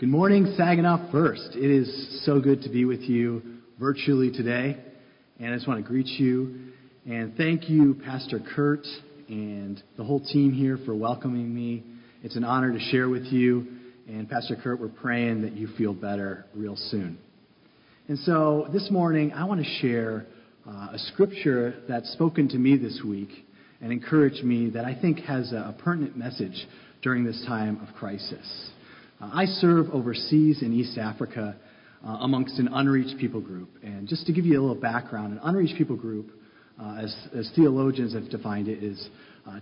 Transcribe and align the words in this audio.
Good 0.00 0.08
morning, 0.08 0.54
Saginaw 0.56 1.12
First. 1.12 1.50
It 1.54 1.70
is 1.70 2.22
so 2.24 2.40
good 2.40 2.62
to 2.62 2.70
be 2.70 2.86
with 2.86 3.02
you 3.02 3.42
virtually 3.78 4.30
today. 4.30 4.78
And 5.38 5.52
I 5.52 5.54
just 5.54 5.68
want 5.68 5.84
to 5.84 5.86
greet 5.86 6.06
you 6.06 6.72
and 7.04 7.36
thank 7.36 7.68
you, 7.68 8.00
Pastor 8.02 8.40
Kurt, 8.54 8.86
and 9.28 9.82
the 9.98 10.04
whole 10.04 10.20
team 10.20 10.52
here 10.52 10.78
for 10.86 10.94
welcoming 10.94 11.54
me. 11.54 11.84
It's 12.22 12.34
an 12.34 12.44
honor 12.44 12.72
to 12.72 12.80
share 12.80 13.10
with 13.10 13.24
you. 13.24 13.66
And 14.08 14.26
Pastor 14.26 14.56
Kurt, 14.56 14.80
we're 14.80 14.88
praying 14.88 15.42
that 15.42 15.52
you 15.52 15.68
feel 15.76 15.92
better 15.92 16.46
real 16.54 16.76
soon. 16.76 17.18
And 18.08 18.18
so 18.20 18.68
this 18.72 18.90
morning, 18.90 19.34
I 19.34 19.44
want 19.44 19.62
to 19.62 19.70
share 19.82 20.24
uh, 20.66 20.92
a 20.94 20.98
scripture 21.12 21.74
that's 21.86 22.10
spoken 22.14 22.48
to 22.48 22.56
me 22.56 22.78
this 22.78 23.02
week 23.06 23.44
and 23.82 23.92
encouraged 23.92 24.44
me 24.44 24.70
that 24.70 24.86
I 24.86 24.98
think 24.98 25.18
has 25.24 25.52
a, 25.52 25.56
a 25.56 25.82
pertinent 25.84 26.16
message 26.16 26.66
during 27.02 27.22
this 27.22 27.44
time 27.46 27.86
of 27.86 27.94
crisis. 27.96 28.70
Uh, 29.20 29.30
I 29.32 29.44
serve 29.44 29.90
overseas 29.90 30.62
in 30.62 30.72
East 30.72 30.96
Africa 30.96 31.56
uh, 32.06 32.08
amongst 32.20 32.58
an 32.58 32.68
unreached 32.72 33.18
people 33.18 33.40
group. 33.40 33.68
And 33.82 34.08
just 34.08 34.26
to 34.26 34.32
give 34.32 34.46
you 34.46 34.58
a 34.58 34.62
little 34.62 34.80
background, 34.80 35.34
an 35.34 35.40
unreached 35.42 35.76
people 35.76 35.96
group, 35.96 36.30
uh, 36.80 37.00
as, 37.02 37.14
as, 37.36 37.50
theologians 37.54 38.14
have 38.14 38.30
defined 38.30 38.68
it, 38.68 38.82
is 38.82 39.08
2% 39.46 39.60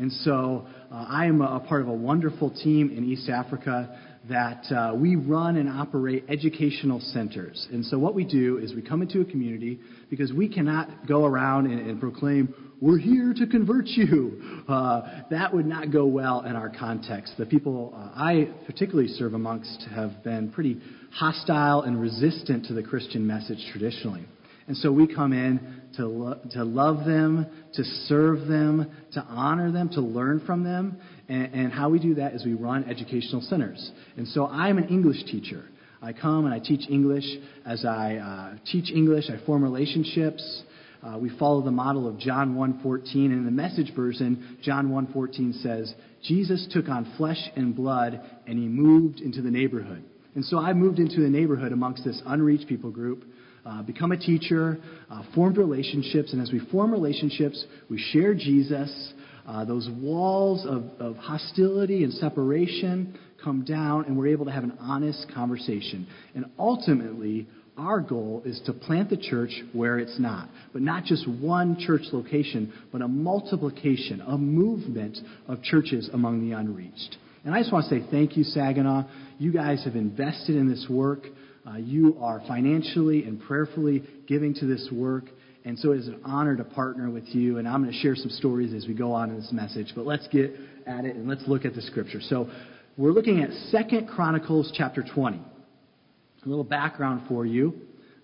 And 0.01 0.11
so 0.11 0.67
uh, 0.91 1.07
I 1.09 1.27
am 1.27 1.43
a, 1.43 1.57
a, 1.57 1.61
part 1.61 1.83
of 1.83 1.89
a 1.89 1.93
wonderful 1.93 2.49
team 2.51 2.91
in 2.91 3.05
East 3.05 3.29
Africa 3.29 3.99
that 4.31 4.65
uh, 4.73 4.95
we 4.95 5.17
run 5.17 5.57
and 5.57 5.69
operate 5.69 6.25
educational 6.31 7.01
centers. 7.01 7.69
And 7.71 7.85
so 7.85 7.99
what 7.99 8.15
we 8.15 8.25
do 8.25 8.57
is 8.59 8.75
we 8.75 8.81
come 8.81 9.03
into 9.03 9.21
a 9.21 9.27
community 9.27 9.79
because 10.09 10.33
we 10.33 10.49
cannot 10.49 11.07
go 11.07 11.27
around 11.27 11.71
and, 11.71 11.87
and 11.87 12.01
proclaim, 12.01 12.55
we're 12.81 12.99
here 12.99 13.35
to 13.35 13.47
convert 13.47 13.87
you. 13.87 14.41
Uh, 14.71 15.23
that 15.31 15.53
would 15.53 15.67
not 15.67 15.91
go 15.91 16.07
well 16.07 16.43
in 16.43 16.55
our 16.55 16.69
context. 16.69 17.33
The 17.37 17.47
people 17.47 17.93
uh, 17.93 18.13
I 18.15 18.51
particularly 18.67 19.09
serve 19.09 19.35
amongst 19.35 19.85
have 19.93 20.23
been 20.23 20.53
pretty 20.53 20.81
hostile 21.13 21.83
and 21.83 22.01
resistant 22.01 22.67
to 22.67 22.75
the 22.75 22.83
Christian 22.83 23.27
message 23.27 23.59
traditionally. 23.73 24.25
And 24.69 24.77
so 24.77 24.93
we 24.93 25.13
come 25.13 25.33
in 25.33 25.80
to, 25.97 26.07
lo- 26.07 26.41
to 26.53 26.65
love 26.65 27.05
them, 27.05 27.47
to 27.75 27.85
serve 27.85 28.47
them, 28.47 28.91
to 29.13 29.21
honor 29.21 29.73
them, 29.73 29.89
to 29.91 30.01
learn 30.01 30.41
from 30.47 30.65
them. 30.65 30.99
And, 31.29 31.55
and 31.55 31.73
how 31.73 31.91
we 31.91 31.99
do 31.99 32.15
that 32.15 32.35
is 32.35 32.45
we 32.45 32.55
run 32.55 32.85
educational 32.85 33.43
centers. 33.43 33.91
And 34.17 34.27
so 34.29 34.47
I'm 34.47 34.79
an 34.79 34.89
English 34.89 35.25
teacher. 35.25 35.65
I 36.03 36.13
come 36.13 36.47
and 36.47 36.55
I 36.55 36.59
teach 36.59 36.89
English. 36.89 37.25
As 37.67 37.85
I 37.85 38.17
uh, 38.17 38.59
teach 38.71 38.91
English, 38.91 39.25
I 39.29 39.45
form 39.45 39.63
relationships. 39.63 40.63
Uh, 41.03 41.19
we 41.19 41.31
follow 41.39 41.63
the 41.63 41.71
model 41.71 42.07
of 42.09 42.19
John 42.19 42.55
1:14, 42.55 43.15
and 43.15 43.33
in 43.33 43.45
the 43.45 43.51
Message 43.51 43.95
version, 43.95 44.59
John 44.63 44.91
1:14 44.91 45.63
says, 45.63 45.95
"Jesus 46.23 46.67
took 46.73 46.89
on 46.89 47.07
flesh 47.17 47.51
and 47.57 47.75
blood, 47.75 48.21
and 48.47 48.59
he 48.59 48.67
moved 48.67 49.21
into 49.21 49.41
the 49.41 49.51
neighborhood." 49.51 50.03
And 50.35 50.45
so 50.45 50.59
I 50.59 50.73
moved 50.75 50.99
into 50.99 51.21
the 51.21 51.29
neighborhood 51.29 51.73
amongst 51.73 52.05
this 52.05 52.21
unreached 52.27 52.69
people 52.69 52.91
group 52.91 53.25
uh, 53.65 53.83
become 53.83 54.13
a 54.13 54.17
teacher, 54.17 54.79
uh, 55.11 55.23
formed 55.35 55.57
relationships, 55.57 56.33
and 56.33 56.41
as 56.41 56.53
we 56.53 56.61
form 56.71 56.93
relationships, 56.93 57.65
we 57.89 57.99
share 58.13 58.35
Jesus. 58.35 59.13
Uh, 59.47 59.65
those 59.65 59.89
walls 60.01 60.65
of, 60.67 60.85
of 61.01 61.17
hostility 61.17 62.05
and 62.05 62.13
separation 62.15 63.19
come 63.43 63.65
down, 63.65 64.05
and 64.05 64.17
we're 64.17 64.29
able 64.29 64.45
to 64.45 64.53
have 64.53 64.65
an 64.65 64.77
honest 64.81 65.27
conversation. 65.35 66.07
And 66.35 66.47
ultimately, 66.59 67.49
our 67.77 68.01
goal 68.01 68.43
is 68.45 68.61
to 68.67 68.73
plant 68.73 69.11
the 69.11 69.17
church 69.17 69.51
where 69.73 69.99
it's 69.99 70.19
not. 70.19 70.49
But 70.73 70.83
not 70.83 71.05
just 71.05 71.27
one 71.29 71.79
church 71.79 72.03
location, 72.13 72.73
but 72.93 73.01
a 73.01 73.09
multiplication, 73.09 74.21
a 74.21 74.37
movement 74.37 75.19
of 75.49 75.63
churches 75.63 76.11
among 76.13 76.47
the 76.47 76.55
unreached. 76.55 77.17
And 77.45 77.55
I 77.55 77.61
just 77.61 77.73
want 77.73 77.89
to 77.89 77.99
say 77.99 78.07
thank 78.11 78.37
you, 78.37 78.45
Saginaw. 78.45 79.05
You 79.39 79.53
guys 79.53 79.83
have 79.85 79.97
invested 79.97 80.57
in 80.57 80.69
this 80.69 80.87
work. 80.91 81.21
Uh, 81.67 81.77
you 81.77 82.17
are 82.21 82.43
financially 82.49 83.25
and 83.25 83.41
prayerfully 83.41 84.03
giving 84.27 84.55
to 84.55 84.67
this 84.67 84.89
work. 84.93 85.25
And 85.65 85.79
so 85.79 85.93
it 85.93 85.99
is 85.99 86.09
an 86.09 86.21
honor 86.25 86.57
to 86.57 86.65
partner 86.65 87.11
with 87.11 87.27
you. 87.29 87.59
And 87.59 87.69
I'm 87.69 87.83
going 87.83 87.93
to 87.93 87.99
share 88.01 88.17
some 88.17 88.31
stories 88.31 88.73
as 88.73 88.87
we 88.87 88.95
go 88.95 89.13
on 89.13 89.31
in 89.31 89.37
this 89.37 89.51
message. 89.53 89.93
But 89.95 90.07
let's 90.07 90.27
get 90.29 90.55
at 90.87 91.05
it 91.05 91.17
and 91.17 91.29
let's 91.29 91.47
look 91.47 91.65
at 91.65 91.75
the 91.75 91.83
scripture. 91.83 92.21
So 92.23 92.49
we're 92.97 93.13
looking 93.13 93.43
at 93.43 93.51
Second 93.71 94.09
Chronicles 94.09 94.73
chapter 94.77 95.03
20. 95.03 95.37
A 95.39 96.49
little 96.49 96.65
background 96.65 97.23
for 97.29 97.45
you. 97.45 97.75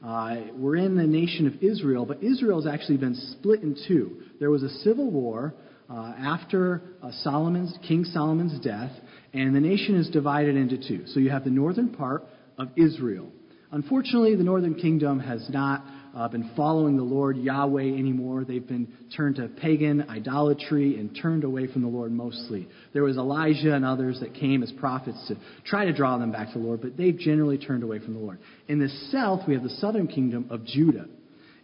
Uh, 0.04 0.36
we're 0.54 0.76
in 0.76 0.96
the 0.96 1.06
nation 1.06 1.46
of 1.46 1.62
Israel, 1.62 2.06
but 2.06 2.22
Israel 2.22 2.62
has 2.62 2.72
actually 2.72 2.96
been 2.96 3.14
split 3.14 3.62
in 3.62 3.76
two. 3.86 4.22
There 4.38 4.50
was 4.50 4.62
a 4.62 4.68
civil 4.68 5.10
war 5.10 5.54
uh, 5.90 6.14
after 6.18 6.82
uh, 7.02 7.10
Solomon's 7.22 7.76
King 7.86 8.04
Solomon's 8.04 8.58
death, 8.60 8.92
and 9.32 9.54
the 9.54 9.60
nation 9.60 9.96
is 9.96 10.08
divided 10.10 10.56
into 10.56 10.76
two. 10.76 11.06
So 11.08 11.20
you 11.20 11.30
have 11.30 11.44
the 11.44 11.50
northern 11.50 11.90
part, 11.90 12.24
of 12.58 12.68
Israel. 12.76 13.30
Unfortunately, 13.72 14.36
the 14.36 14.44
northern 14.44 14.74
kingdom 14.74 15.18
has 15.20 15.48
not 15.50 15.84
uh, 16.16 16.28
been 16.28 16.50
following 16.56 16.96
the 16.96 17.02
Lord 17.02 17.36
Yahweh 17.36 17.82
anymore. 17.82 18.44
They've 18.44 18.66
been 18.66 18.88
turned 19.14 19.36
to 19.36 19.48
pagan 19.48 20.08
idolatry 20.08 20.98
and 20.98 21.18
turned 21.20 21.44
away 21.44 21.70
from 21.70 21.82
the 21.82 21.88
Lord 21.88 22.10
mostly. 22.12 22.68
There 22.94 23.02
was 23.02 23.18
Elijah 23.18 23.74
and 23.74 23.84
others 23.84 24.20
that 24.20 24.34
came 24.34 24.62
as 24.62 24.72
prophets 24.72 25.22
to 25.28 25.36
try 25.64 25.84
to 25.84 25.92
draw 25.92 26.16
them 26.16 26.32
back 26.32 26.52
to 26.52 26.58
the 26.58 26.64
Lord, 26.64 26.80
but 26.80 26.96
they've 26.96 27.18
generally 27.18 27.58
turned 27.58 27.82
away 27.82 27.98
from 27.98 28.14
the 28.14 28.20
Lord. 28.20 28.38
In 28.68 28.78
the 28.78 28.88
south, 29.10 29.46
we 29.46 29.54
have 29.54 29.62
the 29.62 29.68
southern 29.68 30.06
kingdom 30.06 30.46
of 30.48 30.64
Judah. 30.64 31.06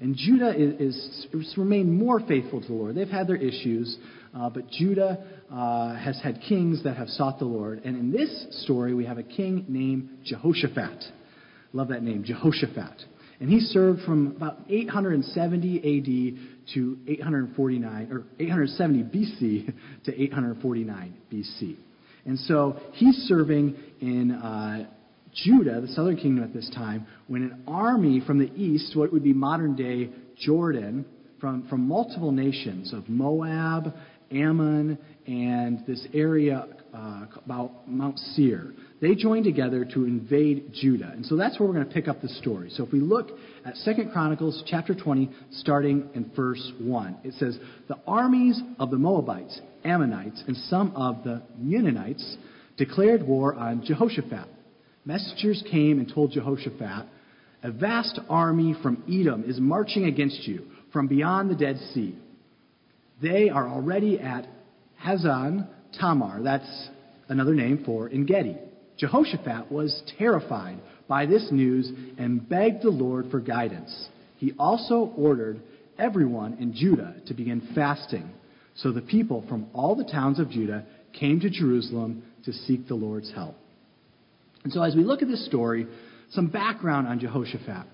And 0.00 0.16
Judah 0.16 0.52
is 0.56 1.26
remained 1.56 1.96
more 1.96 2.18
faithful 2.18 2.60
to 2.60 2.66
the 2.66 2.72
Lord. 2.74 2.96
They've 2.96 3.08
had 3.08 3.28
their 3.28 3.36
issues, 3.36 3.96
uh, 4.34 4.48
but 4.48 4.68
Judah 4.70 5.24
uh, 5.50 5.94
has 5.96 6.20
had 6.22 6.40
kings 6.48 6.82
that 6.84 6.96
have 6.96 7.08
sought 7.08 7.38
the 7.38 7.44
Lord. 7.44 7.82
And 7.84 7.96
in 7.96 8.12
this 8.12 8.62
story, 8.64 8.94
we 8.94 9.04
have 9.04 9.18
a 9.18 9.22
king 9.22 9.66
named 9.68 10.08
Jehoshaphat. 10.24 11.04
Love 11.72 11.88
that 11.88 12.02
name, 12.02 12.24
Jehoshaphat. 12.24 13.02
And 13.40 13.50
he 13.50 13.60
served 13.60 14.02
from 14.02 14.34
about 14.36 14.58
870 14.68 15.78
AD 15.78 16.74
to 16.74 16.98
849, 17.08 18.12
or 18.12 18.24
870 18.38 19.02
BC 19.02 19.74
to 20.04 20.22
849 20.22 21.14
BC. 21.30 21.76
And 22.24 22.38
so 22.38 22.76
he's 22.92 23.16
serving 23.26 23.76
in 24.00 24.30
uh, 24.30 24.88
Judah, 25.34 25.80
the 25.80 25.88
southern 25.88 26.16
kingdom 26.16 26.44
at 26.44 26.54
this 26.54 26.70
time, 26.74 27.06
when 27.26 27.42
an 27.42 27.64
army 27.66 28.22
from 28.24 28.38
the 28.38 28.52
east, 28.54 28.96
what 28.96 29.12
would 29.12 29.24
be 29.24 29.32
modern 29.32 29.74
day 29.74 30.10
Jordan, 30.38 31.04
from, 31.42 31.66
from 31.68 31.88
multiple 31.88 32.30
nations 32.30 32.92
of 32.92 33.08
Moab 33.08 33.92
Ammon 34.32 34.98
and 35.26 35.84
this 35.86 36.06
area 36.12 36.66
uh, 36.94 37.26
about 37.44 37.88
Mount 37.88 38.18
Seir. 38.18 38.72
They 39.00 39.14
joined 39.14 39.44
together 39.44 39.84
to 39.84 40.04
invade 40.04 40.72
Judah. 40.72 41.10
And 41.12 41.24
so 41.24 41.36
that's 41.36 41.58
where 41.58 41.68
we're 41.68 41.74
going 41.74 41.88
to 41.88 41.92
pick 41.92 42.08
up 42.08 42.20
the 42.20 42.28
story. 42.28 42.70
So 42.70 42.84
if 42.84 42.92
we 42.92 43.00
look 43.00 43.30
at 43.64 43.74
2 43.84 44.10
Chronicles 44.12 44.62
chapter 44.66 44.94
20, 44.94 45.30
starting 45.52 46.08
in 46.14 46.30
verse 46.36 46.72
1, 46.80 47.18
it 47.24 47.34
says, 47.34 47.58
The 47.88 47.98
armies 48.06 48.60
of 48.78 48.90
the 48.90 48.98
Moabites, 48.98 49.60
Ammonites, 49.84 50.42
and 50.46 50.56
some 50.68 50.94
of 50.94 51.24
the 51.24 51.42
Meunites 51.60 52.36
declared 52.76 53.22
war 53.26 53.54
on 53.54 53.84
Jehoshaphat. 53.84 54.48
Messengers 55.04 55.64
came 55.70 55.98
and 55.98 56.12
told 56.12 56.32
Jehoshaphat, 56.32 57.06
A 57.64 57.72
vast 57.72 58.20
army 58.28 58.74
from 58.82 59.02
Edom 59.08 59.44
is 59.44 59.58
marching 59.58 60.04
against 60.04 60.46
you 60.46 60.66
from 60.92 61.08
beyond 61.08 61.50
the 61.50 61.56
Dead 61.56 61.78
Sea. 61.92 62.16
They 63.22 63.50
are 63.50 63.68
already 63.68 64.18
at 64.18 64.48
Hazazon 65.02 65.68
Tamar. 65.98 66.42
That's 66.42 66.88
another 67.28 67.54
name 67.54 67.84
for 67.86 68.10
Engedi. 68.10 68.56
Jehoshaphat 68.98 69.70
was 69.70 70.02
terrified 70.18 70.78
by 71.08 71.26
this 71.26 71.48
news 71.50 71.90
and 72.18 72.48
begged 72.48 72.82
the 72.82 72.90
Lord 72.90 73.30
for 73.30 73.40
guidance. 73.40 74.08
He 74.38 74.52
also 74.58 75.12
ordered 75.16 75.60
everyone 75.98 76.54
in 76.54 76.74
Judah 76.74 77.14
to 77.26 77.34
begin 77.34 77.68
fasting. 77.74 78.28
So 78.74 78.90
the 78.90 79.02
people 79.02 79.44
from 79.48 79.68
all 79.72 79.94
the 79.94 80.04
towns 80.04 80.40
of 80.40 80.50
Judah 80.50 80.84
came 81.12 81.38
to 81.40 81.50
Jerusalem 81.50 82.24
to 82.44 82.52
seek 82.52 82.88
the 82.88 82.94
Lord's 82.94 83.32
help. 83.32 83.54
And 84.64 84.72
so 84.72 84.82
as 84.82 84.96
we 84.96 85.04
look 85.04 85.22
at 85.22 85.28
this 85.28 85.46
story, 85.46 85.86
some 86.30 86.48
background 86.48 87.06
on 87.06 87.20
Jehoshaphat. 87.20 87.86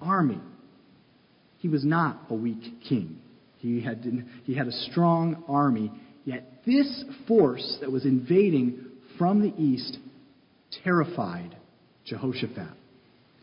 army. 0.00 0.40
He 1.58 1.68
was 1.68 1.84
not 1.84 2.20
a 2.30 2.34
weak 2.34 2.82
king. 2.82 3.20
He 3.58 3.80
had, 3.80 4.04
he 4.42 4.56
had 4.56 4.66
a 4.66 4.72
strong 4.72 5.44
army. 5.46 5.92
Yet 6.24 6.64
this 6.66 7.04
force 7.28 7.78
that 7.80 7.92
was 7.92 8.04
invading 8.04 8.86
from 9.16 9.40
the 9.40 9.54
east 9.56 9.98
terrified 10.82 11.56
Jehoshaphat. 12.06 12.74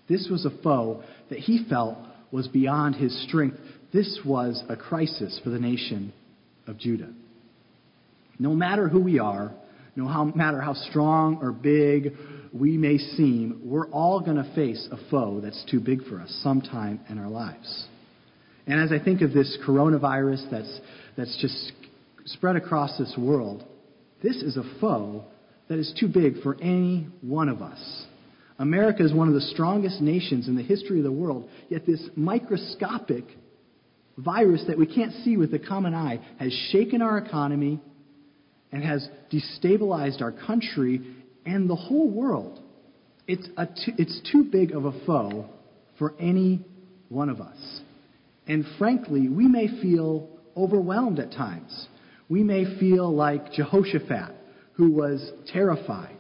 This 0.09 0.27
was 0.30 0.45
a 0.45 0.51
foe 0.62 1.04
that 1.30 1.39
he 1.39 1.65
felt 1.69 1.98
was 2.31 2.47
beyond 2.47 2.95
his 2.95 3.24
strength. 3.27 3.57
This 3.94 4.19
was 4.25 4.63
a 4.69 4.75
crisis 4.75 5.39
for 5.44 5.50
the 5.50 5.59
nation 5.59 6.13
of 6.68 6.77
Judah. 6.77 7.09
No 8.39 8.53
matter 8.53 8.88
who 8.88 9.01
we 9.01 9.19
are, 9.19 9.51
no 9.95 10.25
matter 10.35 10.62
how 10.62 10.74
strong 10.74 11.39
or 11.41 11.51
big 11.51 12.13
we 12.53 12.77
may 12.77 12.97
seem, 12.97 13.62
we're 13.63 13.89
all 13.89 14.19
going 14.19 14.38
to 14.38 14.56
face 14.56 14.88
a 14.91 14.97
foe 15.09 15.39
that's 15.41 15.65
too 15.69 15.79
big 15.79 16.03
for 16.06 16.21
us 16.21 16.29
sometime 16.44 17.00
in 17.09 17.18
our 17.18 17.29
lives. 17.29 17.88
And 18.68 18.81
as 18.81 18.91
I 18.91 19.03
think 19.03 19.21
of 19.21 19.33
this 19.33 19.57
coronavirus 19.65 20.51
that's, 20.51 20.80
that's 21.15 21.38
just 21.41 21.71
spread 22.25 22.57
across 22.57 22.97
this 22.97 23.15
world, 23.18 23.63
this 24.21 24.35
is 24.38 24.57
a 24.57 24.77
foe 24.80 25.23
that 25.69 25.80
is 25.80 25.94
too 26.00 26.07
big 26.07 26.41
for 26.44 26.56
any 26.62 27.07
one 27.21 27.50
of 27.50 27.62
us. 27.62 28.06
America 28.59 29.04
is 29.04 29.13
one 29.13 29.27
of 29.27 29.33
the 29.33 29.42
strongest 29.42 30.01
nations 30.01 30.48
in 30.48 30.56
the 30.56 30.63
history 30.63 30.98
of 30.98 31.04
the 31.04 31.12
world, 31.12 31.48
yet 31.69 31.86
this 31.86 32.01
microscopic 32.15 33.25
virus 34.18 34.63
that 34.68 34.77
we 34.77 34.88
can't 34.88 35.13
see 35.24 35.38
with 35.38 35.51
the 35.51 35.59
common 35.59 35.94
eye 35.94 36.19
has 36.39 36.51
shaken 36.71 37.01
our 37.01 37.18
economy 37.19 37.80
and 38.71 38.83
has 38.83 39.07
destabilized 39.31 40.21
our 40.21 40.31
country 40.31 41.15
and 41.45 41.69
the 41.69 41.75
whole 41.75 42.09
world. 42.09 42.59
It's, 43.27 43.48
a 43.57 43.65
too, 43.65 43.94
it's 43.98 44.21
too 44.31 44.45
big 44.51 44.71
of 44.71 44.86
a 44.86 45.06
foe 45.06 45.50
for 46.00 46.13
any 46.19 46.65
one 47.09 47.30
of 47.30 47.39
us. 47.39 47.81
And 48.48 48.65
frankly, 48.77 49.30
we 49.30 49.48
may 49.48 49.68
feel 49.81 50.30
overwhelmed 50.56 51.19
at 51.19 51.31
times. 51.31 51.88
We 52.30 52.44
may 52.44 52.80
feel 52.80 53.13
like 53.13 53.54
Jehoshaphat, 53.54 54.36
who 54.74 54.92
was 54.92 55.31
terrified. 55.51 56.18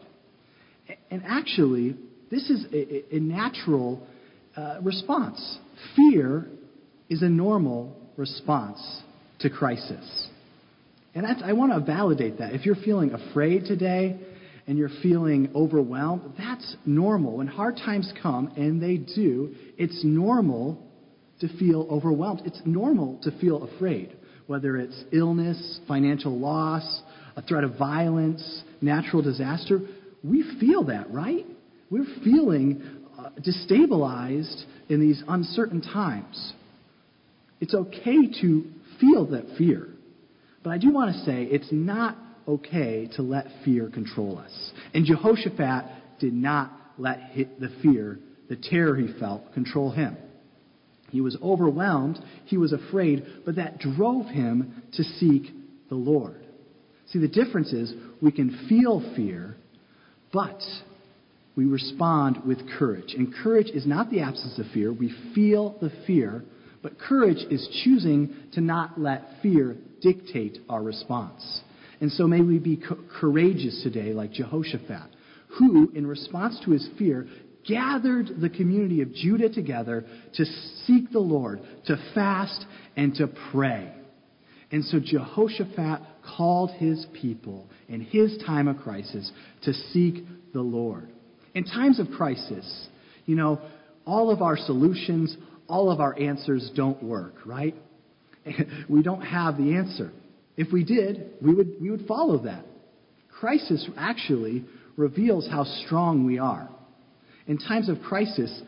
And 1.09 1.23
actually, 1.25 1.97
this 2.29 2.49
is 2.49 2.65
a, 2.73 3.15
a 3.15 3.19
natural 3.19 4.05
uh, 4.55 4.79
response. 4.81 5.59
Fear 5.95 6.47
is 7.09 7.21
a 7.21 7.29
normal 7.29 7.95
response 8.17 8.79
to 9.39 9.49
crisis. 9.49 10.27
And 11.15 11.25
I 11.25 11.53
want 11.53 11.71
to 11.73 11.79
validate 11.79 12.37
that. 12.39 12.53
If 12.53 12.65
you're 12.65 12.75
feeling 12.75 13.11
afraid 13.11 13.65
today 13.65 14.19
and 14.67 14.77
you're 14.77 14.91
feeling 15.01 15.49
overwhelmed, 15.55 16.33
that's 16.37 16.75
normal. 16.85 17.37
When 17.37 17.47
hard 17.47 17.77
times 17.77 18.11
come, 18.21 18.51
and 18.55 18.81
they 18.81 18.97
do, 18.97 19.55
it's 19.77 20.03
normal 20.03 20.83
to 21.39 21.47
feel 21.57 21.87
overwhelmed. 21.89 22.41
It's 22.45 22.61
normal 22.65 23.19
to 23.23 23.31
feel 23.39 23.63
afraid, 23.63 24.15
whether 24.45 24.77
it's 24.77 25.03
illness, 25.11 25.79
financial 25.87 26.37
loss, 26.37 27.01
a 27.35 27.41
threat 27.41 27.63
of 27.63 27.77
violence, 27.77 28.63
natural 28.81 29.21
disaster. 29.21 29.79
We 30.23 30.43
feel 30.59 30.83
that, 30.85 31.09
right? 31.11 31.45
We're 31.89 32.05
feeling 32.23 32.81
uh, 33.17 33.29
destabilized 33.39 34.63
in 34.89 34.99
these 34.99 35.23
uncertain 35.27 35.81
times. 35.81 36.53
It's 37.59 37.73
okay 37.73 38.27
to 38.41 38.65
feel 38.99 39.25
that 39.27 39.57
fear. 39.57 39.87
But 40.63 40.71
I 40.71 40.77
do 40.77 40.91
want 40.91 41.15
to 41.15 41.21
say 41.23 41.43
it's 41.43 41.71
not 41.71 42.17
okay 42.47 43.09
to 43.15 43.21
let 43.21 43.47
fear 43.63 43.89
control 43.89 44.37
us. 44.37 44.71
And 44.93 45.05
Jehoshaphat 45.05 46.19
did 46.19 46.33
not 46.33 46.71
let 46.97 47.19
the 47.59 47.69
fear, 47.81 48.19
the 48.49 48.55
terror 48.55 48.95
he 48.95 49.07
felt, 49.19 49.53
control 49.53 49.91
him. 49.91 50.17
He 51.09 51.21
was 51.21 51.37
overwhelmed, 51.41 52.19
he 52.45 52.57
was 52.57 52.73
afraid, 52.73 53.25
but 53.45 53.55
that 53.55 53.79
drove 53.79 54.25
him 54.25 54.83
to 54.93 55.03
seek 55.03 55.53
the 55.89 55.95
Lord. 55.95 56.45
See, 57.07 57.19
the 57.19 57.29
difference 57.29 57.71
is 57.71 57.93
we 58.21 58.31
can 58.31 58.67
feel 58.67 58.99
fear, 59.15 59.55
but 60.33 60.61
we 61.57 61.65
respond 61.65 62.43
with 62.45 62.59
courage. 62.77 63.15
And 63.17 63.33
courage 63.33 63.69
is 63.71 63.87
not 63.87 64.11
the 64.11 64.21
absence 64.21 64.59
of 64.59 64.67
fear. 64.73 64.93
We 64.93 65.13
feel 65.33 65.75
the 65.81 65.91
fear, 66.05 66.43
but 66.83 66.99
courage 66.99 67.43
is 67.49 67.67
choosing 67.83 68.33
to 68.53 68.61
not 68.61 69.01
let 69.01 69.23
fear 69.41 69.75
dictate 69.99 70.59
our 70.69 70.83
response. 70.83 71.61
And 71.99 72.11
so 72.11 72.27
may 72.27 72.41
we 72.41 72.59
be 72.59 72.77
co- 72.77 72.99
courageous 73.19 73.81
today, 73.81 74.13
like 74.13 74.33
Jehoshaphat, 74.33 75.09
who, 75.57 75.91
in 75.95 76.05
response 76.05 76.61
to 76.63 76.71
his 76.71 76.87
fear, 76.99 77.27
gathered 77.67 78.39
the 78.39 78.49
community 78.49 79.01
of 79.01 79.11
Judah 79.13 79.49
together 79.49 80.05
to 80.35 80.45
seek 80.85 81.11
the 81.11 81.19
Lord, 81.19 81.59
to 81.87 81.97
fast, 82.13 82.65
and 82.95 83.15
to 83.15 83.27
pray. 83.51 83.91
And 84.71 84.85
so 84.85 84.99
Jehoshaphat 84.99 86.01
called 86.37 86.71
his 86.71 87.07
people 87.19 87.67
in 87.89 88.01
his 88.01 88.37
time 88.45 88.67
of 88.67 88.77
crisis 88.77 89.31
to 89.63 89.73
seek 89.73 90.23
the 90.53 90.61
Lord. 90.61 91.11
In 91.57 91.63
times 91.63 91.99
of 91.99 92.11
crisis, 92.11 92.87
you 93.25 93.35
know, 93.35 93.59
all 94.05 94.29
of 94.29 94.43
our 94.43 94.57
solutions, 94.57 95.35
all 95.67 95.89
of 95.89 95.99
our 95.99 96.15
answers 96.19 96.69
don't 96.75 97.01
work, 97.01 97.33
right? 97.47 97.73
we 98.89 99.01
don't 99.01 99.23
have 99.23 99.57
the 99.57 99.73
answer. 99.73 100.11
If 100.55 100.71
we 100.71 100.83
did, 100.83 101.31
we 101.41 101.55
would, 101.55 101.81
we 101.81 101.89
would 101.89 102.05
follow 102.05 102.43
that. 102.43 102.63
Crisis 103.39 103.89
actually 103.97 104.65
reveals 104.97 105.47
how 105.49 105.63
strong 105.63 106.27
we 106.27 106.37
are. 106.37 106.69
In 107.47 107.57
times 107.57 107.89
of 107.89 108.01
crisis, 108.01 108.61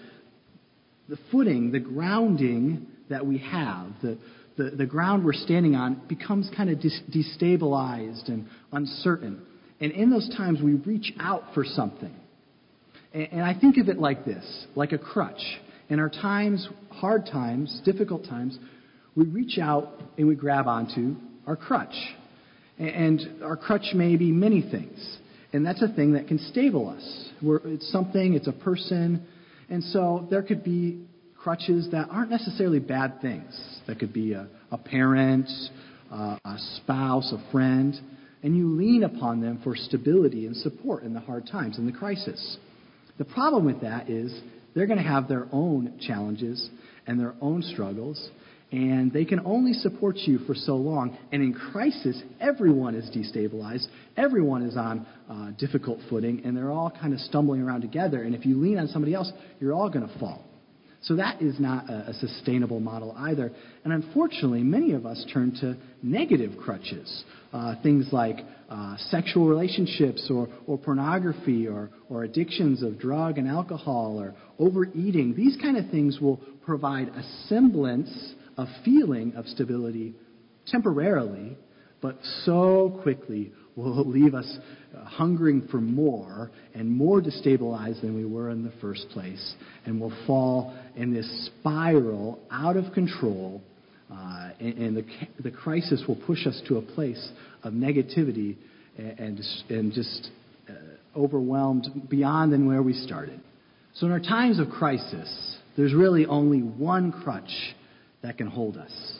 the 1.07 1.19
footing, 1.31 1.71
the 1.71 1.79
grounding 1.79 2.87
that 3.07 3.23
we 3.23 3.37
have, 3.37 3.89
the, 4.01 4.17
the, 4.57 4.71
the 4.71 4.85
ground 4.87 5.23
we're 5.23 5.33
standing 5.33 5.75
on, 5.75 6.01
becomes 6.09 6.49
kind 6.57 6.71
of 6.71 6.79
destabilized 6.79 8.29
and 8.29 8.47
uncertain. 8.71 9.45
And 9.79 9.91
in 9.91 10.09
those 10.09 10.27
times, 10.35 10.59
we 10.59 10.73
reach 10.73 11.13
out 11.19 11.53
for 11.53 11.63
something. 11.63 12.15
And 13.13 13.41
I 13.41 13.59
think 13.59 13.77
of 13.77 13.89
it 13.89 13.97
like 13.97 14.25
this 14.25 14.65
like 14.75 14.91
a 14.91 14.97
crutch. 14.97 15.41
In 15.89 15.99
our 15.99 16.09
times, 16.09 16.67
hard 16.91 17.25
times, 17.25 17.81
difficult 17.83 18.25
times, 18.25 18.57
we 19.15 19.25
reach 19.25 19.57
out 19.57 19.89
and 20.17 20.27
we 20.27 20.35
grab 20.35 20.67
onto 20.67 21.15
our 21.47 21.55
crutch. 21.55 21.95
And 22.77 23.43
our 23.43 23.57
crutch 23.57 23.93
may 23.93 24.15
be 24.15 24.31
many 24.31 24.61
things. 24.61 25.17
And 25.51 25.65
that's 25.65 25.81
a 25.81 25.87
thing 25.87 26.13
that 26.13 26.27
can 26.27 26.37
stable 26.37 26.89
us. 26.89 27.29
it's 27.41 27.91
something, 27.91 28.35
it's 28.35 28.47
a 28.47 28.53
person. 28.53 29.25
And 29.69 29.83
so 29.83 30.27
there 30.29 30.43
could 30.43 30.63
be 30.63 31.03
crutches 31.35 31.89
that 31.91 32.07
aren't 32.11 32.29
necessarily 32.29 32.79
bad 32.79 33.19
things. 33.21 33.79
That 33.87 33.97
could 33.97 34.13
be 34.13 34.33
a, 34.33 34.47
a 34.71 34.77
parent, 34.77 35.49
uh, 36.11 36.37
a 36.45 36.57
spouse, 36.77 37.33
a 37.33 37.51
friend. 37.51 37.95
And 38.43 38.55
you 38.55 38.69
lean 38.69 39.03
upon 39.03 39.41
them 39.41 39.59
for 39.63 39.75
stability 39.75 40.45
and 40.45 40.55
support 40.55 41.03
in 41.03 41.13
the 41.13 41.19
hard 41.19 41.47
times, 41.47 41.79
in 41.79 41.87
the 41.87 41.91
crisis. 41.91 42.57
The 43.19 43.25
problem 43.25 43.65
with 43.65 43.81
that 43.81 44.09
is 44.09 44.33
they're 44.73 44.87
going 44.87 44.97
to 44.97 45.07
have 45.07 45.27
their 45.27 45.47
own 45.51 45.99
challenges 45.99 46.69
and 47.05 47.19
their 47.19 47.35
own 47.41 47.61
struggles, 47.61 48.29
and 48.71 49.11
they 49.11 49.25
can 49.25 49.41
only 49.45 49.73
support 49.73 50.15
you 50.19 50.39
for 50.47 50.55
so 50.55 50.77
long. 50.77 51.17
And 51.31 51.43
in 51.43 51.53
crisis, 51.53 52.19
everyone 52.39 52.95
is 52.95 53.09
destabilized, 53.15 53.87
everyone 54.15 54.63
is 54.63 54.77
on 54.77 55.05
uh, 55.29 55.51
difficult 55.59 55.99
footing, 56.09 56.43
and 56.45 56.55
they're 56.55 56.71
all 56.71 56.89
kind 56.89 57.13
of 57.13 57.19
stumbling 57.19 57.61
around 57.61 57.81
together. 57.81 58.23
And 58.23 58.33
if 58.33 58.45
you 58.45 58.57
lean 58.57 58.79
on 58.79 58.87
somebody 58.87 59.13
else, 59.13 59.31
you're 59.59 59.73
all 59.73 59.89
going 59.89 60.07
to 60.07 60.19
fall. 60.19 60.45
So 61.01 61.15
that 61.15 61.41
is 61.41 61.59
not 61.59 61.89
a, 61.89 62.09
a, 62.09 62.13
sustainable 62.13 62.81
model 62.81 63.15
either. 63.17 63.51
And 63.85 63.93
unfortunately, 63.93 64.63
many 64.63 64.91
of 64.91 65.05
us 65.05 65.25
turn 65.33 65.55
to 65.61 65.77
negative 66.03 66.57
crutches. 66.57 67.23
Uh, 67.53 67.75
things 67.81 68.07
like 68.11 68.39
uh, 68.69 68.97
sexual 69.09 69.47
relationships 69.47 70.29
or, 70.29 70.49
or 70.67 70.77
pornography 70.77 71.67
or, 71.67 71.89
or 72.09 72.23
addictions 72.23 72.83
of 72.83 72.99
drug 72.99 73.37
and 73.37 73.47
alcohol 73.47 74.19
or 74.19 74.35
overeating. 74.59 75.35
These 75.35 75.57
kind 75.61 75.77
of 75.77 75.89
things 75.89 76.19
will 76.19 76.37
provide 76.65 77.07
a 77.07 77.23
semblance 77.47 78.33
of 78.57 78.67
feeling 78.83 79.33
of 79.35 79.47
stability 79.47 80.13
temporarily, 80.67 81.57
but 82.01 82.17
so 82.43 82.99
quickly 83.01 83.53
will 83.79 84.07
leave 84.07 84.35
us 84.35 84.57
uh, 84.95 85.03
hungering 85.05 85.67
for 85.69 85.79
more 85.79 86.51
and 86.73 86.89
more 86.89 87.21
destabilized 87.21 88.01
than 88.01 88.15
we 88.15 88.25
were 88.25 88.49
in 88.49 88.63
the 88.63 88.73
first 88.81 89.07
place, 89.09 89.55
and 89.85 89.99
will 89.99 90.13
fall 90.25 90.75
in 90.95 91.13
this 91.13 91.49
spiral 91.59 92.39
out 92.51 92.75
of 92.77 92.91
control. 92.93 93.61
Uh, 94.11 94.49
and, 94.59 94.77
and 94.77 94.97
the, 94.97 95.05
the 95.43 95.51
crisis 95.51 96.03
will 96.07 96.19
push 96.25 96.47
us 96.47 96.59
to 96.67 96.77
a 96.77 96.81
place 96.81 97.29
of 97.63 97.73
negativity 97.73 98.55
and, 98.97 99.19
and, 99.19 99.39
and 99.69 99.93
just 99.93 100.29
uh, 100.67 100.73
overwhelmed 101.15 101.87
beyond 102.09 102.51
than 102.51 102.67
where 102.67 102.81
we 102.81 102.93
started. 102.93 103.39
So, 103.95 104.05
in 104.05 104.11
our 104.11 104.19
times 104.19 104.59
of 104.59 104.69
crisis, 104.69 105.57
there's 105.75 105.93
really 105.93 106.25
only 106.25 106.59
one 106.59 107.11
crutch 107.11 107.75
that 108.21 108.37
can 108.37 108.47
hold 108.47 108.77
us, 108.77 109.19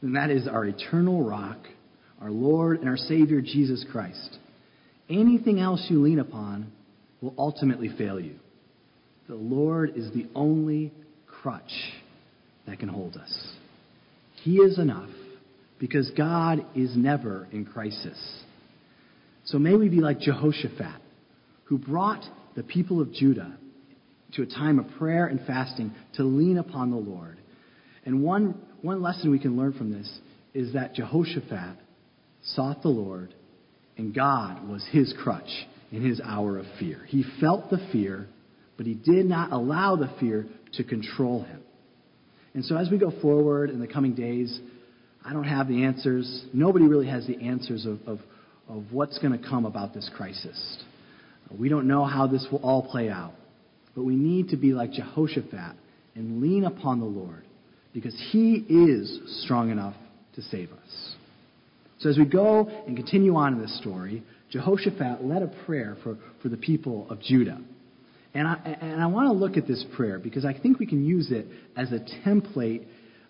and 0.00 0.16
that 0.16 0.30
is 0.30 0.46
our 0.46 0.64
eternal 0.64 1.22
rock, 1.22 1.58
our 2.20 2.30
Lord 2.30 2.80
and 2.80 2.88
our 2.88 2.96
Savior, 2.96 3.40
Jesus 3.40 3.84
Christ. 3.90 4.38
Anything 5.08 5.60
else 5.60 5.86
you 5.88 6.00
lean 6.00 6.18
upon 6.18 6.72
will 7.20 7.34
ultimately 7.36 7.90
fail 7.96 8.18
you. 8.18 8.36
The 9.28 9.34
Lord 9.34 9.92
is 9.96 10.12
the 10.12 10.26
only 10.34 10.92
crutch 11.26 11.72
that 12.66 12.78
can 12.78 12.88
hold 12.88 13.16
us. 13.16 13.48
He 14.42 14.56
is 14.56 14.78
enough 14.78 15.10
because 15.78 16.10
God 16.16 16.64
is 16.74 16.96
never 16.96 17.46
in 17.52 17.64
crisis. 17.64 18.18
So 19.44 19.58
may 19.58 19.74
we 19.74 19.88
be 19.88 20.00
like 20.00 20.20
Jehoshaphat, 20.20 21.00
who 21.64 21.78
brought 21.78 22.24
the 22.54 22.62
people 22.62 23.00
of 23.00 23.12
Judah 23.12 23.56
to 24.34 24.42
a 24.42 24.46
time 24.46 24.78
of 24.78 24.86
prayer 24.98 25.26
and 25.26 25.40
fasting 25.46 25.94
to 26.14 26.24
lean 26.24 26.58
upon 26.58 26.90
the 26.90 26.96
Lord. 26.96 27.38
And 28.04 28.22
one, 28.22 28.60
one 28.82 29.02
lesson 29.02 29.30
we 29.30 29.38
can 29.38 29.56
learn 29.56 29.72
from 29.72 29.92
this 29.92 30.18
is 30.52 30.72
that 30.74 30.94
Jehoshaphat 30.94 31.78
sought 32.44 32.82
the 32.82 32.88
Lord, 32.88 33.34
and 33.96 34.14
God 34.14 34.68
was 34.68 34.86
his 34.90 35.14
crutch 35.22 35.50
in 35.90 36.02
his 36.02 36.20
hour 36.20 36.58
of 36.58 36.66
fear. 36.78 37.00
He 37.08 37.24
felt 37.40 37.70
the 37.70 37.86
fear, 37.92 38.26
but 38.76 38.86
he 38.86 38.94
did 38.94 39.26
not 39.26 39.52
allow 39.52 39.96
the 39.96 40.12
fear 40.20 40.46
to 40.74 40.84
control 40.84 41.42
him. 41.42 41.60
And 42.54 42.64
so 42.64 42.76
as 42.76 42.90
we 42.90 42.98
go 42.98 43.12
forward 43.20 43.70
in 43.70 43.80
the 43.80 43.86
coming 43.86 44.14
days, 44.14 44.60
I 45.24 45.32
don't 45.32 45.44
have 45.44 45.68
the 45.68 45.84
answers. 45.84 46.44
Nobody 46.52 46.86
really 46.86 47.08
has 47.08 47.26
the 47.26 47.40
answers 47.40 47.86
of, 47.86 47.98
of, 48.06 48.20
of 48.68 48.84
what's 48.92 49.18
going 49.18 49.38
to 49.38 49.48
come 49.48 49.64
about 49.64 49.94
this 49.94 50.10
crisis. 50.14 50.84
We 51.58 51.68
don't 51.68 51.86
know 51.86 52.04
how 52.04 52.26
this 52.26 52.46
will 52.50 52.60
all 52.60 52.82
play 52.82 53.08
out. 53.08 53.34
But 53.94 54.04
we 54.04 54.16
need 54.16 54.48
to 54.48 54.56
be 54.56 54.72
like 54.72 54.92
Jehoshaphat 54.92 55.76
and 56.14 56.42
lean 56.42 56.64
upon 56.64 57.00
the 57.00 57.06
Lord 57.06 57.44
because 57.92 58.14
he 58.32 58.64
is 58.68 59.42
strong 59.44 59.70
enough 59.70 59.94
to 60.34 60.42
save 60.42 60.70
us. 60.72 61.13
So 62.00 62.10
as 62.10 62.18
we 62.18 62.24
go 62.24 62.68
and 62.86 62.96
continue 62.96 63.36
on 63.36 63.54
in 63.54 63.60
this 63.60 63.76
story, 63.78 64.22
Jehoshaphat 64.50 65.24
led 65.24 65.42
a 65.42 65.48
prayer 65.64 65.96
for, 66.02 66.16
for 66.42 66.48
the 66.48 66.56
people 66.56 67.06
of 67.10 67.20
Judah. 67.20 67.60
And 68.34 68.48
I, 68.48 68.54
and 68.80 69.00
I 69.00 69.06
want 69.06 69.28
to 69.28 69.32
look 69.32 69.56
at 69.56 69.66
this 69.66 69.84
prayer 69.96 70.18
because 70.18 70.44
I 70.44 70.52
think 70.58 70.78
we 70.78 70.86
can 70.86 71.04
use 71.04 71.30
it 71.30 71.46
as 71.76 71.92
a 71.92 72.00
template 72.28 72.84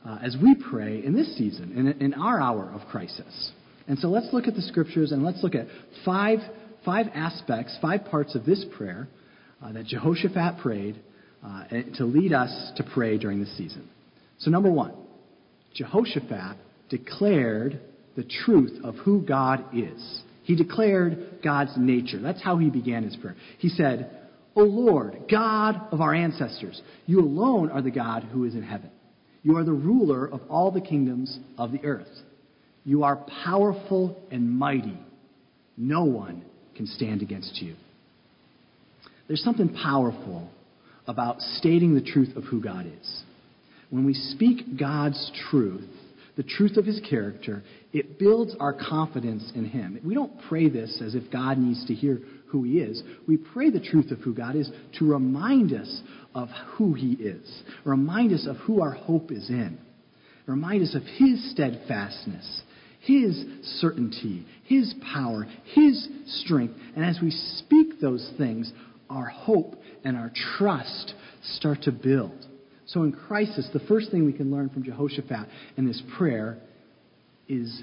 uh, 0.05 0.19
as 0.23 0.37
we 0.43 0.55
pray 0.55 1.05
in 1.05 1.15
this 1.15 1.37
season, 1.37 1.73
in, 1.77 2.03
in 2.03 2.15
our 2.15 2.41
hour 2.41 2.71
of 2.75 2.87
crisis. 2.89 3.53
And 3.87 3.99
so 3.99 4.09
let's 4.09 4.33
look 4.33 4.47
at 4.47 4.55
the 4.55 4.63
scriptures 4.63 5.13
and 5.13 5.23
let's 5.23 5.43
look 5.43 5.55
at 5.55 5.67
five, 6.05 6.39
five 6.85 7.07
aspects, 7.15 7.77
five 7.83 8.07
parts 8.07 8.35
of 8.35 8.47
this 8.47 8.65
prayer 8.77 9.09
uh, 9.63 9.73
that 9.73 9.87
Jehoshaphat 9.87 10.59
prayed 10.63 11.01
uh, 11.45 11.65
to 11.97 12.05
lead 12.05 12.33
us 12.33 12.73
to 12.77 12.85
pray 12.95 13.19
during 13.19 13.41
this 13.41 13.55
season. 13.57 13.89
So, 14.39 14.51
number 14.51 14.71
one, 14.71 14.95
Jehoshaphat 15.75 16.57
declared 16.89 17.81
the 18.17 18.25
truth 18.45 18.79
of 18.85 18.97
who 18.97 19.23
God 19.23 19.65
is. 19.75 20.23
He 20.43 20.57
declared 20.57 21.41
God's 21.43 21.73
nature. 21.77 22.21
That's 22.21 22.43
how 22.43 22.59
he 22.59 22.71
began 22.71 23.03
his 23.03 23.17
prayer. 23.17 23.37
He 23.59 23.69
said, 23.69 24.11
O 24.57 24.63
Lord, 24.63 25.25
God 25.31 25.81
of 25.91 26.01
our 26.01 26.15
ancestors, 26.15 26.81
you 27.07 27.21
alone 27.21 27.71
are 27.71 27.83
the 27.83 27.91
God 27.91 28.25
who 28.25 28.45
is 28.45 28.55
in 28.55 28.63
heaven. 28.63 28.91
You 29.43 29.57
are 29.57 29.65
the 29.65 29.73
ruler 29.73 30.27
of 30.27 30.41
all 30.49 30.71
the 30.71 30.81
kingdoms 30.81 31.39
of 31.59 31.73
the 31.73 31.85
earth. 31.85 32.09
You 32.85 33.05
are 33.05 33.25
powerful 33.45 34.23
and 34.31 34.51
mighty. 34.51 34.99
No 35.77 36.05
one 36.05 36.45
can 36.77 36.87
stand 36.87 37.23
against 37.23 37.61
you. 37.61 37.75
There's 39.27 39.43
something 39.43 39.75
powerful 39.75 40.51
about 41.07 41.41
stating 41.41 41.95
the 41.95 42.03
truth 42.03 42.37
of 42.37 42.45
who 42.45 42.63
God 42.63 42.87
is. 42.87 43.23
When 43.91 44.05
we 44.05 44.15
speak 44.15 44.79
God's 44.79 45.33
truth, 45.51 45.89
the 46.37 46.43
truth 46.43 46.77
of 46.77 46.85
his 46.85 47.01
character, 47.09 47.63
it 47.93 48.19
builds 48.19 48.55
our 48.59 48.73
confidence 48.73 49.53
in 49.55 49.67
him. 49.67 50.01
We 50.05 50.15
don't 50.15 50.33
pray 50.49 50.69
this 50.69 51.01
as 51.05 51.15
if 51.15 51.31
God 51.31 51.59
needs 51.59 51.87
to 51.87 51.95
hear 51.95 52.21
who 52.49 52.65
he 52.65 52.79
is. 52.79 53.03
We 53.27 53.37
pray 53.37 53.71
the 53.71 53.81
truth 53.81 54.11
of 54.11 54.19
who 54.21 54.35
God 54.35 54.57
is 54.57 54.71
to 54.99 55.05
remind 55.11 55.73
us 55.73 56.03
of 56.35 56.49
who 56.77 56.95
he 56.95 57.13
is, 57.13 57.63
remind 57.85 58.33
us 58.33 58.47
of 58.49 58.57
who 58.59 58.83
our 58.83 58.93
hope 58.93 59.31
is 59.31 59.49
in, 59.49 59.79
remind 60.47 60.83
us 60.83 60.95
of 60.95 61.03
his 61.03 61.53
steadfastness, 61.53 62.63
his 63.05 63.45
certainty, 63.81 64.47
His 64.65 64.95
power, 65.13 65.47
His 65.75 66.09
strength. 66.27 66.75
And 66.97 67.05
as 67.05 67.19
we 67.23 67.31
speak 67.31 68.01
those 68.01 68.33
things, 68.39 68.73
our 69.11 69.27
hope 69.27 69.77
and 70.05 70.17
our 70.17 70.33
trust 70.57 71.15
start 71.43 71.83
to 71.83 71.93
build. 71.93 72.47
So 72.87 73.03
in 73.03 73.13
crisis, 73.13 73.69
the 73.73 73.81
first 73.81 74.11
thing 74.11 74.25
we 74.25 74.33
can 74.33 74.51
learn 74.51 74.69
from 74.69 74.83
Jehoshaphat 74.83 75.49
in 75.77 75.87
this 75.87 76.03
prayer 76.17 76.59
is 77.49 77.83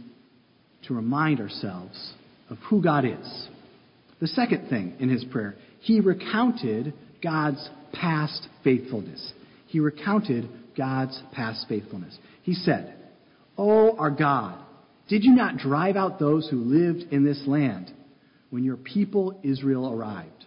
to 0.88 0.94
remind 0.94 1.40
ourselves 1.40 2.14
of 2.50 2.58
who 2.70 2.84
God 2.84 3.06
is. 3.06 3.48
The 4.20 4.28
second 4.28 4.70
thing 4.70 4.96
in 5.00 5.10
his 5.10 5.24
prayer, 5.26 5.56
he 5.80 6.00
recounted 6.00 6.94
God's 7.24 7.68
past 7.94 8.48
faithfulness. 8.64 9.32
He 9.68 9.80
recounted 9.80 10.50
God's 10.78 11.22
past 11.34 11.66
faithfulness. 11.68 12.18
He 12.44 12.54
said, 12.54 12.96
Oh, 13.58 13.98
our 13.98 14.12
God, 14.12 14.60
did 15.08 15.24
you 15.24 15.36
not 15.36 15.58
drive 15.58 15.96
out 15.96 16.20
those 16.20 16.48
who 16.50 16.58
lived 16.58 17.12
in 17.12 17.26
this 17.26 17.44
land 17.48 17.92
when 18.50 18.64
your 18.64 18.78
people 18.78 19.40
Israel 19.44 19.92
arrived? 19.92 20.41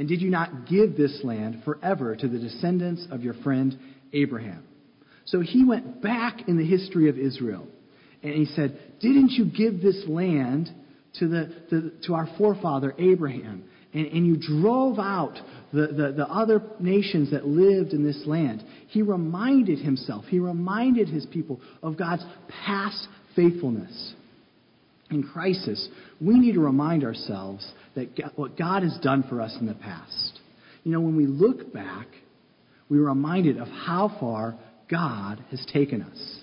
And 0.00 0.08
did 0.08 0.22
you 0.22 0.30
not 0.30 0.66
give 0.66 0.96
this 0.96 1.20
land 1.24 1.60
forever 1.62 2.16
to 2.16 2.26
the 2.26 2.38
descendants 2.38 3.06
of 3.10 3.22
your 3.22 3.34
friend 3.34 3.78
Abraham? 4.14 4.64
So 5.26 5.40
he 5.40 5.62
went 5.62 6.00
back 6.00 6.48
in 6.48 6.56
the 6.56 6.64
history 6.64 7.10
of 7.10 7.18
Israel 7.18 7.68
and 8.22 8.32
he 8.32 8.46
said, 8.46 8.80
Didn't 9.00 9.32
you 9.32 9.44
give 9.44 9.82
this 9.82 10.02
land 10.08 10.70
to, 11.18 11.28
the, 11.28 11.54
to, 11.68 11.92
to 12.06 12.14
our 12.14 12.26
forefather 12.38 12.94
Abraham? 12.98 13.64
And, 13.92 14.06
and 14.06 14.26
you 14.26 14.38
drove 14.38 14.98
out 14.98 15.38
the, 15.70 15.88
the, 15.88 16.14
the 16.16 16.26
other 16.26 16.62
nations 16.78 17.32
that 17.32 17.44
lived 17.44 17.92
in 17.92 18.02
this 18.02 18.22
land. 18.24 18.64
He 18.88 19.02
reminded 19.02 19.80
himself, 19.80 20.24
he 20.28 20.38
reminded 20.38 21.08
his 21.08 21.26
people 21.26 21.60
of 21.82 21.98
God's 21.98 22.24
past 22.64 23.06
faithfulness. 23.36 24.14
In 25.10 25.24
crisis, 25.24 25.88
we 26.22 26.38
need 26.38 26.54
to 26.54 26.60
remind 26.60 27.04
ourselves 27.04 27.70
that 27.94 28.16
God, 28.16 28.32
what 28.36 28.56
God 28.56 28.82
has 28.82 28.98
done 29.02 29.24
for 29.28 29.40
us 29.40 29.56
in 29.60 29.66
the 29.66 29.74
past. 29.74 30.38
You 30.84 30.92
know, 30.92 31.00
when 31.00 31.16
we 31.16 31.26
look 31.26 31.72
back, 31.72 32.06
we're 32.88 33.06
reminded 33.06 33.58
of 33.58 33.68
how 33.68 34.16
far 34.20 34.56
God 34.90 35.44
has 35.50 35.64
taken 35.72 36.02
us. 36.02 36.40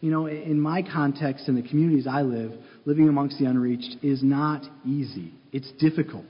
You 0.00 0.10
know, 0.10 0.26
in 0.26 0.60
my 0.60 0.82
context, 0.82 1.48
in 1.48 1.54
the 1.54 1.66
communities 1.66 2.06
I 2.10 2.22
live, 2.22 2.52
living 2.84 3.08
amongst 3.08 3.38
the 3.38 3.44
unreached 3.44 3.96
is 4.02 4.22
not 4.22 4.62
easy. 4.84 5.32
It's 5.52 5.70
difficult. 5.78 6.26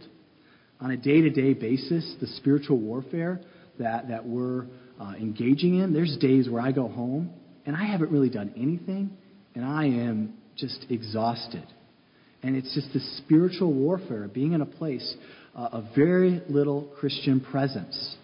On 0.81 0.91
a 0.91 0.97
day 0.97 1.23
to 1.23 1.31
day 1.31 1.55
basis, 1.55 2.15
the 2.21 2.27
spiritual 2.27 2.79
warfare 2.79 3.41
that, 3.79 4.09
that 4.09 4.27
we're 4.27 4.67
uh, 5.01 5.15
engaging 5.19 5.79
in, 5.81 5.95
there's 5.95 6.17
days 6.21 6.51
where 6.51 6.61
I 6.61 6.73
go 6.73 6.87
home 6.87 7.33
and 7.65 7.75
I 7.75 7.85
haven't 7.85 8.11
really 8.11 8.29
done 8.29 8.53
anything, 8.57 9.17
and 9.55 9.65
I 9.65 9.85
am 9.85 10.35
just 10.57 10.85
exhausted. 10.91 11.65
And 12.43 12.57
it's 12.57 12.75
just 12.75 12.93
the 12.93 13.01
spiritual 13.19 13.73
warfare, 13.73 14.29
being 14.29 14.53
in 14.53 14.61
a 14.61 14.67
place 14.67 15.17
uh, 15.55 15.69
of 15.73 15.85
very 15.95 16.43
little 16.49 16.93
Christian 16.99 17.41
presence. 17.41 18.17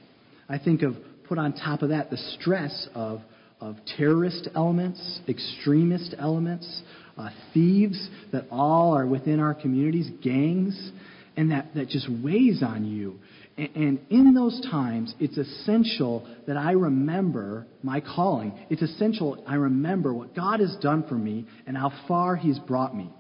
I 0.49 0.59
think 0.59 0.83
of, 0.83 0.95
put 1.29 1.39
on 1.39 1.53
top 1.53 1.83
of 1.83 1.91
that, 1.91 2.11
the 2.11 2.17
stress 2.41 2.89
of, 2.95 3.21
of 3.61 3.77
terrorist 3.97 4.49
elements, 4.55 5.21
extremist 5.29 6.15
elements, 6.19 6.83
uh, 7.17 7.31
thieves 7.53 8.09
that 8.33 8.47
all 8.51 8.97
are 8.97 9.07
within 9.07 9.41
our 9.41 9.55
communities, 9.55 10.09
gangs, 10.23 10.93
and 11.37 11.51
that, 11.51 11.75
that 11.75 11.89
just 11.89 12.09
weighs 12.23 12.63
on 12.63 12.85
you. 12.85 13.19
And, 13.57 13.77
and 13.77 14.01
in 14.11 14.35
those 14.35 14.61
times, 14.71 15.15
it's 15.21 15.37
essential 15.37 16.27
that 16.47 16.57
I 16.57 16.73
remember 16.73 17.67
my 17.83 18.01
calling. 18.01 18.53
It's 18.71 18.83
essential 18.83 19.43
I 19.47 19.55
remember 19.55 20.15
what 20.15 20.35
God 20.35 20.61
has 20.61 20.77
done 20.81 21.05
for 21.09 21.15
me 21.15 21.47
and 21.67 21.77
how 21.77 21.93
far 22.09 22.37
He's 22.37 22.59
brought 22.59 22.97
me. 22.97 23.11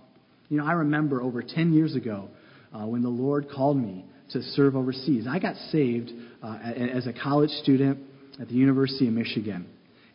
You 0.48 0.58
know, 0.58 0.66
I 0.66 0.72
remember 0.72 1.22
over 1.22 1.42
10 1.42 1.74
years 1.74 1.94
ago 1.94 2.28
uh, 2.72 2.86
when 2.86 3.02
the 3.02 3.08
Lord 3.08 3.48
called 3.54 3.76
me 3.76 4.04
to 4.32 4.42
serve 4.42 4.76
overseas. 4.76 5.26
I 5.28 5.38
got 5.38 5.56
saved 5.70 6.10
uh, 6.42 6.58
as 6.58 7.06
a 7.06 7.12
college 7.12 7.50
student 7.62 7.98
at 8.40 8.48
the 8.48 8.54
University 8.54 9.08
of 9.08 9.14
Michigan. 9.14 9.66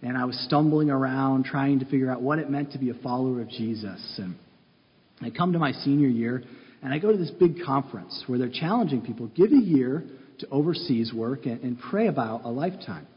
And 0.02 0.18
I 0.18 0.26
was 0.26 0.38
stumbling 0.46 0.90
around 0.90 1.46
trying 1.46 1.80
to 1.80 1.86
figure 1.86 2.12
out 2.12 2.22
what 2.22 2.40
it 2.40 2.50
meant 2.50 2.74
to 2.74 2.78
be 2.78 2.90
a 2.90 2.94
follower 2.96 3.42
of 3.42 3.50
Jesus. 3.50 4.02
And 4.18 4.36
I 5.22 5.30
come 5.30 5.54
to 5.54 5.60
my 5.60 5.72
senior 5.72 6.10
year, 6.10 6.44
and 6.82 6.94
I 6.94 7.00
go 7.00 7.12
to 7.12 7.18
this 7.18 7.32
big 7.32 7.64
conference 7.66 8.24
where 8.28 8.38
they're 8.38 8.52
challenging 8.52 9.02
people 9.02 9.28
give 9.28 9.52
a 9.52 9.56
year 9.56 10.04
to 10.40 10.50
overseas 10.50 11.14
work 11.14 11.46
and, 11.46 11.62
and 11.62 11.80
pray 11.80 12.08
about 12.08 12.44
a 12.44 12.50
lifetime. 12.50 13.08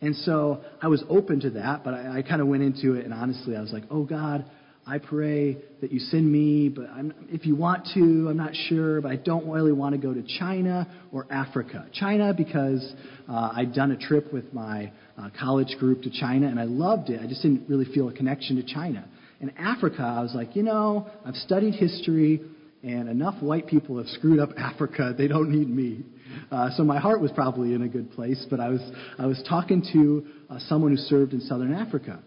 And 0.00 0.14
so 0.16 0.62
I 0.82 0.88
was 0.88 1.02
open 1.08 1.40
to 1.40 1.50
that, 1.50 1.82
but 1.82 1.94
I, 1.94 2.18
I 2.18 2.22
kind 2.22 2.40
of 2.40 2.46
went 2.48 2.62
into 2.62 2.94
it, 2.94 3.04
and 3.04 3.14
honestly, 3.14 3.56
I 3.56 3.60
was 3.60 3.72
like, 3.72 3.84
oh, 3.90 4.04
God, 4.04 4.44
I 4.88 4.96
pray 4.96 5.58
that 5.82 5.92
you 5.92 5.98
send 5.98 6.32
me, 6.32 6.70
but 6.70 6.88
I'm, 6.88 7.12
if 7.28 7.44
you 7.44 7.54
want 7.54 7.86
to, 7.92 8.00
I'm 8.00 8.38
not 8.38 8.54
sure, 8.70 9.02
but 9.02 9.12
I 9.12 9.16
don't 9.16 9.46
really 9.46 9.72
want 9.72 9.92
to 9.94 9.98
go 9.98 10.14
to 10.14 10.22
China 10.38 10.88
or 11.12 11.26
Africa. 11.30 11.86
China, 11.92 12.32
because 12.32 12.94
uh, 13.28 13.50
I'd 13.54 13.74
done 13.74 13.90
a 13.90 13.98
trip 13.98 14.32
with 14.32 14.50
my 14.54 14.90
uh, 15.18 15.28
college 15.38 15.76
group 15.78 16.00
to 16.04 16.10
China, 16.10 16.46
and 16.46 16.58
I 16.58 16.64
loved 16.64 17.10
it. 17.10 17.20
I 17.22 17.26
just 17.26 17.42
didn't 17.42 17.68
really 17.68 17.84
feel 17.84 18.08
a 18.08 18.14
connection 18.14 18.56
to 18.56 18.62
China. 18.62 19.06
In 19.42 19.50
Africa, 19.58 20.00
I 20.00 20.22
was 20.22 20.32
like, 20.34 20.56
you 20.56 20.62
know, 20.62 21.06
I've 21.22 21.36
studied 21.36 21.74
history, 21.74 22.40
and 22.82 23.10
enough 23.10 23.42
white 23.42 23.66
people 23.66 23.98
have 23.98 24.08
screwed 24.08 24.40
up 24.40 24.50
Africa. 24.56 25.14
They 25.18 25.28
don't 25.28 25.50
need 25.50 25.68
me. 25.68 26.02
Uh, 26.50 26.70
so 26.78 26.82
my 26.82 26.98
heart 26.98 27.20
was 27.20 27.30
probably 27.32 27.74
in 27.74 27.82
a 27.82 27.88
good 27.88 28.10
place, 28.12 28.46
but 28.48 28.58
I 28.58 28.70
was, 28.70 28.80
I 29.18 29.26
was 29.26 29.44
talking 29.46 29.84
to 29.92 30.26
uh, 30.48 30.58
someone 30.60 30.92
who 30.92 30.96
served 30.96 31.34
in 31.34 31.42
southern 31.42 31.74
Africa. 31.74 32.22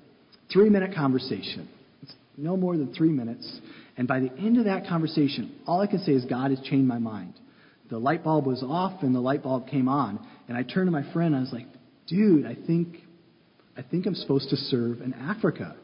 Three 0.53 0.70
minute 0.70 0.94
conversation. 0.94 1.68
No 2.38 2.58
more 2.58 2.78
than 2.78 2.94
three 2.94 3.12
minutes. 3.12 3.60
And 3.98 4.08
by 4.08 4.20
the 4.20 4.32
end 4.38 4.58
of 4.58 4.66
that 4.66 4.88
conversation, 4.88 5.60
all 5.68 5.82
I 5.82 5.88
can 5.88 6.00
say 6.00 6.14
is 6.14 6.26
God 6.26 6.52
has 6.52 6.60
changed 6.62 6.88
my 6.88 7.00
mind. 7.00 7.34
The 7.90 7.98
light 7.98 8.24
bulb 8.24 8.46
was 8.46 8.64
off 8.64 9.04
and 9.04 9.14
the 9.14 9.20
light 9.20 9.44
bulb 9.44 9.68
came 9.68 9.90
on. 9.90 10.26
And 10.48 10.58
I 10.58 10.64
turned 10.64 10.88
to 10.88 10.92
my 10.92 11.12
friend 11.14 11.36
and 11.36 11.38
I 11.38 11.40
was 11.42 11.54
like, 11.54 11.68
dude, 12.08 12.46
I 12.46 12.56
think, 12.66 12.98
I 13.78 13.82
think 13.82 14.06
I'm 14.06 14.16
supposed 14.16 14.50
to 14.50 14.56
serve 14.56 15.02
in 15.02 15.14
Africa. 15.14 15.76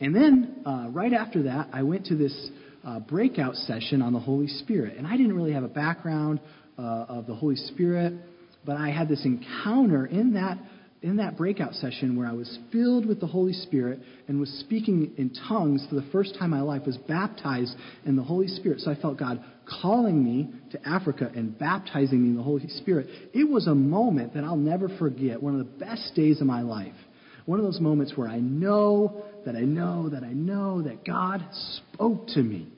And 0.00 0.14
then, 0.14 0.62
uh, 0.64 0.86
right 0.90 1.12
after 1.12 1.42
that, 1.44 1.68
I 1.72 1.82
went 1.82 2.06
to 2.06 2.16
this 2.16 2.50
uh, 2.84 3.00
breakout 3.00 3.54
session 3.54 4.00
on 4.00 4.14
the 4.14 4.18
Holy 4.18 4.48
Spirit. 4.48 4.96
And 4.96 5.06
I 5.06 5.16
didn't 5.16 5.34
really 5.34 5.52
have 5.52 5.64
a 5.64 5.68
background 5.68 6.40
uh, 6.78 7.04
of 7.08 7.26
the 7.26 7.34
Holy 7.34 7.56
Spirit, 7.56 8.14
but 8.64 8.76
I 8.76 8.90
had 8.90 9.08
this 9.08 9.24
encounter 9.24 10.06
in 10.06 10.34
that 10.34 10.58
in 11.02 11.16
that 11.16 11.36
breakout 11.36 11.72
session 11.74 12.16
where 12.16 12.26
I 12.26 12.32
was 12.32 12.58
filled 12.70 13.06
with 13.06 13.20
the 13.20 13.26
Holy 13.26 13.54
Spirit 13.54 14.00
and 14.28 14.38
was 14.38 14.50
speaking 14.60 15.12
in 15.16 15.30
tongues 15.48 15.86
for 15.88 15.94
the 15.94 16.06
first 16.12 16.34
time 16.34 16.52
in 16.52 16.58
my 16.58 16.60
life, 16.60 16.82
was 16.84 16.98
baptized 16.98 17.74
in 18.04 18.16
the 18.16 18.22
Holy 18.22 18.48
Spirit. 18.48 18.80
So 18.80 18.90
I 18.90 18.96
felt 18.96 19.18
God 19.18 19.42
calling 19.80 20.22
me 20.22 20.50
to 20.72 20.88
Africa 20.88 21.30
and 21.34 21.58
baptizing 21.58 22.22
me 22.22 22.28
in 22.28 22.36
the 22.36 22.42
Holy 22.42 22.68
Spirit. 22.68 23.06
It 23.32 23.48
was 23.48 23.66
a 23.66 23.74
moment 23.74 24.34
that 24.34 24.44
I'll 24.44 24.56
never 24.56 24.88
forget, 24.98 25.42
one 25.42 25.58
of 25.58 25.60
the 25.60 25.84
best 25.84 26.14
days 26.14 26.40
of 26.40 26.46
my 26.46 26.60
life. 26.60 26.94
One 27.46 27.58
of 27.58 27.64
those 27.64 27.80
moments 27.80 28.12
where 28.14 28.28
I 28.28 28.38
know 28.38 29.24
that 29.46 29.56
I 29.56 29.62
know 29.62 30.10
that 30.10 30.22
I 30.22 30.32
know 30.32 30.82
that 30.82 31.04
God 31.04 31.42
spoke 31.94 32.26
to 32.28 32.42
me. 32.42 32.68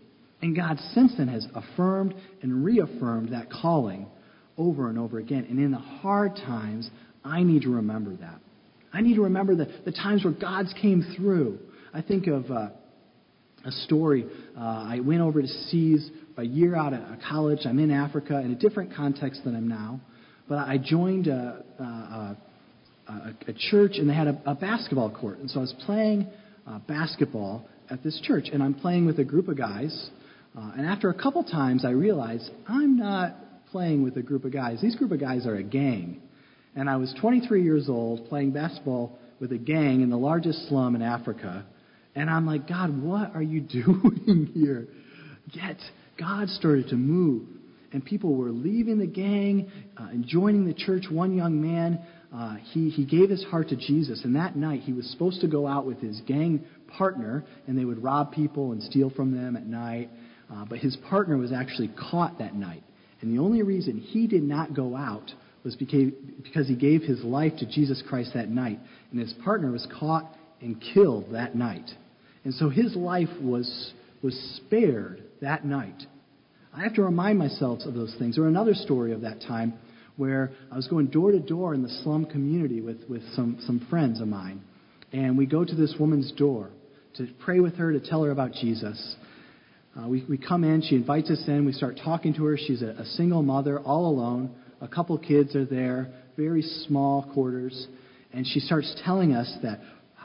And 0.41 0.57
God 0.57 0.79
since 0.95 1.12
then 1.17 1.29
has 1.29 1.47
affirmed 1.55 2.14
and 2.41 2.64
reaffirmed 2.64 3.33
that 3.33 3.50
calling 3.50 4.07
over 4.57 4.88
and 4.88 4.99
over 4.99 5.19
again. 5.19 5.47
And 5.49 5.59
in 5.59 5.73
the 5.73 5.79
hard 5.79 6.37
times, 6.37 6.88
I 7.25 7.43
need 7.43 7.62
to 7.62 7.71
remember 7.71 8.17
that. 8.17 8.41
I 8.93 9.00
need 9.00 9.14
to 9.14 9.23
remember 9.23 9.55
the, 9.55 9.69
the 9.85 9.93
times 9.93 10.25
where 10.25 10.33
God's 10.33 10.75
came 10.81 11.14
through. 11.17 11.59
I 11.95 12.02
think 12.02 12.26
of 12.26 12.50
uh, 12.50 12.69
a 13.64 13.71
story. 13.85 14.26
Uh, 14.57 14.61
I 14.61 15.00
went 15.00 15.21
over 15.21 15.41
to 15.41 15.49
Seas 15.49 16.11
a 16.37 16.43
year 16.43 16.76
out 16.76 16.93
of 16.93 17.00
college. 17.29 17.61
I'm 17.64 17.79
in 17.79 17.91
Africa 17.91 18.38
in 18.41 18.52
a 18.52 18.57
different 18.57 18.95
context 18.95 19.45
than 19.45 19.55
I'm 19.55 19.69
now. 19.69 20.00
But 20.49 20.59
I 20.69 20.79
joined 20.79 21.29
a, 21.29 21.64
a, 21.79 22.37
a, 23.09 23.35
a 23.49 23.52
church, 23.71 23.93
and 23.97 24.09
they 24.09 24.14
had 24.14 24.29
a, 24.45 24.55
basketball 24.55 25.11
court. 25.11 25.38
And 25.38 25.50
so 25.50 25.59
I 25.59 25.62
was 25.62 25.75
playing 25.87 26.26
uh, 26.67 26.81
basketball 26.81 27.67
at 27.88 28.02
this 28.02 28.21
church, 28.25 28.47
and 28.52 28.62
I'm 28.62 28.75
playing 28.75 29.07
with 29.07 29.19
a 29.19 29.25
group 29.25 29.49
of 29.49 29.57
guys 29.57 30.11
uh, 30.57 30.73
and 30.76 30.87
after 30.87 31.09
a 31.09 31.14
couple 31.14 31.43
times, 31.45 31.85
I 31.85 31.91
realized 31.91 32.50
I'm 32.69 32.99
not 32.99 33.37
playing 33.71 34.02
with 34.02 34.17
a 34.17 34.23
group 34.23 34.45
of 34.45 34.52
guys. 34.52 34.81
These 34.83 34.97
group 34.97 35.12
of 35.12 35.21
guys 35.21 35.47
are 35.47 35.57
a 35.57 35.62
gang. 35.62 36.21
And 36.75 36.88
I 36.88 36.97
was 36.97 37.14
23 37.20 37.62
years 37.62 37.88
old 37.88 38.29
playing 38.29 38.53
basketball 38.53 39.18
with 39.40 39.53
a 39.53 39.59
gang 39.59 40.01
in 40.01 40.11
the 40.11 40.16
largest 40.16 40.68
slum 40.68 40.94
in 40.94 41.03
Africa. 41.03 41.66
And 42.14 42.31
I'm 42.31 42.46
like, 42.46 42.68
God, 42.68 43.03
what 43.03 43.35
are 43.35 43.42
you 43.42 43.61
doing 43.61 44.51
here? 44.55 44.88
Yet, 45.51 45.79
God 46.18 46.49
started 46.49 46.88
to 46.88 46.96
move. 46.96 47.49
And 47.92 48.03
people 48.03 48.37
were 48.37 48.51
leaving 48.51 48.99
the 48.99 49.07
gang 49.07 49.70
uh, 49.99 50.05
and 50.05 50.27
joining 50.27 50.66
the 50.66 50.73
church. 50.73 51.05
One 51.11 51.37
young 51.37 51.61
man, 51.61 52.01
uh, 52.35 52.57
he, 52.73 52.88
he 52.88 53.05
gave 53.05 53.29
his 53.29 53.44
heart 53.44 53.68
to 53.68 53.77
Jesus. 53.77 54.23
And 54.25 54.35
that 54.37 54.57
night, 54.57 54.81
he 54.81 54.94
was 54.94 55.11
supposed 55.11 55.42
to 55.42 55.49
go 55.49 55.66
out 55.66 55.85
with 55.85 56.01
his 56.01 56.23
gang 56.27 56.64
partner, 56.96 57.44
and 57.66 57.77
they 57.77 57.85
would 57.85 58.03
rob 58.03 58.33
people 58.33 58.73
and 58.73 58.83
steal 58.83 59.11
from 59.11 59.37
them 59.37 59.57
at 59.57 59.66
night. 59.66 60.09
Uh, 60.51 60.64
but 60.64 60.79
his 60.79 60.96
partner 61.11 61.37
was 61.37 61.53
actually 61.53 61.90
caught 62.11 62.38
that 62.38 62.55
night. 62.55 62.83
And 63.20 63.37
the 63.37 63.42
only 63.42 63.62
reason 63.62 63.99
he 63.99 64.27
did 64.27 64.42
not 64.42 64.75
go 64.75 64.96
out 64.96 65.31
was 65.64 65.77
because 65.77 66.68
he 66.68 66.75
gave 66.75 67.03
his 67.03 67.22
life 67.22 67.53
to 67.59 67.66
Jesus 67.66 68.03
Christ 68.09 68.33
that 68.35 68.48
night. 68.48 68.81
And 69.11 69.20
his 69.20 69.33
partner 69.44 69.70
was 69.70 69.87
caught 69.98 70.37
and 70.61 70.83
killed 70.94 71.33
that 71.33 71.55
night. 71.55 71.88
And 72.44 72.53
so 72.55 72.68
his 72.68 72.96
life 72.96 73.29
was, 73.40 73.92
was 74.22 74.35
spared 74.57 75.22
that 75.40 75.64
night. 75.64 76.03
I 76.75 76.83
have 76.83 76.94
to 76.94 77.03
remind 77.03 77.38
myself 77.38 77.81
of 77.85 77.94
those 77.94 78.14
things. 78.18 78.38
Or 78.38 78.48
another 78.48 78.75
story 78.75 79.12
of 79.12 79.20
that 79.20 79.40
time 79.42 79.75
where 80.16 80.51
I 80.70 80.77
was 80.77 80.88
going 80.88 81.07
door 81.07 81.33
to 81.33 81.38
door 81.38 81.75
in 81.75 81.83
the 81.83 81.88
slum 82.03 82.27
community 82.27 82.81
with, 82.81 82.98
with 83.09 83.22
some, 83.35 83.59
some 83.66 83.87
friends 83.88 84.20
of 84.20 84.29
mine. 84.29 84.62
And 85.12 85.37
we 85.37 85.46
go 85.46 85.64
to 85.64 85.75
this 85.75 85.94
woman's 85.98 86.33
door 86.33 86.70
to 87.16 87.29
pray 87.44 87.61
with 87.61 87.77
her, 87.77 87.92
to 87.92 88.01
tell 88.01 88.25
her 88.25 88.31
about 88.31 88.53
Jesus. 88.53 89.16
Uh, 89.96 90.09
we, 90.09 90.25
we 90.29 90.38
come 90.38 90.64
in, 90.64 90.83
she 90.83 90.96
invites 90.96 91.31
us 91.31 91.42
in, 91.46 91.66
we 91.66 91.72
start 91.72 92.01
talking 92.03 92.33
to 92.35 92.44
her. 92.44 92.57
She's 92.57 92.81
a, 92.83 92.90
a 92.98 93.05
single 93.05 93.42
mother, 93.42 93.79
all 93.81 94.09
alone. 94.09 94.55
A 94.83 94.88
couple 94.88 95.16
kids 95.16 95.55
are 95.55 95.64
there, 95.64 96.12
very 96.37 96.62
small 96.62 97.31
quarters. 97.33 97.87
And 98.33 98.47
she 98.47 98.61
starts 98.61 98.95
telling 99.05 99.33
us 99.33 99.57
that 99.62 99.81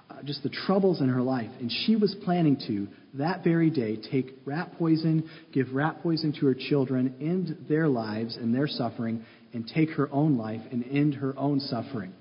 uh, 0.10 0.24
just 0.24 0.42
the 0.42 0.50
troubles 0.50 1.00
in 1.00 1.10
her 1.10 1.22
life. 1.22 1.52
And 1.60 1.72
she 1.86 1.96
was 1.96 2.16
planning 2.26 2.58
to, 2.68 2.88
that 3.20 3.44
very 3.44 3.70
day, 3.70 3.98
take 4.12 4.36
rat 4.46 4.72
poison, 4.80 5.30
give 5.54 5.74
rat 5.74 6.02
poison 6.02 6.34
to 6.40 6.48
her 6.48 6.56
children, 6.56 7.16
end 7.22 7.68
their 7.70 7.88
lives 7.88 8.36
and 8.36 8.54
their 8.54 8.68
suffering, 8.68 9.24
and 9.54 9.68
take 9.68 9.92
her 9.92 10.10
own 10.12 10.38
life 10.38 10.62
and 10.72 10.84
end 10.92 11.14
her 11.16 11.38
own 11.38 11.60
suffering. 11.60 12.14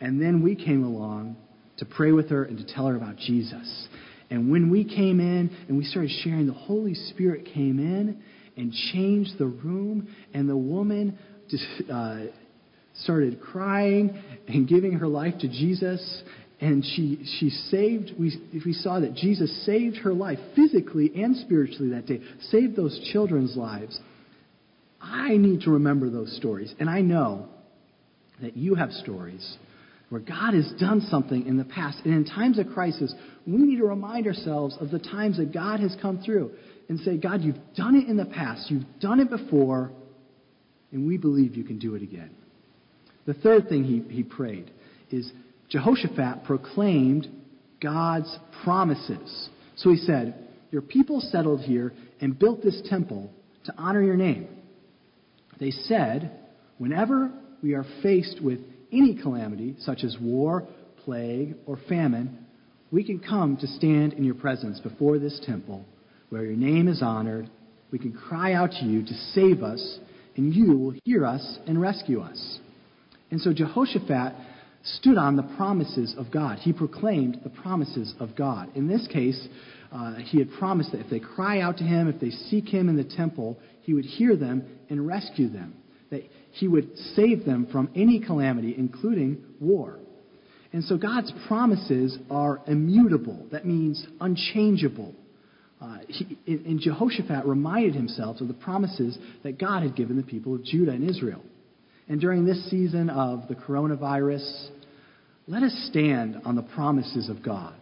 And 0.00 0.20
then 0.20 0.42
we 0.42 0.56
came 0.56 0.84
along 0.84 1.36
to 1.78 1.84
pray 1.84 2.12
with 2.12 2.30
her 2.30 2.44
and 2.44 2.56
to 2.58 2.74
tell 2.74 2.86
her 2.86 2.96
about 2.96 3.16
Jesus. 3.16 3.88
And 4.30 4.50
when 4.50 4.70
we 4.70 4.84
came 4.84 5.20
in 5.20 5.54
and 5.68 5.76
we 5.76 5.84
started 5.84 6.10
sharing, 6.22 6.46
the 6.46 6.52
Holy 6.52 6.94
Spirit 6.94 7.44
came 7.52 7.78
in 7.78 8.22
and 8.56 8.72
changed 8.92 9.38
the 9.38 9.46
room, 9.46 10.08
and 10.32 10.48
the 10.48 10.56
woman 10.56 11.18
just, 11.48 11.64
uh, 11.92 12.20
started 13.02 13.40
crying 13.40 14.18
and 14.48 14.66
giving 14.68 14.92
her 14.92 15.06
life 15.06 15.34
to 15.40 15.48
Jesus. 15.48 16.22
And 16.60 16.82
she, 16.82 17.22
she 17.38 17.50
saved, 17.50 18.12
we, 18.18 18.32
we 18.64 18.72
saw 18.72 19.00
that 19.00 19.14
Jesus 19.14 19.64
saved 19.66 19.98
her 19.98 20.14
life 20.14 20.38
physically 20.54 21.12
and 21.14 21.36
spiritually 21.36 21.90
that 21.90 22.06
day, 22.06 22.20
saved 22.50 22.76
those 22.76 22.98
children's 23.12 23.56
lives. 23.56 24.00
I 25.00 25.36
need 25.36 25.62
to 25.62 25.70
remember 25.72 26.08
those 26.08 26.34
stories. 26.36 26.74
And 26.80 26.88
I 26.88 27.02
know 27.02 27.46
that 28.40 28.56
you 28.56 28.74
have 28.74 28.90
stories 28.92 29.56
where 30.08 30.20
God 30.20 30.54
has 30.54 30.72
done 30.78 31.02
something 31.10 31.46
in 31.46 31.56
the 31.58 31.64
past. 31.64 31.98
And 32.04 32.14
in 32.14 32.24
times 32.24 32.58
of 32.58 32.68
crisis, 32.68 33.12
we 33.46 33.58
need 33.58 33.78
to 33.78 33.86
remind 33.86 34.26
ourselves 34.26 34.76
of 34.80 34.90
the 34.90 34.98
times 34.98 35.36
that 35.36 35.52
God 35.52 35.80
has 35.80 35.94
come 36.00 36.22
through 36.22 36.52
and 36.88 37.00
say, 37.00 37.16
God, 37.16 37.42
you've 37.42 37.56
done 37.76 37.96
it 37.96 38.08
in 38.08 38.16
the 38.16 38.24
past, 38.24 38.70
you've 38.70 38.84
done 39.00 39.20
it 39.20 39.30
before, 39.30 39.90
and 40.92 41.06
we 41.06 41.16
believe 41.16 41.56
you 41.56 41.64
can 41.64 41.78
do 41.78 41.94
it 41.94 42.02
again. 42.02 42.30
The 43.26 43.34
third 43.34 43.68
thing 43.68 43.84
he, 43.84 44.02
he 44.14 44.22
prayed 44.22 44.70
is 45.10 45.30
Jehoshaphat 45.68 46.44
proclaimed 46.44 47.28
God's 47.82 48.38
promises. 48.62 49.48
So 49.76 49.90
he 49.90 49.96
said, 49.96 50.48
Your 50.70 50.82
people 50.82 51.20
settled 51.20 51.60
here 51.60 51.92
and 52.20 52.38
built 52.38 52.62
this 52.62 52.80
temple 52.88 53.30
to 53.64 53.74
honor 53.76 54.02
your 54.02 54.16
name. 54.16 54.48
They 55.58 55.70
said, 55.70 56.38
Whenever 56.78 57.32
we 57.62 57.74
are 57.74 57.84
faced 58.02 58.40
with 58.40 58.60
any 58.92 59.20
calamity, 59.20 59.74
such 59.80 60.04
as 60.04 60.16
war, 60.20 60.68
plague, 61.04 61.56
or 61.66 61.78
famine, 61.88 62.46
we 62.92 63.02
can 63.02 63.18
come 63.18 63.56
to 63.56 63.66
stand 63.66 64.12
in 64.12 64.22
your 64.22 64.34
presence 64.36 64.78
before 64.80 65.18
this 65.18 65.40
temple 65.44 65.84
where 66.30 66.44
your 66.44 66.56
name 66.56 66.88
is 66.88 67.02
honored. 67.02 67.50
We 67.90 67.98
can 67.98 68.12
cry 68.12 68.52
out 68.52 68.72
to 68.72 68.84
you 68.84 69.02
to 69.02 69.14
save 69.32 69.62
us, 69.62 69.98
and 70.36 70.54
you 70.54 70.76
will 70.76 70.94
hear 71.04 71.24
us 71.24 71.58
and 71.66 71.80
rescue 71.80 72.20
us. 72.20 72.58
And 73.30 73.40
so 73.40 73.52
Jehoshaphat 73.52 74.34
stood 74.82 75.18
on 75.18 75.36
the 75.36 75.42
promises 75.56 76.14
of 76.16 76.30
God. 76.30 76.58
He 76.58 76.72
proclaimed 76.72 77.40
the 77.42 77.50
promises 77.50 78.14
of 78.20 78.36
God. 78.36 78.70
In 78.76 78.88
this 78.88 79.06
case, 79.12 79.48
uh, 79.92 80.16
he 80.16 80.38
had 80.38 80.50
promised 80.58 80.92
that 80.92 81.00
if 81.00 81.10
they 81.10 81.20
cry 81.20 81.60
out 81.60 81.78
to 81.78 81.84
him, 81.84 82.08
if 82.08 82.20
they 82.20 82.30
seek 82.30 82.68
him 82.68 82.88
in 82.88 82.96
the 82.96 83.16
temple, 83.16 83.58
he 83.82 83.94
would 83.94 84.04
hear 84.04 84.36
them 84.36 84.64
and 84.90 85.06
rescue 85.06 85.48
them 85.48 85.74
that 86.10 86.22
he 86.52 86.68
would 86.68 86.96
save 87.14 87.44
them 87.44 87.66
from 87.70 87.90
any 87.94 88.20
calamity, 88.20 88.74
including 88.76 89.42
war. 89.60 89.98
And 90.72 90.84
so 90.84 90.96
God's 90.96 91.32
promises 91.46 92.18
are 92.30 92.60
immutable. 92.66 93.46
That 93.52 93.64
means 93.64 94.04
unchangeable. 94.20 95.14
Uh, 95.80 95.98
he, 96.08 96.38
and 96.46 96.80
Jehoshaphat 96.80 97.44
reminded 97.44 97.94
himself 97.94 98.40
of 98.40 98.48
the 98.48 98.54
promises 98.54 99.18
that 99.42 99.58
God 99.58 99.82
had 99.82 99.94
given 99.94 100.16
the 100.16 100.22
people 100.22 100.54
of 100.54 100.64
Judah 100.64 100.92
and 100.92 101.08
Israel. 101.08 101.42
And 102.08 102.20
during 102.20 102.44
this 102.44 102.70
season 102.70 103.10
of 103.10 103.48
the 103.48 103.54
coronavirus, 103.54 104.68
let 105.46 105.62
us 105.62 105.88
stand 105.90 106.40
on 106.44 106.56
the 106.56 106.62
promises 106.62 107.28
of 107.28 107.42
God. 107.42 107.74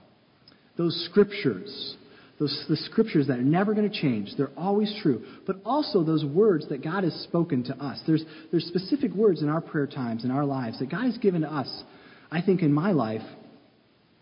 Those 0.76 1.06
scriptures, 1.10 1.96
those, 2.40 2.64
the 2.68 2.76
scriptures 2.76 3.28
that 3.28 3.38
are 3.38 3.42
never 3.42 3.74
going 3.74 3.88
to 3.88 4.00
change, 4.00 4.30
they're 4.36 4.50
always 4.56 4.92
true. 5.02 5.24
But 5.46 5.56
also 5.64 6.02
those 6.02 6.24
words 6.24 6.68
that 6.70 6.82
God 6.82 7.04
has 7.04 7.14
spoken 7.22 7.62
to 7.64 7.76
us. 7.76 8.00
There's, 8.06 8.24
there's 8.50 8.64
specific 8.64 9.12
words 9.12 9.40
in 9.42 9.48
our 9.48 9.60
prayer 9.60 9.86
times, 9.86 10.24
in 10.24 10.30
our 10.32 10.44
lives, 10.44 10.80
that 10.80 10.90
God 10.90 11.04
has 11.04 11.18
given 11.18 11.42
to 11.42 11.52
us. 11.52 11.84
I 12.30 12.42
think 12.42 12.62
in 12.62 12.72
my 12.72 12.90
life, 12.90 13.22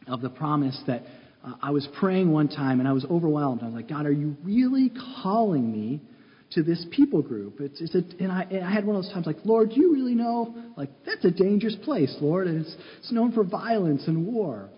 of 0.06 0.20
the 0.20 0.30
promise 0.30 0.80
that 0.86 1.02
uh, 1.44 1.54
I 1.62 1.70
was 1.70 1.88
praying 1.98 2.30
one 2.30 2.48
time 2.48 2.80
and 2.80 2.88
I 2.88 2.92
was 2.92 3.04
overwhelmed. 3.10 3.62
I 3.62 3.66
was 3.66 3.74
like, 3.74 3.88
God, 3.88 4.06
are 4.06 4.12
you 4.12 4.36
really 4.42 4.90
calling 5.22 5.70
me 5.70 6.00
to 6.52 6.62
this 6.62 6.84
people 6.90 7.22
group? 7.22 7.60
It's, 7.60 7.80
it's 7.80 7.94
a, 7.94 8.22
and, 8.22 8.30
I, 8.30 8.42
and 8.42 8.64
I 8.64 8.72
had 8.72 8.84
one 8.84 8.96
of 8.96 9.02
those 9.02 9.12
times 9.12 9.26
like, 9.26 9.38
Lord, 9.44 9.70
do 9.70 9.80
you 9.80 9.92
really 9.92 10.14
know? 10.14 10.54
Like, 10.76 10.90
that's 11.04 11.24
a 11.24 11.30
dangerous 11.30 11.76
place, 11.84 12.14
Lord, 12.20 12.46
and 12.46 12.64
it's, 12.64 12.76
it's 12.98 13.12
known 13.12 13.32
for 13.32 13.44
violence 13.44 14.04
and 14.06 14.26
war. 14.26 14.68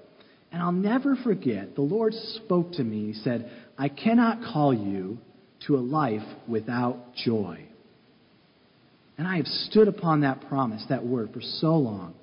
And 0.52 0.62
I'll 0.62 0.72
never 0.72 1.16
forget, 1.16 1.74
the 1.74 1.82
Lord 1.82 2.14
spoke 2.14 2.72
to 2.72 2.84
me. 2.84 3.12
He 3.12 3.14
said, 3.14 3.50
I 3.76 3.88
cannot 3.88 4.38
call 4.52 4.72
you 4.72 5.18
to 5.66 5.76
a 5.76 5.78
life 5.78 6.22
without 6.46 7.14
joy. 7.24 7.64
And 9.18 9.26
I 9.26 9.36
have 9.36 9.46
stood 9.46 9.88
upon 9.88 10.20
that 10.20 10.48
promise, 10.48 10.84
that 10.88 11.04
word, 11.04 11.32
for 11.32 11.40
so 11.40 11.76
long. 11.76 12.14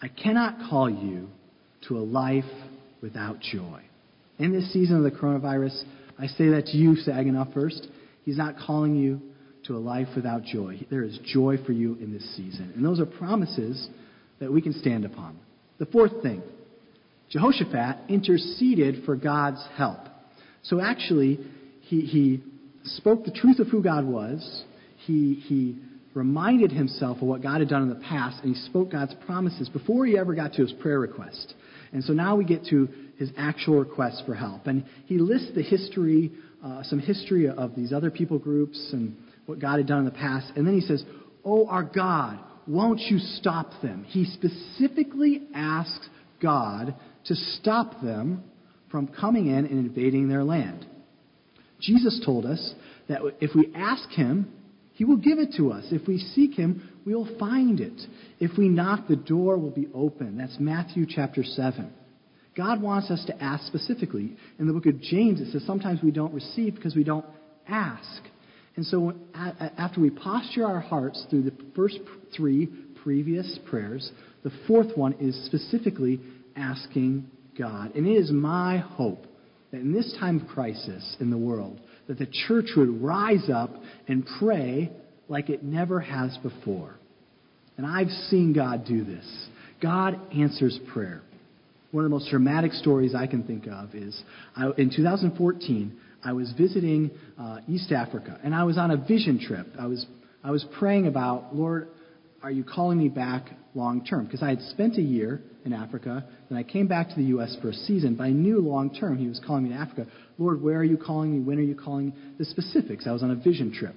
I 0.00 0.08
cannot 0.08 0.70
call 0.70 0.88
you 0.88 1.28
to 1.88 1.98
a 1.98 2.00
life 2.00 2.44
without 3.02 3.40
joy. 3.40 3.82
In 4.38 4.52
this 4.52 4.72
season 4.72 4.96
of 4.96 5.02
the 5.02 5.10
coronavirus, 5.10 5.82
I 6.18 6.26
say 6.26 6.48
that 6.48 6.66
to 6.66 6.76
you, 6.76 6.96
Saginaw, 6.96 7.52
first. 7.52 7.88
He's 8.24 8.36
not 8.36 8.56
calling 8.58 8.94
you 8.96 9.20
to 9.64 9.76
a 9.76 9.78
life 9.78 10.08
without 10.14 10.44
joy. 10.44 10.86
There 10.90 11.02
is 11.02 11.18
joy 11.24 11.56
for 11.64 11.72
you 11.72 11.96
in 11.96 12.12
this 12.12 12.36
season. 12.36 12.72
And 12.74 12.84
those 12.84 13.00
are 13.00 13.06
promises 13.06 13.88
that 14.40 14.52
we 14.52 14.60
can 14.60 14.72
stand 14.72 15.04
upon. 15.04 15.38
The 15.78 15.86
fourth 15.86 16.22
thing 16.22 16.42
Jehoshaphat 17.30 18.08
interceded 18.08 19.04
for 19.04 19.16
God's 19.16 19.62
help. 19.76 19.98
So 20.62 20.80
actually, 20.80 21.38
he, 21.82 22.00
he 22.00 22.42
spoke 22.84 23.24
the 23.24 23.30
truth 23.30 23.58
of 23.58 23.68
who 23.68 23.82
God 23.82 24.04
was. 24.04 24.64
He, 25.04 25.34
he 25.34 25.78
reminded 26.14 26.72
himself 26.72 27.18
of 27.18 27.24
what 27.24 27.42
God 27.42 27.60
had 27.60 27.68
done 27.68 27.82
in 27.82 27.88
the 27.88 28.06
past, 28.06 28.42
and 28.42 28.54
he 28.54 28.60
spoke 28.62 28.90
God's 28.90 29.14
promises 29.26 29.68
before 29.68 30.06
he 30.06 30.18
ever 30.18 30.34
got 30.34 30.54
to 30.54 30.62
his 30.62 30.72
prayer 30.74 30.98
request. 30.98 31.54
And 31.92 32.04
so 32.04 32.12
now 32.12 32.36
we 32.36 32.44
get 32.44 32.64
to 32.66 32.88
his 33.16 33.30
actual 33.36 33.78
request 33.78 34.22
for 34.26 34.34
help. 34.34 34.66
And 34.66 34.84
he 35.06 35.18
lists 35.18 35.50
the 35.54 35.62
history, 35.62 36.32
uh, 36.64 36.82
some 36.84 36.98
history 36.98 37.48
of 37.48 37.74
these 37.74 37.92
other 37.92 38.10
people 38.10 38.38
groups 38.38 38.90
and 38.92 39.16
what 39.46 39.58
God 39.58 39.78
had 39.78 39.86
done 39.86 40.00
in 40.00 40.04
the 40.04 40.10
past. 40.10 40.52
And 40.56 40.66
then 40.66 40.74
he 40.74 40.80
says, 40.80 41.04
Oh, 41.44 41.66
our 41.66 41.82
God, 41.82 42.38
won't 42.66 43.00
you 43.00 43.18
stop 43.18 43.70
them? 43.82 44.04
He 44.04 44.24
specifically 44.26 45.42
asks 45.54 46.08
God 46.42 46.94
to 47.24 47.34
stop 47.34 48.00
them 48.02 48.44
from 48.90 49.08
coming 49.08 49.46
in 49.46 49.66
and 49.66 49.70
invading 49.70 50.28
their 50.28 50.44
land. 50.44 50.86
Jesus 51.80 52.20
told 52.24 52.44
us 52.44 52.74
that 53.08 53.20
if 53.40 53.54
we 53.54 53.72
ask 53.74 54.08
him, 54.10 54.52
he 54.98 55.04
will 55.04 55.16
give 55.16 55.38
it 55.38 55.54
to 55.56 55.70
us. 55.70 55.84
If 55.92 56.08
we 56.08 56.18
seek 56.18 56.54
him, 56.54 56.90
we 57.06 57.14
will 57.14 57.38
find 57.38 57.78
it. 57.78 58.02
If 58.40 58.58
we 58.58 58.68
knock, 58.68 59.06
the 59.06 59.14
door 59.14 59.56
will 59.56 59.70
be 59.70 59.86
open. 59.94 60.36
That's 60.36 60.56
Matthew 60.58 61.06
chapter 61.08 61.44
7. 61.44 61.92
God 62.56 62.82
wants 62.82 63.08
us 63.08 63.24
to 63.28 63.40
ask 63.40 63.64
specifically. 63.68 64.36
In 64.58 64.66
the 64.66 64.72
book 64.72 64.86
of 64.86 65.00
James, 65.00 65.40
it 65.40 65.52
says 65.52 65.64
sometimes 65.64 66.02
we 66.02 66.10
don't 66.10 66.34
receive 66.34 66.74
because 66.74 66.96
we 66.96 67.04
don't 67.04 67.24
ask. 67.68 68.22
And 68.74 68.84
so 68.84 69.12
after 69.34 70.00
we 70.00 70.10
posture 70.10 70.66
our 70.66 70.80
hearts 70.80 71.24
through 71.30 71.42
the 71.42 71.54
first 71.76 72.00
three 72.36 72.66
previous 73.04 73.56
prayers, 73.70 74.10
the 74.42 74.50
fourth 74.66 74.96
one 74.96 75.12
is 75.20 75.46
specifically 75.46 76.18
asking 76.56 77.30
God. 77.56 77.94
And 77.94 78.04
it 78.04 78.14
is 78.14 78.32
my 78.32 78.78
hope 78.78 79.26
that 79.70 79.80
in 79.80 79.92
this 79.92 80.12
time 80.18 80.40
of 80.40 80.48
crisis 80.48 81.16
in 81.20 81.30
the 81.30 81.38
world, 81.38 81.80
that 82.08 82.18
the 82.18 82.28
church 82.48 82.70
would 82.76 83.02
rise 83.02 83.48
up 83.52 83.70
and 84.08 84.26
pray 84.38 84.90
like 85.28 85.50
it 85.50 85.62
never 85.62 86.00
has 86.00 86.36
before. 86.38 86.94
And 87.76 87.86
I've 87.86 88.10
seen 88.28 88.52
God 88.52 88.84
do 88.86 89.04
this. 89.04 89.48
God 89.80 90.18
answers 90.34 90.78
prayer. 90.92 91.22
One 91.92 92.04
of 92.04 92.10
the 92.10 92.14
most 92.14 92.30
dramatic 92.30 92.72
stories 92.72 93.14
I 93.14 93.26
can 93.26 93.44
think 93.44 93.66
of 93.66 93.94
is 93.94 94.20
I, 94.56 94.70
in 94.76 94.90
2014, 94.94 95.96
I 96.24 96.32
was 96.32 96.52
visiting 96.58 97.10
uh, 97.38 97.60
East 97.68 97.92
Africa, 97.92 98.38
and 98.42 98.54
I 98.54 98.64
was 98.64 98.76
on 98.76 98.90
a 98.90 98.96
vision 98.96 99.38
trip. 99.38 99.68
I 99.78 99.86
was, 99.86 100.04
I 100.42 100.50
was 100.50 100.66
praying 100.78 101.06
about, 101.06 101.54
Lord, 101.54 101.88
are 102.42 102.50
you 102.50 102.64
calling 102.64 102.98
me 102.98 103.08
back 103.08 103.50
long 103.74 104.04
term? 104.04 104.24
Because 104.24 104.42
I 104.42 104.50
had 104.50 104.60
spent 104.62 104.96
a 104.96 105.02
year 105.02 105.40
in 105.68 105.78
Africa, 105.78 106.24
then 106.48 106.58
I 106.58 106.62
came 106.62 106.86
back 106.86 107.10
to 107.10 107.14
the 107.14 107.24
U.S. 107.24 107.56
for 107.62 107.68
a 107.68 107.72
season, 107.72 108.16
but 108.16 108.24
I 108.24 108.30
knew 108.30 108.60
long 108.60 108.94
term 108.94 109.16
He 109.18 109.28
was 109.28 109.40
calling 109.46 109.64
me 109.64 109.70
to 109.70 109.76
Africa. 109.76 110.06
Lord, 110.38 110.62
where 110.62 110.76
are 110.76 110.84
you 110.84 110.96
calling 110.96 111.32
me? 111.32 111.40
When 111.40 111.58
are 111.58 111.62
you 111.62 111.76
calling 111.76 112.06
me? 112.06 112.14
The 112.38 112.44
specifics. 112.44 113.06
I 113.06 113.12
was 113.12 113.22
on 113.22 113.30
a 113.30 113.36
vision 113.36 113.72
trip. 113.72 113.94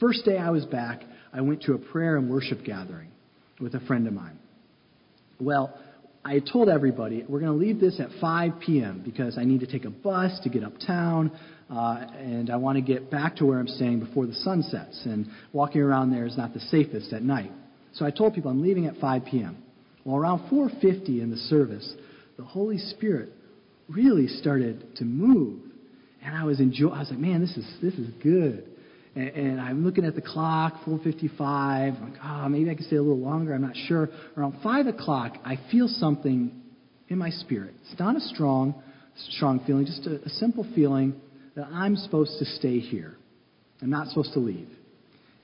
First 0.00 0.24
day 0.24 0.38
I 0.38 0.50
was 0.50 0.64
back, 0.64 1.02
I 1.32 1.42
went 1.42 1.62
to 1.62 1.74
a 1.74 1.78
prayer 1.78 2.16
and 2.16 2.30
worship 2.30 2.64
gathering 2.64 3.08
with 3.60 3.74
a 3.74 3.80
friend 3.80 4.06
of 4.06 4.14
mine. 4.14 4.38
Well, 5.38 5.78
I 6.24 6.40
told 6.40 6.68
everybody 6.68 7.24
we're 7.28 7.40
going 7.40 7.52
to 7.52 7.58
leave 7.58 7.80
this 7.80 8.00
at 8.00 8.08
5 8.20 8.52
p.m. 8.60 9.02
because 9.04 9.38
I 9.38 9.44
need 9.44 9.60
to 9.60 9.66
take 9.66 9.84
a 9.84 9.90
bus 9.90 10.38
to 10.42 10.48
get 10.48 10.64
uptown, 10.64 11.30
uh, 11.70 12.06
and 12.18 12.50
I 12.50 12.56
want 12.56 12.76
to 12.76 12.82
get 12.82 13.10
back 13.10 13.36
to 13.36 13.46
where 13.46 13.58
I'm 13.58 13.68
staying 13.68 14.00
before 14.00 14.26
the 14.26 14.34
sun 14.34 14.62
sets. 14.62 15.02
And 15.04 15.26
walking 15.52 15.80
around 15.80 16.10
there 16.10 16.26
is 16.26 16.36
not 16.36 16.52
the 16.52 16.60
safest 16.60 17.12
at 17.12 17.22
night. 17.22 17.52
So 17.94 18.04
I 18.04 18.10
told 18.10 18.34
people 18.34 18.50
I'm 18.50 18.62
leaving 18.62 18.86
at 18.86 18.96
5 18.96 19.24
p.m. 19.24 19.62
Well, 20.10 20.20
around 20.20 20.50
4:50 20.50 21.20
in 21.20 21.30
the 21.30 21.36
service, 21.36 21.94
the 22.36 22.42
Holy 22.42 22.78
Spirit 22.78 23.32
really 23.88 24.26
started 24.26 24.96
to 24.96 25.04
move, 25.04 25.60
and 26.20 26.34
I 26.34 26.44
was 26.44 26.58
enjoy. 26.58 26.88
I 26.88 26.98
was 26.98 27.10
like, 27.10 27.20
man, 27.20 27.40
this 27.40 27.56
is 27.56 27.66
this 27.80 27.94
is 27.94 28.10
good. 28.20 28.66
And, 29.14 29.28
and 29.28 29.60
I'm 29.60 29.84
looking 29.84 30.04
at 30.04 30.16
the 30.16 30.20
clock, 30.20 30.82
4:55. 30.84 31.40
I'm 31.40 32.10
like, 32.10 32.20
oh, 32.24 32.48
maybe 32.48 32.70
I 32.70 32.74
can 32.74 32.84
stay 32.86 32.96
a 32.96 33.02
little 33.02 33.20
longer. 33.20 33.54
I'm 33.54 33.62
not 33.62 33.76
sure. 33.86 34.08
Around 34.36 34.56
five 34.64 34.88
o'clock, 34.88 35.36
I 35.44 35.60
feel 35.70 35.86
something 35.86 36.60
in 37.08 37.16
my 37.16 37.30
spirit. 37.30 37.74
It's 37.88 38.00
not 38.00 38.16
a 38.16 38.20
strong, 38.20 38.82
strong 39.30 39.60
feeling, 39.64 39.86
just 39.86 40.06
a, 40.06 40.20
a 40.24 40.28
simple 40.28 40.66
feeling 40.74 41.20
that 41.54 41.66
I'm 41.66 41.94
supposed 41.94 42.36
to 42.40 42.44
stay 42.44 42.80
here. 42.80 43.16
I'm 43.80 43.90
not 43.90 44.08
supposed 44.08 44.32
to 44.32 44.40
leave. 44.40 44.68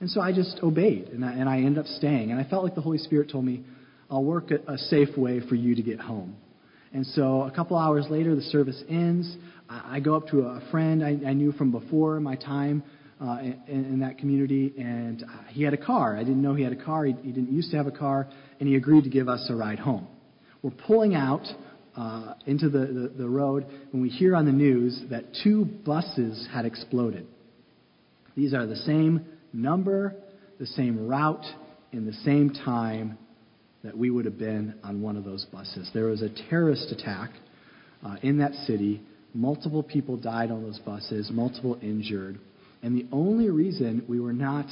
And 0.01 0.09
so 0.09 0.19
I 0.19 0.33
just 0.33 0.59
obeyed, 0.61 1.07
and 1.07 1.23
I, 1.23 1.31
and 1.31 1.47
I 1.49 1.57
ended 1.57 1.79
up 1.79 1.85
staying. 1.85 2.31
And 2.31 2.39
I 2.39 2.47
felt 2.47 2.65
like 2.65 2.75
the 2.75 2.81
Holy 2.81 2.97
Spirit 2.97 3.31
told 3.31 3.45
me, 3.45 3.63
I'll 4.09 4.23
work 4.23 4.51
a, 4.51 4.71
a 4.71 4.77
safe 4.77 5.17
way 5.17 5.41
for 5.47 5.55
you 5.55 5.75
to 5.75 5.81
get 5.81 5.99
home. 5.99 6.35
And 6.93 7.05
so 7.05 7.43
a 7.43 7.51
couple 7.51 7.77
hours 7.77 8.05
later, 8.09 8.35
the 8.35 8.41
service 8.43 8.81
ends. 8.89 9.35
I, 9.69 9.97
I 9.97 9.99
go 9.99 10.15
up 10.15 10.27
to 10.29 10.41
a 10.41 10.61
friend 10.71 11.03
I, 11.03 11.09
I 11.27 11.33
knew 11.33 11.51
from 11.51 11.71
before 11.71 12.19
my 12.19 12.35
time 12.35 12.83
uh, 13.21 13.39
in, 13.41 13.85
in 13.85 13.99
that 13.99 14.17
community, 14.17 14.73
and 14.77 15.23
uh, 15.23 15.27
he 15.49 15.63
had 15.63 15.73
a 15.73 15.77
car. 15.77 16.15
I 16.15 16.19
didn't 16.19 16.41
know 16.41 16.53
he 16.53 16.63
had 16.63 16.73
a 16.73 16.83
car. 16.83 17.05
He, 17.05 17.13
he 17.23 17.31
didn't 17.31 17.51
used 17.51 17.71
to 17.71 17.77
have 17.77 17.87
a 17.87 17.91
car, 17.91 18.27
and 18.59 18.69
he 18.69 18.75
agreed 18.75 19.03
to 19.03 19.09
give 19.09 19.27
us 19.27 19.45
a 19.49 19.55
ride 19.55 19.79
home. 19.79 20.07
We're 20.61 20.71
pulling 20.71 21.15
out 21.15 21.45
uh, 21.95 22.35
into 22.45 22.69
the, 22.69 22.79
the, 22.79 23.13
the 23.17 23.27
road 23.27 23.65
when 23.91 24.01
we 24.01 24.09
hear 24.09 24.35
on 24.35 24.45
the 24.45 24.51
news 24.51 25.01
that 25.09 25.25
two 25.43 25.65
buses 25.65 26.47
had 26.53 26.65
exploded. 26.65 27.27
These 28.35 28.53
are 28.53 28.67
the 28.67 28.75
same 28.75 29.25
number, 29.51 30.15
the 30.59 30.67
same 30.67 31.07
route, 31.07 31.45
in 31.91 32.05
the 32.05 32.13
same 32.13 32.51
time 32.51 33.17
that 33.87 33.97
we 33.97 34.09
would 34.09 34.25
have 34.25 34.37
been 34.37 34.75
on 34.83 35.01
one 35.01 35.15
of 35.15 35.23
those 35.23 35.45
buses. 35.45 35.89
There 35.93 36.07
was 36.07 36.21
a 36.21 36.27
terrorist 36.49 36.91
attack 36.91 37.29
uh, 38.05 38.17
in 38.21 38.39
that 38.39 38.53
city. 38.65 39.01
Multiple 39.33 39.81
people 39.81 40.17
died 40.17 40.51
on 40.51 40.61
those 40.61 40.77
buses, 40.79 41.29
multiple 41.31 41.79
injured. 41.81 42.37
And 42.83 42.97
the 42.97 43.07
only 43.13 43.49
reason 43.49 44.03
we 44.09 44.19
were 44.19 44.33
not 44.33 44.65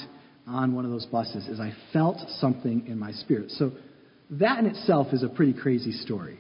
on 0.46 0.76
one 0.76 0.84
of 0.84 0.92
those 0.92 1.06
buses 1.06 1.48
is 1.48 1.62
I 1.62 1.72
felt 1.94 2.18
something 2.40 2.88
in 2.88 3.00
my 3.00 3.14
spirit. 3.14 3.52
So 3.52 3.72
that 4.32 4.60
in 4.60 4.66
itself 4.66 5.08
is 5.14 5.24
a 5.24 5.30
pretty 5.30 5.54
crazy 5.54 5.94
story. 5.94 6.38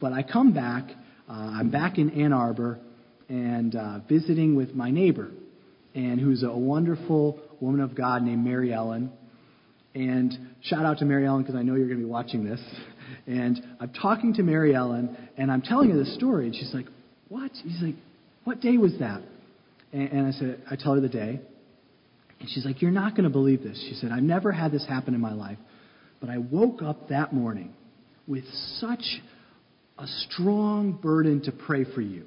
But 0.00 0.14
I 0.14 0.22
come 0.22 0.54
back, 0.54 0.84
uh, 1.28 1.32
I'm 1.32 1.70
back 1.70 1.98
in 1.98 2.18
Ann 2.18 2.32
Arbor 2.32 2.78
and 3.28 3.76
uh, 3.76 3.98
visiting 4.08 4.56
with 4.56 4.74
my 4.74 4.90
neighbor, 4.90 5.30
and 5.94 6.18
who's 6.18 6.42
a 6.42 6.50
wonderful 6.50 7.40
woman 7.60 7.82
of 7.82 7.94
God 7.94 8.22
named 8.22 8.42
Mary 8.42 8.72
Ellen. 8.72 9.12
And 9.94 10.36
shout 10.62 10.84
out 10.84 10.98
to 10.98 11.04
Mary 11.04 11.26
Ellen 11.26 11.42
because 11.42 11.54
I 11.54 11.62
know 11.62 11.74
you're 11.74 11.86
going 11.86 12.00
to 12.00 12.04
be 12.04 12.10
watching 12.10 12.44
this. 12.44 12.60
And 13.26 13.60
I'm 13.80 13.92
talking 13.92 14.34
to 14.34 14.42
Mary 14.42 14.74
Ellen, 14.74 15.16
and 15.36 15.52
I'm 15.52 15.62
telling 15.62 15.90
her 15.90 15.96
this 15.96 16.14
story, 16.16 16.46
and 16.46 16.54
she's 16.54 16.74
like, 16.74 16.86
"What?" 17.28 17.52
She's 17.62 17.80
like, 17.82 17.94
"What 18.44 18.60
day 18.60 18.76
was 18.76 18.92
that?" 18.98 19.22
And, 19.92 20.10
and 20.10 20.26
I 20.26 20.32
said, 20.32 20.62
I 20.70 20.76
tell 20.76 20.94
her 20.94 21.00
the 21.00 21.08
day. 21.08 21.40
And 22.40 22.48
she's 22.50 22.64
like, 22.66 22.82
You're 22.82 22.90
not 22.90 23.12
going 23.12 23.24
to 23.24 23.30
believe 23.30 23.62
this. 23.62 23.78
She 23.88 23.94
said, 23.94 24.10
I've 24.10 24.22
never 24.22 24.52
had 24.52 24.72
this 24.72 24.84
happen 24.86 25.14
in 25.14 25.20
my 25.20 25.32
life. 25.32 25.58
But 26.20 26.30
I 26.30 26.38
woke 26.38 26.82
up 26.82 27.08
that 27.08 27.32
morning 27.32 27.72
with 28.26 28.44
such 28.78 29.04
a 29.98 30.06
strong 30.06 30.92
burden 30.92 31.42
to 31.42 31.52
pray 31.52 31.84
for 31.94 32.00
you. 32.00 32.24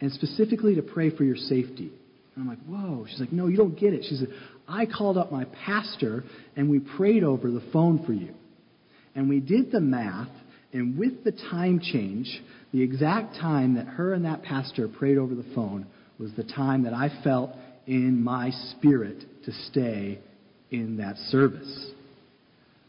and 0.00 0.12
specifically 0.12 0.74
to 0.74 0.82
pray 0.82 1.16
for 1.16 1.24
your 1.24 1.36
safety. 1.36 1.90
And 2.36 2.42
I'm 2.42 2.48
like, 2.48 2.64
whoa. 2.66 3.06
She's 3.08 3.18
like, 3.18 3.32
no, 3.32 3.48
you 3.48 3.56
don't 3.56 3.78
get 3.78 3.94
it. 3.94 4.04
She 4.08 4.16
said, 4.16 4.28
I 4.68 4.86
called 4.86 5.16
up 5.16 5.32
my 5.32 5.46
pastor 5.64 6.22
and 6.54 6.70
we 6.70 6.80
prayed 6.80 7.24
over 7.24 7.50
the 7.50 7.64
phone 7.72 8.04
for 8.04 8.12
you. 8.12 8.34
And 9.14 9.28
we 9.30 9.40
did 9.40 9.72
the 9.72 9.80
math, 9.80 10.28
and 10.74 10.98
with 10.98 11.24
the 11.24 11.32
time 11.32 11.80
change, 11.80 12.28
the 12.70 12.82
exact 12.82 13.36
time 13.36 13.76
that 13.76 13.86
her 13.86 14.12
and 14.12 14.26
that 14.26 14.42
pastor 14.42 14.88
prayed 14.88 15.16
over 15.16 15.34
the 15.34 15.46
phone 15.54 15.86
was 16.18 16.32
the 16.36 16.44
time 16.44 16.82
that 16.82 16.92
I 16.92 17.08
felt 17.24 17.52
in 17.86 18.22
my 18.22 18.50
spirit 18.72 19.24
to 19.46 19.52
stay 19.70 20.18
in 20.70 20.98
that 20.98 21.16
service. 21.30 21.92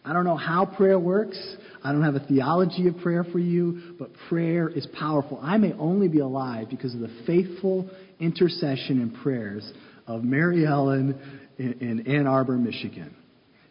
I 0.03 0.12
don't 0.12 0.25
know 0.25 0.36
how 0.36 0.65
prayer 0.65 0.99
works. 0.99 1.38
I 1.83 1.93
don't 1.93 2.03
have 2.03 2.15
a 2.15 2.25
theology 2.25 2.88
of 2.88 2.97
prayer 2.97 3.23
for 3.23 3.39
you, 3.39 3.95
but 3.97 4.10
prayer 4.27 4.67
is 4.67 4.86
powerful. 4.99 5.39
I 5.41 5.57
may 5.57 5.73
only 5.73 6.10
be 6.10 6.19
alive 6.19 6.67
because 6.69 6.93
of 6.93 6.99
the 6.99 7.23
faithful 7.25 7.89
intercession 8.19 9.01
and 9.01 9.13
prayers 9.21 9.71
of 10.06 10.23
Mary 10.23 10.65
Ellen 10.65 11.19
in, 11.58 11.73
in 11.73 12.08
Ann 12.08 12.27
Arbor, 12.27 12.58
Michigan. 12.58 13.15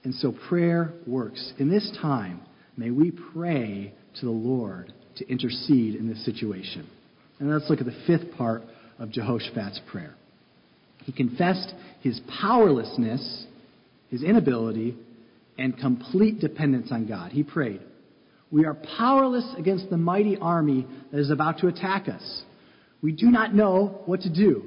And 0.05 0.15
so 0.15 0.35
prayer 0.49 0.93
works. 1.07 1.53
In 1.59 1.69
this 1.69 1.91
time, 2.01 2.41
may 2.77 2.91
we 2.91 3.13
pray 3.33 3.93
to 4.21 4.25
the 4.25 4.31
Lord 4.31 4.93
to 5.17 5.29
intercede 5.29 5.95
in 5.95 6.09
this 6.09 6.25
situation. 6.25 6.89
And 7.39 7.51
let's 7.51 7.69
look 7.69 7.81
at 7.81 7.87
the 7.87 8.05
fifth 8.07 8.37
part 8.37 8.63
of 8.99 9.11
Jehoshaphat's 9.11 9.81
prayer. 9.91 10.15
He 11.05 11.13
confessed 11.13 11.73
his 12.01 12.21
powerlessness, 12.41 13.47
his 14.11 14.23
inability, 14.23 14.97
and 15.59 15.77
complete 15.77 16.41
dependence 16.41 16.89
on 16.91 17.07
God. 17.07 17.33
He 17.33 17.43
prayed, 17.43 17.81
We 18.51 18.65
are 18.65 18.77
powerless 18.99 19.47
against 19.59 19.91
the 19.91 19.97
mighty 19.97 20.37
army 20.37 20.87
that 21.13 21.19
is 21.19 21.31
about 21.31 21.59
to 21.59 21.69
attack 21.69 22.09
us. 22.09 22.43
We 23.03 23.13
do 23.13 23.27
not 23.27 23.55
know 23.55 24.03
what 24.07 24.23
to 24.23 24.31
do. 24.33 24.65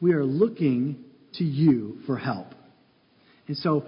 We 0.00 0.12
are 0.12 0.24
looking 0.24 1.04
to 1.34 1.44
you 1.44 1.98
for 2.06 2.16
help. 2.16 2.48
And 3.46 3.56
so 3.56 3.84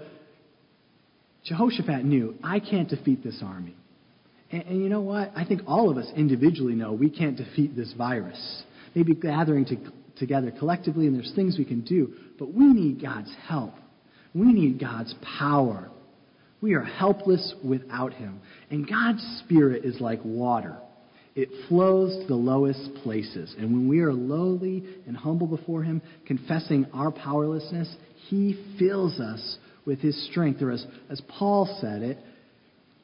Jehoshaphat 1.45 2.05
knew, 2.05 2.35
I 2.43 2.59
can't 2.59 2.89
defeat 2.89 3.23
this 3.23 3.41
army. 3.43 3.75
And, 4.51 4.63
and, 4.63 4.83
you 4.83 4.89
know 4.89 5.01
what? 5.01 5.31
I 5.35 5.45
think 5.45 5.61
all 5.67 5.89
of 5.89 5.97
us 5.97 6.07
individually 6.15 6.75
know 6.75 6.93
we 6.93 7.09
can't 7.09 7.35
defeat 7.35 7.75
this 7.75 7.93
virus. 7.97 8.63
Maybe 8.95 9.15
gathering 9.15 9.65
to, 9.65 9.77
together 10.17 10.51
collectively, 10.51 11.07
and 11.07 11.15
there's 11.15 11.33
things 11.35 11.57
we 11.57 11.65
can 11.65 11.81
do, 11.81 12.13
but 12.39 12.53
we 12.53 12.65
need 12.65 13.01
God's 13.01 13.33
help. 13.47 13.73
We 14.33 14.53
need 14.53 14.79
God's 14.79 15.13
power. 15.39 15.89
We 16.61 16.73
are 16.73 16.83
helpless 16.83 17.53
without 17.63 18.13
Him. 18.13 18.39
And 18.69 18.87
God's 18.87 19.21
Spirit 19.43 19.83
is 19.83 19.99
like 19.99 20.19
water. 20.23 20.77
It 21.35 21.49
flows 21.67 22.21
to 22.21 22.27
the 22.27 22.35
lowest 22.35 22.93
places. 23.03 23.55
And 23.57 23.73
when 23.73 23.87
we 23.87 24.01
are 24.01 24.13
lowly 24.13 24.83
and 25.07 25.17
humble 25.17 25.47
before 25.47 25.83
Him, 25.83 26.01
confessing 26.27 26.85
our 26.93 27.11
powerlessness, 27.11 27.93
He 28.27 28.75
fills 28.77 29.19
us 29.19 29.57
with 29.85 29.99
His 29.99 30.29
strength. 30.29 30.61
Or 30.61 30.71
as, 30.71 30.85
as 31.09 31.21
Paul 31.39 31.77
said 31.81 32.03
it, 32.03 32.17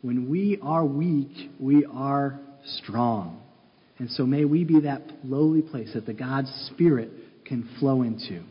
when 0.01 0.29
we 0.29 0.59
are 0.61 0.85
weak, 0.85 1.51
we 1.59 1.85
are 1.91 2.39
strong. 2.77 3.41
And 3.97 4.09
so 4.11 4.25
may 4.25 4.45
we 4.45 4.63
be 4.63 4.81
that 4.81 5.01
lowly 5.23 5.61
place 5.61 5.91
that 5.93 6.05
the 6.05 6.13
God's 6.13 6.51
Spirit 6.73 7.09
can 7.45 7.67
flow 7.79 8.03
into. 8.03 8.43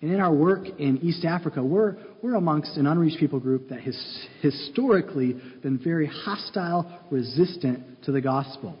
And 0.00 0.12
in 0.12 0.20
our 0.20 0.32
work 0.32 0.66
in 0.78 0.98
East 0.98 1.24
Africa, 1.24 1.62
we're, 1.62 1.96
we're 2.22 2.34
amongst 2.34 2.76
an 2.76 2.86
unreached 2.86 3.18
people 3.18 3.40
group 3.40 3.68
that 3.70 3.80
has 3.80 4.26
historically 4.42 5.34
been 5.62 5.78
very 5.78 6.06
hostile, 6.06 7.00
resistant 7.10 8.04
to 8.04 8.12
the 8.12 8.20
gospel. 8.20 8.76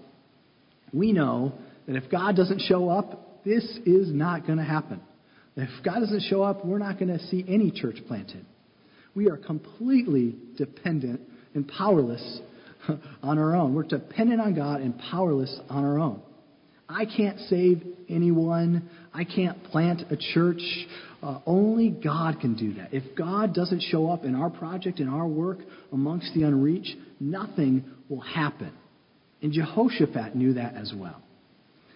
We 0.92 1.12
know 1.12 1.52
that 1.86 1.96
if 1.96 2.10
God 2.10 2.36
doesn't 2.36 2.62
show 2.62 2.88
up, 2.88 3.44
this 3.44 3.64
is 3.86 4.12
not 4.12 4.46
going 4.46 4.58
to 4.58 4.64
happen. 4.64 5.00
If 5.56 5.70
God 5.84 6.00
doesn't 6.00 6.22
show 6.28 6.42
up, 6.42 6.64
we're 6.64 6.78
not 6.78 6.98
going 6.98 7.16
to 7.16 7.24
see 7.26 7.44
any 7.48 7.70
church 7.70 7.96
planted. 8.06 8.44
We 9.14 9.28
are 9.28 9.36
completely 9.36 10.36
dependent 10.56 11.20
and 11.54 11.66
powerless 11.66 12.40
on 13.22 13.38
our 13.38 13.56
own. 13.56 13.74
We're 13.74 13.82
dependent 13.82 14.40
on 14.40 14.54
God 14.54 14.80
and 14.80 14.96
powerless 14.98 15.58
on 15.68 15.84
our 15.84 15.98
own. 15.98 16.22
I 16.88 17.04
can't 17.04 17.38
save 17.48 17.82
anyone. 18.08 18.88
I 19.12 19.24
can't 19.24 19.62
plant 19.64 20.02
a 20.10 20.16
church. 20.16 20.62
Uh, 21.22 21.40
only 21.46 21.90
God 21.90 22.40
can 22.40 22.54
do 22.54 22.74
that. 22.74 22.94
If 22.94 23.16
God 23.16 23.52
doesn't 23.52 23.82
show 23.82 24.10
up 24.10 24.24
in 24.24 24.34
our 24.34 24.50
project, 24.50 25.00
in 25.00 25.08
our 25.08 25.26
work 25.26 25.58
amongst 25.92 26.32
the 26.34 26.44
unreached, 26.44 26.94
nothing 27.18 27.84
will 28.08 28.20
happen. 28.20 28.72
And 29.42 29.52
Jehoshaphat 29.52 30.34
knew 30.34 30.54
that 30.54 30.74
as 30.74 30.92
well. 30.96 31.22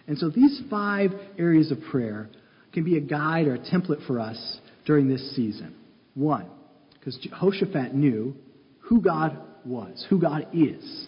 And 0.07 0.19
so 0.19 0.29
these 0.29 0.61
five 0.71 1.11
areas 1.39 1.71
of 1.71 1.79
prayer 1.91 2.29
can 2.73 2.85
be 2.85 2.97
a 2.97 3.01
guide 3.01 3.47
or 3.47 3.55
a 3.55 3.59
template 3.59 4.07
for 4.07 4.19
us 4.19 4.59
during 4.87 5.09
this 5.09 5.35
season. 5.35 5.75
One, 6.15 6.47
because 6.95 7.17
Jehoshaphat 7.19 7.95
knew 7.95 8.35
who 8.81 9.01
God 9.01 9.39
was, 9.65 10.05
who 10.09 10.21
God 10.21 10.49
is, 10.53 11.07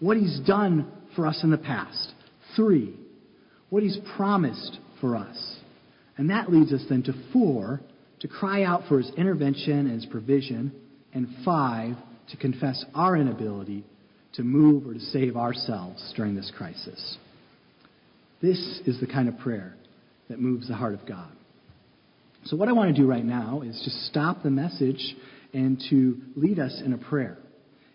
what 0.00 0.16
He's 0.16 0.40
done 0.46 0.90
for 1.16 1.26
us 1.26 1.40
in 1.42 1.50
the 1.50 1.58
past. 1.58 2.12
Three, 2.56 2.94
what 3.70 3.82
He's 3.82 3.98
promised 4.16 4.78
for 5.00 5.16
us. 5.16 5.56
And 6.16 6.30
that 6.30 6.50
leads 6.50 6.72
us 6.72 6.84
then 6.88 7.02
to 7.04 7.12
four, 7.32 7.80
to 8.20 8.28
cry 8.28 8.64
out 8.64 8.82
for 8.88 8.98
His 8.98 9.10
intervention 9.16 9.78
and 9.78 9.92
His 9.92 10.06
provision. 10.06 10.72
And 11.14 11.28
five, 11.44 11.94
to 12.30 12.36
confess 12.36 12.84
our 12.94 13.16
inability 13.16 13.84
to 14.34 14.42
move 14.42 14.86
or 14.86 14.94
to 14.94 15.00
save 15.00 15.36
ourselves 15.36 16.12
during 16.16 16.34
this 16.34 16.52
crisis. 16.56 17.16
This 18.40 18.80
is 18.86 19.00
the 19.00 19.06
kind 19.06 19.28
of 19.28 19.38
prayer 19.38 19.74
that 20.28 20.40
moves 20.40 20.68
the 20.68 20.74
heart 20.74 20.94
of 20.94 21.06
God. 21.06 21.30
So, 22.44 22.56
what 22.56 22.68
I 22.68 22.72
want 22.72 22.94
to 22.94 23.00
do 23.00 23.08
right 23.08 23.24
now 23.24 23.62
is 23.62 23.80
just 23.84 24.06
stop 24.06 24.42
the 24.42 24.50
message 24.50 25.16
and 25.52 25.82
to 25.90 26.18
lead 26.36 26.58
us 26.58 26.80
in 26.84 26.92
a 26.92 26.98
prayer. 26.98 27.36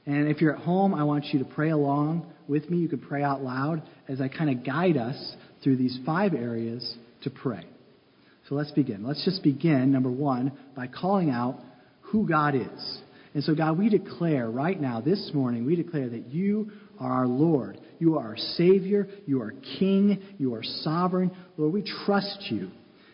And 0.05 0.27
if 0.27 0.41
you're 0.41 0.55
at 0.55 0.61
home, 0.61 0.93
I 0.93 1.03
want 1.03 1.25
you 1.31 1.39
to 1.39 1.45
pray 1.45 1.69
along 1.69 2.25
with 2.47 2.69
me. 2.69 2.77
You 2.77 2.89
can 2.89 2.99
pray 2.99 3.23
out 3.23 3.41
loud 3.41 3.83
as 4.09 4.19
I 4.19 4.27
kind 4.27 4.49
of 4.49 4.65
guide 4.65 4.97
us 4.97 5.35
through 5.63 5.77
these 5.77 5.97
five 6.05 6.33
areas 6.33 6.95
to 7.23 7.29
pray. 7.29 7.65
So 8.49 8.55
let's 8.55 8.71
begin. 8.71 9.05
Let's 9.05 9.23
just 9.23 9.41
begin, 9.43 9.93
number 9.93 10.11
one, 10.11 10.51
by 10.75 10.87
calling 10.87 11.29
out 11.29 11.59
who 12.01 12.27
God 12.27 12.55
is. 12.55 12.99
And 13.33 13.43
so, 13.43 13.55
God, 13.55 13.77
we 13.77 13.89
declare 13.89 14.49
right 14.49 14.79
now, 14.79 15.01
this 15.01 15.31
morning, 15.33 15.65
we 15.65 15.75
declare 15.75 16.09
that 16.09 16.27
you 16.27 16.71
are 16.99 17.11
our 17.11 17.27
Lord. 17.27 17.79
You 17.99 18.17
are 18.17 18.27
our 18.27 18.37
Savior. 18.37 19.07
You 19.25 19.41
are 19.41 19.53
King. 19.79 20.21
You 20.37 20.53
are 20.53 20.63
sovereign. 20.63 21.31
Lord, 21.57 21.73
we 21.73 21.83
trust 22.05 22.47
you. 22.49 22.69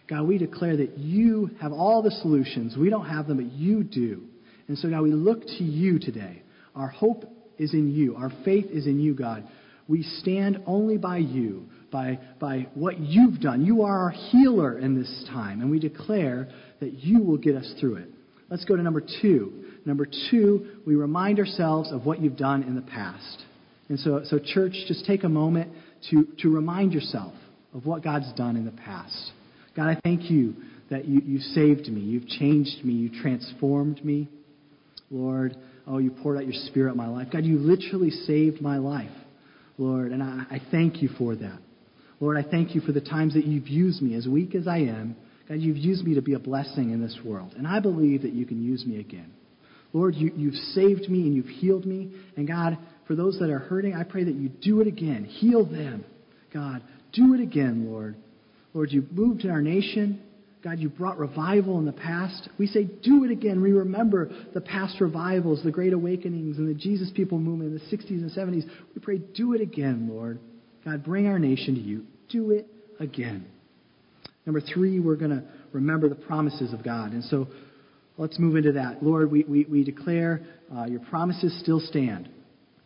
God, 0.09 0.27
we 0.27 0.37
declare 0.37 0.75
that 0.77 0.97
you 0.97 1.51
have 1.61 1.71
all 1.71 2.01
the 2.01 2.11
solutions. 2.11 2.75
We 2.77 2.89
don't 2.89 3.05
have 3.05 3.27
them, 3.27 3.37
but 3.37 3.51
you 3.53 3.83
do. 3.83 4.23
And 4.67 4.77
so, 4.77 4.89
God, 4.89 5.03
we 5.03 5.11
look 5.11 5.41
to 5.41 5.63
you 5.63 5.99
today. 5.99 6.41
Our 6.75 6.87
hope 6.87 7.25
is 7.57 7.73
in 7.73 7.93
you. 7.93 8.15
Our 8.15 8.31
faith 8.43 8.65
is 8.71 8.87
in 8.87 8.99
you, 8.99 9.13
God. 9.13 9.47
We 9.87 10.03
stand 10.03 10.61
only 10.67 10.97
by 10.97 11.17
you, 11.17 11.67
by, 11.91 12.19
by 12.39 12.67
what 12.73 12.99
you've 12.99 13.39
done. 13.39 13.65
You 13.65 13.83
are 13.83 14.03
our 14.03 14.11
healer 14.11 14.77
in 14.77 14.95
this 14.95 15.25
time, 15.31 15.61
and 15.61 15.71
we 15.71 15.79
declare 15.79 16.49
that 16.79 16.93
you 16.93 17.23
will 17.23 17.37
get 17.37 17.55
us 17.55 17.73
through 17.79 17.95
it. 17.95 18.09
Let's 18.49 18.65
go 18.65 18.75
to 18.75 18.83
number 18.83 19.03
two. 19.21 19.65
Number 19.85 20.07
two, 20.29 20.67
we 20.85 20.95
remind 20.95 21.39
ourselves 21.39 21.91
of 21.91 22.05
what 22.05 22.21
you've 22.21 22.37
done 22.37 22.63
in 22.63 22.75
the 22.75 22.81
past. 22.81 23.43
And 23.87 23.99
so, 23.99 24.21
so 24.25 24.39
church, 24.39 24.73
just 24.87 25.05
take 25.05 25.23
a 25.23 25.29
moment 25.29 25.71
to, 26.11 26.27
to 26.39 26.49
remind 26.49 26.93
yourself 26.93 27.33
of 27.73 27.85
what 27.85 28.03
God's 28.03 28.31
done 28.33 28.55
in 28.55 28.65
the 28.65 28.71
past. 28.71 29.31
God, 29.75 29.87
I 29.87 29.99
thank 30.03 30.29
you 30.29 30.55
that 30.89 31.05
you, 31.05 31.21
you 31.25 31.39
saved 31.39 31.87
me. 31.87 32.01
You've 32.01 32.27
changed 32.27 32.83
me. 32.83 32.93
You 32.93 33.21
transformed 33.21 34.03
me. 34.03 34.29
Lord, 35.11 35.55
oh, 35.87 35.97
you 35.97 36.11
poured 36.11 36.37
out 36.37 36.45
your 36.45 36.61
spirit 36.67 36.91
in 36.91 36.97
my 36.97 37.07
life. 37.07 37.29
God, 37.31 37.45
you 37.45 37.57
literally 37.57 38.11
saved 38.11 38.61
my 38.61 38.77
life, 38.77 39.11
Lord, 39.77 40.11
and 40.11 40.21
I, 40.21 40.43
I 40.51 40.61
thank 40.71 41.01
you 41.01 41.09
for 41.17 41.35
that. 41.35 41.59
Lord, 42.19 42.37
I 42.37 42.43
thank 42.43 42.75
you 42.75 42.81
for 42.81 42.91
the 42.91 43.01
times 43.01 43.33
that 43.33 43.45
you've 43.45 43.67
used 43.67 44.01
me, 44.01 44.15
as 44.15 44.27
weak 44.27 44.53
as 44.53 44.67
I 44.67 44.79
am. 44.79 45.15
God, 45.47 45.59
you've 45.59 45.77
used 45.77 46.05
me 46.05 46.15
to 46.15 46.21
be 46.21 46.33
a 46.33 46.39
blessing 46.39 46.91
in 46.91 47.01
this 47.01 47.17
world. 47.25 47.55
And 47.57 47.65
I 47.67 47.79
believe 47.79 48.21
that 48.21 48.33
you 48.33 48.45
can 48.45 48.61
use 48.61 48.85
me 48.85 48.99
again. 48.99 49.31
Lord, 49.93 50.15
you, 50.15 50.31
you've 50.35 50.55
saved 50.73 51.09
me 51.09 51.21
and 51.21 51.35
you've 51.35 51.47
healed 51.47 51.85
me. 51.85 52.11
And 52.37 52.47
God, 52.47 52.77
for 53.07 53.15
those 53.15 53.39
that 53.39 53.49
are 53.49 53.59
hurting, 53.59 53.95
I 53.95 54.03
pray 54.03 54.23
that 54.23 54.35
you 54.35 54.49
do 54.49 54.81
it 54.81 54.87
again. 54.87 55.25
Heal 55.25 55.65
them. 55.65 56.05
God, 56.53 56.81
do 57.13 57.33
it 57.33 57.41
again, 57.41 57.87
Lord. 57.89 58.15
Lord, 58.73 58.91
you 58.91 59.05
moved 59.11 59.43
in 59.43 59.49
our 59.49 59.61
nation. 59.61 60.21
God, 60.63 60.79
you 60.79 60.89
brought 60.89 61.17
revival 61.17 61.79
in 61.79 61.85
the 61.85 61.93
past. 61.93 62.49
We 62.57 62.67
say, 62.67 62.83
do 62.83 63.23
it 63.23 63.31
again. 63.31 63.61
We 63.61 63.71
remember 63.71 64.29
the 64.53 64.61
past 64.61 64.99
revivals, 64.99 65.63
the 65.63 65.71
great 65.71 65.93
awakenings, 65.93 66.57
and 66.57 66.67
the 66.67 66.73
Jesus 66.73 67.09
people 67.15 67.39
movement 67.39 67.71
in 67.71 67.75
the 67.75 67.97
60s 67.97 68.09
and 68.09 68.31
70s. 68.31 68.69
We 68.93 69.01
pray, 69.01 69.19
do 69.19 69.53
it 69.53 69.61
again, 69.61 70.09
Lord. 70.11 70.39
God, 70.83 71.03
bring 71.03 71.27
our 71.27 71.39
nation 71.39 71.75
to 71.75 71.81
you. 71.81 72.05
Do 72.29 72.51
it 72.51 72.67
again. 72.99 73.45
Number 74.45 74.61
three, 74.61 74.99
we're 74.99 75.15
going 75.15 75.31
to 75.31 75.43
remember 75.71 76.09
the 76.09 76.15
promises 76.15 76.73
of 76.73 76.83
God. 76.83 77.13
And 77.13 77.23
so 77.23 77.47
let's 78.19 78.37
move 78.37 78.55
into 78.55 78.73
that. 78.73 79.01
Lord, 79.01 79.31
we, 79.31 79.43
we, 79.43 79.65
we 79.65 79.83
declare 79.83 80.41
uh, 80.75 80.85
your 80.85 80.99
promises 80.99 81.57
still 81.61 81.79
stand. 81.79 82.29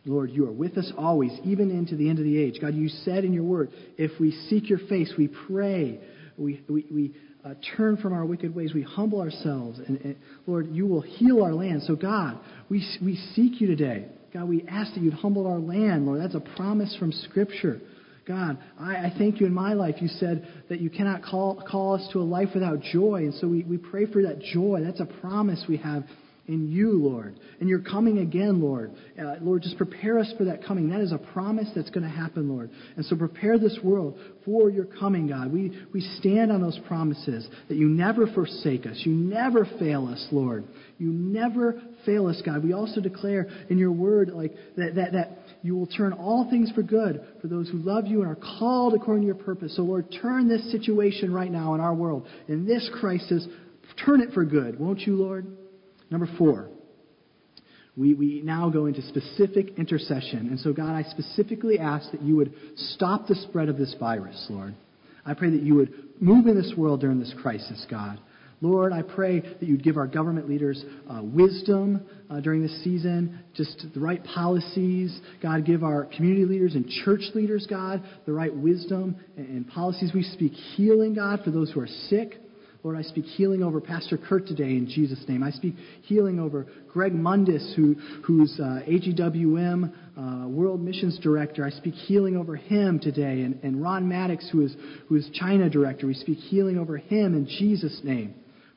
Lord, 0.06 0.30
you 0.30 0.46
are 0.46 0.52
with 0.52 0.78
us 0.78 0.92
always, 0.96 1.32
even 1.44 1.70
into 1.70 1.96
the 1.96 2.08
end 2.08 2.18
of 2.18 2.24
the 2.24 2.38
age. 2.38 2.58
God, 2.60 2.74
you 2.74 2.88
said 2.88 3.24
in 3.24 3.32
your 3.32 3.42
word, 3.42 3.70
if 3.98 4.18
we 4.20 4.30
seek 4.48 4.68
your 4.68 4.78
face, 4.78 5.12
we 5.18 5.28
pray, 5.46 5.98
we, 6.36 6.62
we, 6.68 6.86
we 6.90 7.14
uh, 7.44 7.54
turn 7.76 7.96
from 7.96 8.12
our 8.12 8.24
wicked 8.24 8.54
ways, 8.54 8.72
we 8.74 8.82
humble 8.82 9.20
ourselves, 9.20 9.78
and, 9.78 10.00
and, 10.02 10.16
Lord, 10.46 10.68
you 10.70 10.86
will 10.86 11.00
heal 11.00 11.42
our 11.42 11.52
land. 11.52 11.82
So, 11.82 11.96
God, 11.96 12.38
we, 12.68 12.86
we 13.02 13.16
seek 13.34 13.60
you 13.60 13.66
today. 13.66 14.06
God, 14.32 14.48
we 14.48 14.64
ask 14.68 14.94
that 14.94 15.02
you'd 15.02 15.14
humble 15.14 15.46
our 15.46 15.58
land, 15.58 16.06
Lord. 16.06 16.20
That's 16.20 16.34
a 16.34 16.56
promise 16.56 16.94
from 16.98 17.12
Scripture. 17.12 17.80
God, 18.26 18.58
I, 18.78 18.96
I 18.96 19.14
thank 19.18 19.40
you 19.40 19.46
in 19.46 19.52
my 19.52 19.74
life. 19.74 19.96
You 20.00 20.08
said 20.08 20.48
that 20.70 20.80
you 20.80 20.88
cannot 20.88 21.22
call, 21.22 21.62
call 21.70 21.94
us 21.94 22.08
to 22.12 22.20
a 22.20 22.24
life 22.24 22.48
without 22.54 22.80
joy. 22.80 23.16
And 23.16 23.34
so 23.34 23.48
we, 23.48 23.64
we 23.64 23.76
pray 23.76 24.06
for 24.06 24.22
that 24.22 24.40
joy. 24.40 24.80
That's 24.82 25.00
a 25.00 25.06
promise 25.20 25.64
we 25.68 25.76
have 25.78 26.04
in 26.46 26.70
you, 26.70 26.92
Lord. 26.92 27.38
And 27.60 27.68
you're 27.68 27.80
coming 27.80 28.18
again, 28.18 28.60
Lord. 28.60 28.92
Uh, 29.18 29.36
Lord, 29.40 29.62
just 29.62 29.78
prepare 29.78 30.18
us 30.18 30.32
for 30.36 30.44
that 30.44 30.64
coming. 30.64 30.90
That 30.90 31.00
is 31.00 31.12
a 31.12 31.18
promise 31.18 31.68
that's 31.74 31.88
going 31.90 32.02
to 32.02 32.14
happen, 32.14 32.48
Lord. 32.48 32.70
And 32.96 33.04
so 33.06 33.16
prepare 33.16 33.58
this 33.58 33.78
world 33.82 34.18
for 34.44 34.68
your 34.68 34.84
coming, 34.84 35.28
God. 35.28 35.52
We, 35.52 35.86
we 35.92 36.00
stand 36.18 36.52
on 36.52 36.60
those 36.60 36.78
promises 36.86 37.48
that 37.68 37.76
you 37.76 37.88
never 37.88 38.26
forsake 38.26 38.86
us. 38.86 39.00
You 39.04 39.12
never 39.12 39.66
fail 39.78 40.06
us, 40.06 40.26
Lord. 40.30 40.64
You 40.98 41.10
never 41.10 41.80
fail 42.04 42.26
us, 42.26 42.42
God. 42.44 42.62
We 42.62 42.74
also 42.74 43.00
declare 43.00 43.48
in 43.70 43.78
your 43.78 43.92
word 43.92 44.28
like 44.28 44.52
that, 44.76 44.94
that, 44.96 45.12
that 45.12 45.38
you 45.64 45.74
will 45.74 45.86
turn 45.86 46.12
all 46.12 46.48
things 46.50 46.70
for 46.72 46.82
good 46.82 47.24
for 47.40 47.48
those 47.48 47.70
who 47.70 47.78
love 47.78 48.06
you 48.06 48.20
and 48.20 48.30
are 48.30 48.38
called 48.58 48.92
according 48.92 49.22
to 49.22 49.26
your 49.26 49.34
purpose. 49.34 49.74
So, 49.74 49.82
Lord, 49.82 50.14
turn 50.20 50.46
this 50.46 50.70
situation 50.70 51.32
right 51.32 51.50
now 51.50 51.74
in 51.74 51.80
our 51.80 51.94
world, 51.94 52.26
in 52.48 52.66
this 52.66 52.88
crisis, 53.00 53.46
turn 54.04 54.20
it 54.20 54.34
for 54.34 54.44
good, 54.44 54.78
won't 54.78 55.00
you, 55.00 55.16
Lord? 55.16 55.46
Number 56.10 56.28
four, 56.36 56.68
we, 57.96 58.12
we 58.12 58.42
now 58.44 58.68
go 58.68 58.84
into 58.84 59.00
specific 59.08 59.78
intercession. 59.78 60.48
And 60.48 60.60
so, 60.60 60.74
God, 60.74 60.90
I 60.90 61.02
specifically 61.04 61.78
ask 61.78 62.10
that 62.10 62.20
you 62.20 62.36
would 62.36 62.52
stop 62.76 63.26
the 63.26 63.34
spread 63.34 63.70
of 63.70 63.78
this 63.78 63.96
virus, 63.98 64.46
Lord. 64.50 64.74
I 65.24 65.32
pray 65.32 65.48
that 65.48 65.62
you 65.62 65.76
would 65.76 65.94
move 66.20 66.46
in 66.46 66.60
this 66.60 66.74
world 66.76 67.00
during 67.00 67.18
this 67.18 67.34
crisis, 67.40 67.86
God. 67.90 68.20
Lord, 68.64 68.94
I 68.94 69.02
pray 69.02 69.40
that 69.40 69.62
you'd 69.62 69.82
give 69.82 69.98
our 69.98 70.06
government 70.06 70.48
leaders 70.48 70.82
uh, 71.10 71.20
wisdom 71.22 72.00
uh, 72.30 72.40
during 72.40 72.62
this 72.62 72.82
season, 72.82 73.40
just 73.52 73.84
the 73.92 74.00
right 74.00 74.24
policies. 74.24 75.20
God, 75.42 75.66
give 75.66 75.84
our 75.84 76.06
community 76.06 76.46
leaders 76.46 76.74
and 76.74 76.88
church 77.04 77.20
leaders, 77.34 77.66
God, 77.68 78.02
the 78.24 78.32
right 78.32 78.54
wisdom 78.56 79.16
and, 79.36 79.48
and 79.48 79.68
policies. 79.68 80.12
We 80.14 80.22
speak 80.22 80.52
healing, 80.52 81.14
God, 81.14 81.40
for 81.44 81.50
those 81.50 81.72
who 81.72 81.80
are 81.80 81.86
sick. 82.08 82.40
Lord, 82.82 82.96
I 82.96 83.02
speak 83.02 83.26
healing 83.26 83.62
over 83.62 83.82
Pastor 83.82 84.16
Kurt 84.16 84.46
today 84.46 84.76
in 84.76 84.86
Jesus' 84.86 85.22
name. 85.28 85.42
I 85.42 85.50
speak 85.50 85.74
healing 86.04 86.40
over 86.40 86.66
Greg 86.90 87.12
Mundis, 87.12 87.74
who, 87.76 87.96
who's 88.26 88.58
uh, 88.58 88.80
AGWM 88.88 89.92
uh, 90.16 90.48
World 90.48 90.82
Missions 90.82 91.18
Director. 91.22 91.66
I 91.66 91.70
speak 91.70 91.94
healing 91.94 92.34
over 92.34 92.56
him 92.56 92.98
today. 92.98 93.42
And, 93.42 93.62
and 93.62 93.82
Ron 93.82 94.08
Maddox, 94.08 94.48
who 94.50 94.62
is, 94.64 94.74
who 95.08 95.16
is 95.16 95.28
China 95.34 95.68
Director. 95.68 96.06
We 96.06 96.14
speak 96.14 96.38
healing 96.38 96.78
over 96.78 96.96
him 96.96 97.34
in 97.34 97.46
Jesus' 97.46 98.00
name. 98.02 98.34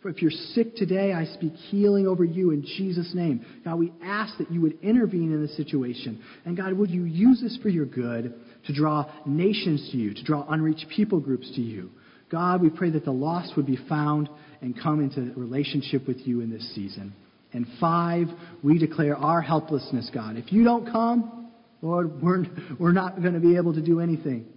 If 0.09 0.21
you're 0.21 0.31
sick 0.31 0.75
today, 0.75 1.13
I 1.13 1.25
speak 1.25 1.53
healing 1.53 2.07
over 2.07 2.23
you 2.23 2.51
in 2.51 2.63
Jesus' 2.63 3.11
name. 3.13 3.45
God, 3.65 3.75
we 3.77 3.91
ask 4.03 4.37
that 4.37 4.51
you 4.51 4.61
would 4.61 4.79
intervene 4.81 5.33
in 5.33 5.41
this 5.41 5.55
situation. 5.57 6.21
And 6.45 6.55
God, 6.55 6.73
would 6.73 6.89
you 6.89 7.03
use 7.03 7.41
this 7.41 7.57
for 7.61 7.69
your 7.69 7.85
good 7.85 8.33
to 8.65 8.73
draw 8.73 9.05
nations 9.25 9.89
to 9.91 9.97
you, 9.97 10.13
to 10.13 10.23
draw 10.23 10.45
unreached 10.49 10.87
people 10.95 11.19
groups 11.19 11.51
to 11.55 11.61
you? 11.61 11.91
God, 12.29 12.61
we 12.61 12.69
pray 12.69 12.89
that 12.91 13.05
the 13.05 13.11
lost 13.11 13.53
would 13.55 13.65
be 13.65 13.79
found 13.87 14.29
and 14.61 14.79
come 14.81 15.01
into 15.01 15.33
relationship 15.39 16.07
with 16.07 16.17
you 16.25 16.41
in 16.41 16.49
this 16.49 16.73
season. 16.75 17.13
And 17.53 17.65
five, 17.79 18.27
we 18.63 18.77
declare 18.77 19.15
our 19.15 19.41
helplessness, 19.41 20.09
God. 20.13 20.35
If 20.35 20.51
you 20.51 20.63
don't 20.63 20.91
come, 20.91 21.51
Lord, 21.81 22.21
we're, 22.21 22.45
we're 22.79 22.91
not 22.91 23.21
going 23.21 23.33
to 23.33 23.39
be 23.39 23.55
able 23.55 23.73
to 23.73 23.81
do 23.81 23.99
anything. 23.99 24.47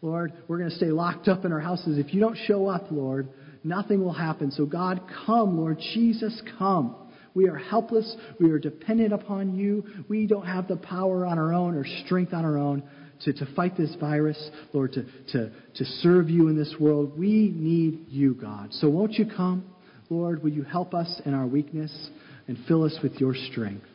Lord, 0.00 0.32
we're 0.48 0.58
going 0.58 0.70
to 0.70 0.76
stay 0.76 0.90
locked 0.90 1.28
up 1.28 1.44
in 1.44 1.52
our 1.52 1.60
houses. 1.60 1.98
If 1.98 2.12
you 2.12 2.20
don't 2.20 2.36
show 2.46 2.66
up, 2.68 2.86
Lord, 2.90 3.28
nothing 3.64 4.02
will 4.02 4.12
happen. 4.12 4.50
So, 4.50 4.66
God, 4.66 5.00
come, 5.26 5.58
Lord 5.58 5.78
Jesus, 5.94 6.40
come. 6.58 6.96
We 7.34 7.48
are 7.48 7.56
helpless. 7.56 8.14
We 8.38 8.50
are 8.50 8.58
dependent 8.58 9.12
upon 9.12 9.54
you. 9.54 9.84
We 10.08 10.26
don't 10.26 10.46
have 10.46 10.68
the 10.68 10.76
power 10.76 11.24
on 11.24 11.38
our 11.38 11.52
own 11.52 11.74
or 11.74 11.86
strength 12.04 12.34
on 12.34 12.44
our 12.44 12.58
own 12.58 12.82
to, 13.24 13.32
to 13.32 13.46
fight 13.54 13.76
this 13.76 13.94
virus, 13.98 14.50
Lord, 14.72 14.92
to, 14.92 15.04
to, 15.32 15.50
to 15.76 15.84
serve 15.84 16.28
you 16.28 16.48
in 16.48 16.56
this 16.56 16.74
world. 16.78 17.18
We 17.18 17.52
need 17.54 18.06
you, 18.08 18.34
God. 18.34 18.72
So, 18.74 18.88
won't 18.88 19.14
you 19.14 19.26
come? 19.26 19.64
Lord, 20.10 20.42
will 20.42 20.50
you 20.50 20.62
help 20.62 20.92
us 20.92 21.22
in 21.24 21.32
our 21.32 21.46
weakness 21.46 22.10
and 22.48 22.58
fill 22.68 22.84
us 22.84 22.98
with 23.02 23.14
your 23.14 23.34
strength? 23.34 23.86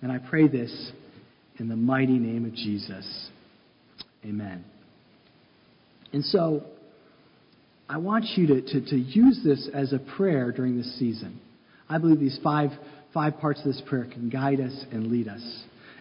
And 0.00 0.10
I 0.10 0.18
pray 0.18 0.48
this 0.48 0.92
in 1.58 1.68
the 1.68 1.76
mighty 1.76 2.18
name 2.18 2.46
of 2.46 2.54
Jesus. 2.54 3.28
Amen. 4.24 4.64
And 6.12 6.24
so, 6.24 6.64
I 7.90 7.96
want 7.96 8.24
you 8.36 8.46
to, 8.46 8.62
to, 8.62 8.80
to 8.90 8.96
use 8.96 9.40
this 9.44 9.68
as 9.74 9.92
a 9.92 9.98
prayer 9.98 10.52
during 10.52 10.76
this 10.76 10.96
season. 11.00 11.40
I 11.88 11.98
believe 11.98 12.20
these 12.20 12.38
five, 12.40 12.70
five 13.12 13.40
parts 13.40 13.58
of 13.58 13.66
this 13.66 13.82
prayer 13.84 14.04
can 14.04 14.28
guide 14.28 14.60
us 14.60 14.84
and 14.92 15.08
lead 15.10 15.26
us. 15.26 15.42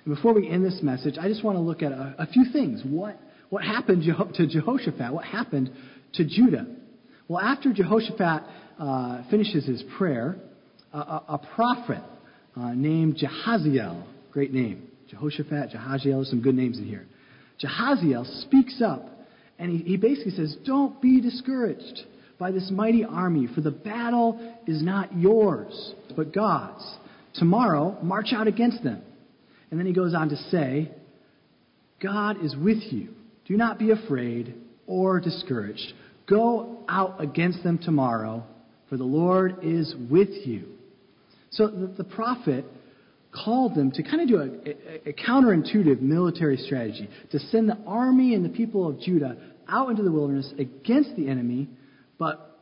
And 0.05 0.13
before 0.13 0.35
we 0.35 0.47
end 0.47 0.63
this 0.63 0.81
message, 0.83 1.15
I 1.19 1.27
just 1.27 1.43
want 1.43 1.57
to 1.57 1.61
look 1.61 1.81
at 1.81 1.91
a, 1.91 2.13
a 2.19 2.27
few 2.27 2.45
things. 2.53 2.83
What, 2.85 3.19
what 3.49 3.63
happened 3.63 4.03
to 4.03 4.47
Jehoshaphat? 4.47 5.11
What 5.11 5.25
happened 5.25 5.71
to 6.13 6.25
Judah? 6.25 6.67
Well, 7.27 7.43
after 7.43 7.73
Jehoshaphat 7.73 8.43
uh, 8.77 9.23
finishes 9.31 9.65
his 9.65 9.83
prayer, 9.97 10.35
a, 10.93 10.97
a, 10.99 11.23
a 11.29 11.37
prophet 11.55 12.03
uh, 12.55 12.73
named 12.75 13.17
Jehaziel, 13.17 14.03
great 14.31 14.53
name, 14.53 14.89
Jehoshaphat, 15.09 15.71
Jehaziel, 15.71 16.23
some 16.27 16.43
good 16.43 16.55
names 16.55 16.77
in 16.77 16.85
here. 16.85 17.07
Jehaziel 17.59 18.43
speaks 18.43 18.79
up 18.79 19.09
and 19.59 19.71
he, 19.71 19.77
he 19.89 19.97
basically 19.97 20.31
says, 20.31 20.55
Don't 20.65 21.01
be 21.01 21.21
discouraged 21.21 22.01
by 22.39 22.51
this 22.51 22.71
mighty 22.71 23.03
army, 23.03 23.47
for 23.53 23.61
the 23.61 23.71
battle 23.71 24.55
is 24.65 24.81
not 24.81 25.15
yours, 25.15 25.93
but 26.15 26.33
God's. 26.33 26.83
Tomorrow, 27.35 27.97
march 28.01 28.29
out 28.33 28.47
against 28.47 28.83
them. 28.83 29.01
And 29.69 29.79
then 29.79 29.85
he 29.85 29.93
goes 29.93 30.15
on 30.15 30.29
to 30.29 30.37
say, 30.49 30.89
God 32.01 32.43
is 32.43 32.55
with 32.55 32.81
you. 32.91 33.09
Do 33.45 33.57
not 33.57 33.77
be 33.77 33.91
afraid 33.91 34.55
or 34.87 35.19
discouraged. 35.19 35.93
Go 36.27 36.79
out 36.87 37.21
against 37.21 37.61
them 37.63 37.77
tomorrow, 37.77 38.43
for 38.89 38.97
the 38.97 39.03
Lord 39.03 39.57
is 39.63 39.93
with 40.09 40.29
you. 40.45 40.65
So 41.51 41.67
the, 41.67 41.87
the 41.87 42.03
prophet 42.03 42.65
called 43.31 43.75
them 43.75 43.91
to 43.91 44.03
kind 44.03 44.21
of 44.21 44.27
do 44.27 44.37
a, 44.37 45.07
a, 45.07 45.09
a, 45.09 45.13
counterintuitive 45.13 46.01
military 46.01 46.57
strategy 46.57 47.09
to 47.31 47.39
send 47.39 47.69
the 47.69 47.77
army 47.85 48.33
and 48.33 48.43
the 48.43 48.49
people 48.49 48.87
of 48.87 48.99
Judah 48.99 49.37
out 49.67 49.89
into 49.89 50.03
the 50.03 50.11
wilderness 50.11 50.51
against 50.57 51.15
the 51.15 51.29
enemy, 51.29 51.69
but 52.17 52.59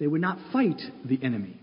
they 0.00 0.06
would 0.06 0.20
not 0.20 0.38
fight 0.52 0.80
the 1.04 1.18
enemy. 1.22 1.60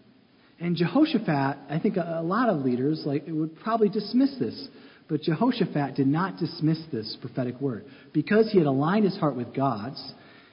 And 0.60 0.76
Jehoshaphat, 0.76 1.58
I 1.70 1.80
think 1.82 1.98
a, 1.98 2.20
a 2.20 2.24
lot 2.24 2.50
of 2.50 2.60
leaders 2.60 3.04
like 3.06 3.26
would 3.28 3.60
probably 3.60 3.90
dismiss 3.90 4.38
this, 4.40 4.68
but 5.10 5.22
Jehoshaphat 5.22 5.96
did 5.96 6.08
not 6.08 6.38
dismiss 6.38 6.80
this 6.92 7.18
prophetic 7.20 7.60
word 7.60 7.86
because 8.14 8.50
he 8.52 8.58
had 8.58 8.68
aligned 8.68 9.04
his 9.04 9.18
heart 9.18 9.36
with 9.36 9.54
God's. 9.54 10.02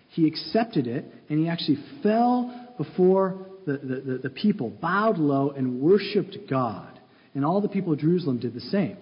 He 0.09 0.27
accepted 0.27 0.87
it, 0.87 1.07
and 1.31 1.39
he 1.39 1.49
actually 1.49 1.79
fell 2.03 2.75
before 2.77 3.47
the, 3.65 3.79
the, 3.79 4.21
the 4.25 4.31
people, 4.31 4.71
bowed 4.71 5.19
low, 5.19 5.51
and 5.51 5.81
worshipped 5.81 6.37
God. 6.51 7.01
And 7.35 7.45
all 7.45 7.61
the 7.61 7.69
people 7.69 7.93
of 7.93 7.99
Jerusalem 7.99 8.39
did 8.39 8.55
the 8.55 8.61
same. 8.61 8.97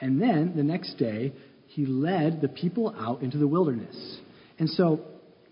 And 0.00 0.20
then 0.20 0.54
the 0.56 0.62
next 0.62 0.94
day, 0.94 1.32
he 1.66 1.86
led 1.86 2.40
the 2.40 2.48
people 2.48 2.94
out 2.98 3.22
into 3.22 3.38
the 3.38 3.46
wilderness. 3.46 4.18
And 4.58 4.68
so 4.70 5.00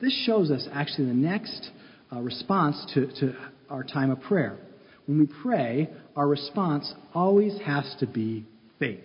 this 0.01 0.13
shows 0.27 0.51
us 0.51 0.67
actually 0.73 1.07
the 1.07 1.15
next 1.15 1.71
uh, 2.13 2.21
response 2.21 2.85
to, 2.95 3.07
to 3.21 3.35
our 3.69 3.85
time 3.85 4.11
of 4.11 4.21
prayer. 4.21 4.59
When 5.07 5.19
we 5.19 5.29
pray, 5.43 5.89
our 6.17 6.27
response 6.27 6.93
always 7.15 7.59
has 7.65 7.95
to 8.01 8.07
be 8.07 8.47
faith. 8.79 9.05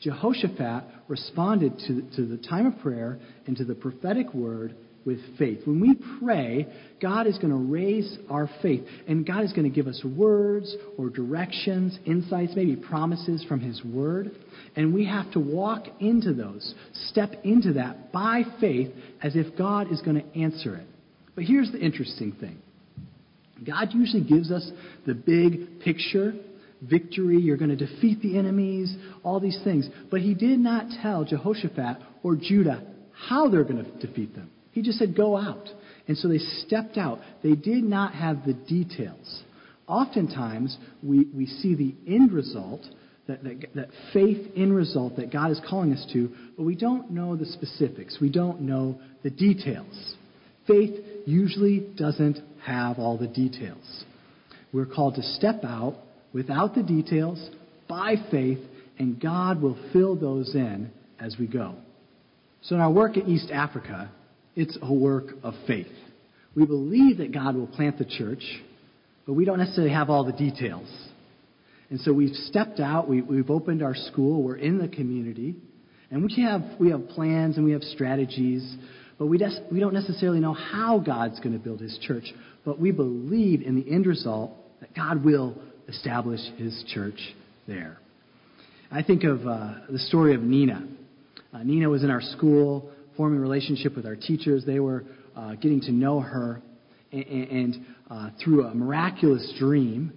Jehoshaphat 0.00 0.84
responded 1.08 1.78
to, 1.86 2.02
to 2.16 2.26
the 2.26 2.36
time 2.36 2.66
of 2.66 2.78
prayer 2.80 3.18
and 3.46 3.56
to 3.56 3.64
the 3.64 3.74
prophetic 3.74 4.32
word 4.32 4.76
with 5.08 5.38
faith. 5.38 5.60
When 5.64 5.80
we 5.80 5.96
pray, 6.22 6.66
God 7.00 7.26
is 7.26 7.38
going 7.38 7.48
to 7.48 7.56
raise 7.56 8.18
our 8.28 8.46
faith, 8.60 8.84
and 9.08 9.26
God 9.26 9.42
is 9.42 9.54
going 9.54 9.64
to 9.64 9.74
give 9.74 9.86
us 9.86 10.04
words 10.04 10.76
or 10.98 11.08
directions, 11.08 11.98
insights, 12.04 12.52
maybe 12.54 12.76
promises 12.76 13.42
from 13.48 13.60
His 13.60 13.82
Word. 13.82 14.32
And 14.76 14.92
we 14.92 15.06
have 15.06 15.32
to 15.32 15.40
walk 15.40 15.86
into 15.98 16.34
those, 16.34 16.74
step 17.06 17.32
into 17.42 17.72
that 17.72 18.12
by 18.12 18.42
faith 18.60 18.92
as 19.22 19.34
if 19.34 19.56
God 19.56 19.90
is 19.90 20.02
going 20.02 20.22
to 20.22 20.38
answer 20.38 20.76
it. 20.76 20.86
But 21.34 21.44
here's 21.44 21.72
the 21.72 21.80
interesting 21.80 22.32
thing 22.32 22.60
God 23.66 23.88
usually 23.92 24.24
gives 24.24 24.52
us 24.52 24.70
the 25.06 25.14
big 25.14 25.80
picture 25.80 26.34
victory, 26.82 27.38
you're 27.38 27.56
going 27.56 27.76
to 27.76 27.86
defeat 27.86 28.20
the 28.20 28.38
enemies, 28.38 28.94
all 29.24 29.40
these 29.40 29.58
things. 29.64 29.88
But 30.10 30.20
He 30.20 30.34
did 30.34 30.58
not 30.58 30.84
tell 31.02 31.24
Jehoshaphat 31.24 31.96
or 32.22 32.36
Judah 32.36 32.86
how 33.26 33.48
they're 33.48 33.64
going 33.64 33.84
to 33.84 34.06
defeat 34.06 34.34
them. 34.34 34.50
He 34.78 34.84
just 34.84 35.00
said, 35.00 35.16
go 35.16 35.36
out. 35.36 35.68
And 36.06 36.16
so 36.16 36.28
they 36.28 36.38
stepped 36.38 36.98
out. 36.98 37.18
They 37.42 37.56
did 37.56 37.82
not 37.82 38.14
have 38.14 38.46
the 38.46 38.52
details. 38.52 39.42
Oftentimes, 39.88 40.78
we, 41.02 41.26
we 41.34 41.46
see 41.46 41.74
the 41.74 41.96
end 42.06 42.30
result, 42.30 42.82
that, 43.26 43.42
that, 43.42 43.74
that 43.74 43.88
faith 44.12 44.54
in 44.54 44.72
result 44.72 45.16
that 45.16 45.32
God 45.32 45.50
is 45.50 45.60
calling 45.68 45.92
us 45.92 46.06
to, 46.12 46.30
but 46.56 46.62
we 46.62 46.76
don't 46.76 47.10
know 47.10 47.34
the 47.34 47.44
specifics. 47.46 48.18
We 48.20 48.30
don't 48.30 48.60
know 48.60 49.00
the 49.24 49.30
details. 49.30 50.14
Faith 50.68 50.94
usually 51.26 51.80
doesn't 51.96 52.38
have 52.64 53.00
all 53.00 53.18
the 53.18 53.26
details. 53.26 54.04
We're 54.72 54.86
called 54.86 55.16
to 55.16 55.22
step 55.24 55.64
out 55.64 55.96
without 56.32 56.76
the 56.76 56.84
details 56.84 57.50
by 57.88 58.14
faith, 58.30 58.60
and 58.96 59.20
God 59.20 59.60
will 59.60 59.76
fill 59.92 60.14
those 60.14 60.54
in 60.54 60.92
as 61.18 61.34
we 61.36 61.48
go. 61.48 61.74
So 62.62 62.76
in 62.76 62.80
our 62.80 62.92
work 62.92 63.16
at 63.16 63.26
East 63.26 63.50
Africa, 63.50 64.12
it's 64.58 64.76
a 64.82 64.92
work 64.92 65.28
of 65.44 65.54
faith. 65.68 65.86
We 66.56 66.66
believe 66.66 67.18
that 67.18 67.32
God 67.32 67.54
will 67.54 67.68
plant 67.68 67.96
the 67.96 68.04
church, 68.04 68.42
but 69.24 69.34
we 69.34 69.44
don't 69.44 69.58
necessarily 69.58 69.92
have 69.92 70.10
all 70.10 70.24
the 70.24 70.32
details. 70.32 70.88
And 71.90 72.00
so 72.00 72.12
we've 72.12 72.34
stepped 72.34 72.80
out, 72.80 73.08
we, 73.08 73.18
have 73.36 73.50
opened 73.50 73.84
our 73.84 73.94
school, 73.94 74.42
we're 74.42 74.56
in 74.56 74.78
the 74.78 74.88
community, 74.88 75.54
and 76.10 76.24
we 76.24 76.42
have, 76.42 76.62
we 76.80 76.90
have 76.90 77.08
plans 77.08 77.56
and 77.56 77.64
we 77.64 77.70
have 77.70 77.82
strategies, 77.82 78.76
but 79.16 79.26
we, 79.26 79.38
des- 79.38 79.62
we 79.70 79.78
don't 79.78 79.94
necessarily 79.94 80.40
know 80.40 80.54
how 80.54 80.98
God's 80.98 81.38
going 81.38 81.52
to 81.52 81.58
build 81.58 81.80
his 81.80 81.96
church. 82.02 82.24
But 82.64 82.80
we 82.80 82.90
believe 82.90 83.62
in 83.62 83.76
the 83.76 83.88
end 83.88 84.06
result 84.06 84.50
that 84.80 84.92
God 84.92 85.24
will 85.24 85.56
establish 85.86 86.40
his 86.56 86.84
church 86.92 87.20
there. 87.68 87.98
I 88.90 89.04
think 89.04 89.22
of 89.22 89.46
uh, 89.46 89.74
the 89.88 90.00
story 90.00 90.34
of 90.34 90.42
Nina. 90.42 90.84
Uh, 91.54 91.62
Nina 91.62 91.88
was 91.88 92.02
in 92.02 92.10
our 92.10 92.22
school, 92.22 92.90
forming 93.18 93.40
relationship 93.40 93.94
with 93.96 94.06
our 94.06 94.16
teachers. 94.16 94.64
They 94.64 94.80
were 94.80 95.04
uh, 95.36 95.56
getting 95.56 95.82
to 95.82 95.92
know 95.92 96.20
her. 96.20 96.62
And, 97.12 97.24
and 97.24 97.86
uh, 98.10 98.30
through 98.42 98.64
a 98.64 98.74
miraculous 98.74 99.52
dream, 99.58 100.12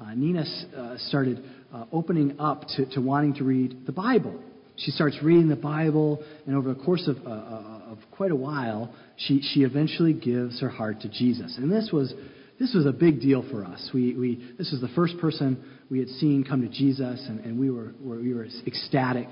uh, 0.00 0.14
Nina 0.14 0.44
uh, 0.76 0.96
started 1.08 1.44
opening 1.92 2.40
up 2.40 2.62
to, 2.76 2.86
to 2.94 3.00
wanting 3.02 3.34
to 3.34 3.44
read 3.44 3.84
the 3.84 3.92
Bible. 3.92 4.42
She 4.76 4.90
starts 4.90 5.18
reading 5.22 5.48
the 5.48 5.56
Bible, 5.56 6.24
and 6.46 6.56
over 6.56 6.72
the 6.72 6.82
course 6.82 7.06
of, 7.06 7.18
of 7.26 7.98
quite 8.10 8.30
a 8.30 8.36
while, 8.36 8.94
she, 9.16 9.42
she 9.42 9.60
eventually 9.60 10.14
gives 10.14 10.60
her 10.60 10.70
heart 10.70 11.02
to 11.02 11.08
Jesus. 11.08 11.54
And 11.58 11.70
this 11.70 11.90
was, 11.92 12.14
this 12.58 12.72
was 12.74 12.86
a 12.86 12.92
big 12.92 13.20
deal 13.20 13.44
for 13.50 13.64
us. 13.64 13.90
We, 13.92 14.14
we, 14.14 14.54
this 14.56 14.70
was 14.72 14.80
the 14.80 14.94
first 14.94 15.18
person 15.18 15.62
we 15.90 15.98
had 15.98 16.08
seen 16.08 16.44
come 16.44 16.62
to 16.62 16.68
Jesus, 16.68 17.24
and, 17.28 17.40
and 17.40 17.58
we, 17.58 17.70
were, 17.70 17.92
we 18.02 18.32
were 18.32 18.46
ecstatic. 18.66 19.28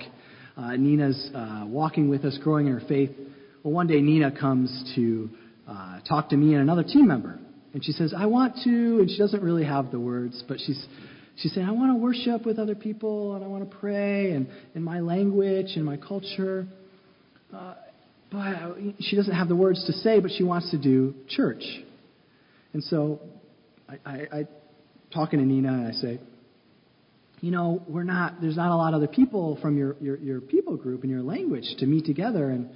Uh, 0.56 0.76
Nina's 0.76 1.30
uh, 1.34 1.64
walking 1.66 2.08
with 2.08 2.24
us, 2.24 2.38
growing 2.42 2.68
in 2.68 2.74
her 2.74 2.86
faith. 2.86 3.10
Well, 3.62 3.72
one 3.72 3.86
day 3.86 4.00
Nina 4.00 4.30
comes 4.30 4.92
to 4.94 5.30
uh, 5.68 6.00
talk 6.08 6.28
to 6.30 6.36
me 6.36 6.54
and 6.54 6.62
another 6.62 6.84
team 6.84 7.08
member. 7.08 7.38
And 7.72 7.84
she 7.84 7.90
says, 7.92 8.14
I 8.16 8.26
want 8.26 8.56
to, 8.62 8.70
and 8.70 9.10
she 9.10 9.18
doesn't 9.18 9.42
really 9.42 9.64
have 9.64 9.90
the 9.90 9.98
words, 9.98 10.44
but 10.46 10.58
she's, 10.58 10.86
she's 11.36 11.52
saying, 11.54 11.66
I 11.66 11.72
want 11.72 11.90
to 11.90 11.96
worship 11.96 12.46
with 12.46 12.60
other 12.60 12.76
people, 12.76 13.34
and 13.34 13.44
I 13.44 13.48
want 13.48 13.68
to 13.68 13.76
pray, 13.78 14.30
and 14.30 14.46
in 14.76 14.82
my 14.84 15.00
language 15.00 15.72
and 15.74 15.84
my 15.84 15.96
culture. 15.96 16.68
Uh, 17.52 17.74
but 18.30 18.76
she 19.00 19.16
doesn't 19.16 19.34
have 19.34 19.48
the 19.48 19.56
words 19.56 19.84
to 19.86 19.92
say, 19.92 20.20
but 20.20 20.30
she 20.36 20.44
wants 20.44 20.70
to 20.70 20.78
do 20.78 21.14
church. 21.28 21.64
And 22.72 22.82
so 22.84 23.20
I, 23.88 23.98
I, 24.04 24.12
I 24.32 24.48
talking 25.12 25.40
to 25.40 25.44
Nina, 25.44 25.72
and 25.72 25.88
I 25.88 25.92
say, 25.92 26.20
you 27.44 27.50
know, 27.50 27.82
we're 27.86 28.04
not, 28.04 28.40
there's 28.40 28.56
not 28.56 28.70
a 28.70 28.74
lot 28.74 28.94
of 28.94 29.02
other 29.02 29.06
people 29.06 29.58
from 29.60 29.76
your, 29.76 29.96
your, 30.00 30.16
your 30.16 30.40
people 30.40 30.78
group 30.78 31.02
and 31.02 31.10
your 31.10 31.20
language 31.20 31.66
to 31.78 31.84
meet 31.84 32.06
together 32.06 32.48
and 32.48 32.70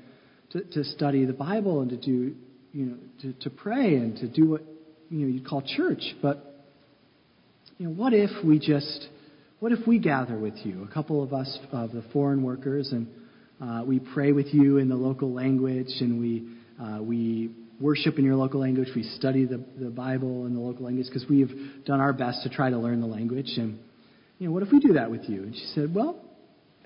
to, 0.50 0.60
to 0.60 0.84
study 0.84 1.24
the 1.24 1.32
Bible 1.32 1.80
and 1.80 1.88
to 1.88 1.96
do, 1.96 2.34
you 2.74 2.84
know, 2.84 2.96
to, 3.22 3.32
to 3.32 3.48
pray 3.48 3.94
and 3.94 4.18
to 4.18 4.28
do 4.28 4.50
what, 4.50 4.60
you 5.08 5.20
know, 5.20 5.26
you'd 5.26 5.46
call 5.46 5.62
church. 5.62 6.02
But, 6.20 6.66
you 7.78 7.86
know, 7.86 7.94
what 7.94 8.12
if 8.12 8.28
we 8.44 8.58
just, 8.58 9.08
what 9.60 9.72
if 9.72 9.86
we 9.86 9.98
gather 9.98 10.38
with 10.38 10.56
you, 10.64 10.86
a 10.88 10.92
couple 10.92 11.22
of 11.22 11.32
us, 11.32 11.58
uh, 11.72 11.86
the 11.86 12.04
foreign 12.12 12.42
workers, 12.42 12.92
and 12.92 13.08
uh, 13.62 13.84
we 13.86 14.00
pray 14.00 14.32
with 14.32 14.52
you 14.52 14.76
in 14.76 14.90
the 14.90 14.96
local 14.96 15.32
language 15.32 15.94
and 16.00 16.20
we, 16.20 16.46
uh, 16.78 17.02
we 17.02 17.52
worship 17.80 18.18
in 18.18 18.24
your 18.26 18.36
local 18.36 18.60
language. 18.60 18.88
We 18.94 19.04
study 19.16 19.46
the, 19.46 19.64
the 19.80 19.88
Bible 19.88 20.44
in 20.44 20.52
the 20.52 20.60
local 20.60 20.84
language 20.84 21.06
because 21.06 21.26
we 21.26 21.40
have 21.40 21.50
done 21.86 22.00
our 22.00 22.12
best 22.12 22.42
to 22.42 22.50
try 22.50 22.68
to 22.68 22.76
learn 22.76 23.00
the 23.00 23.06
language. 23.06 23.52
And 23.56 23.78
you 24.38 24.46
know, 24.46 24.52
what 24.52 24.62
if 24.62 24.72
we 24.72 24.78
do 24.80 24.94
that 24.94 25.10
with 25.10 25.28
you? 25.28 25.42
And 25.42 25.54
she 25.54 25.66
said, 25.74 25.94
well, 25.94 26.16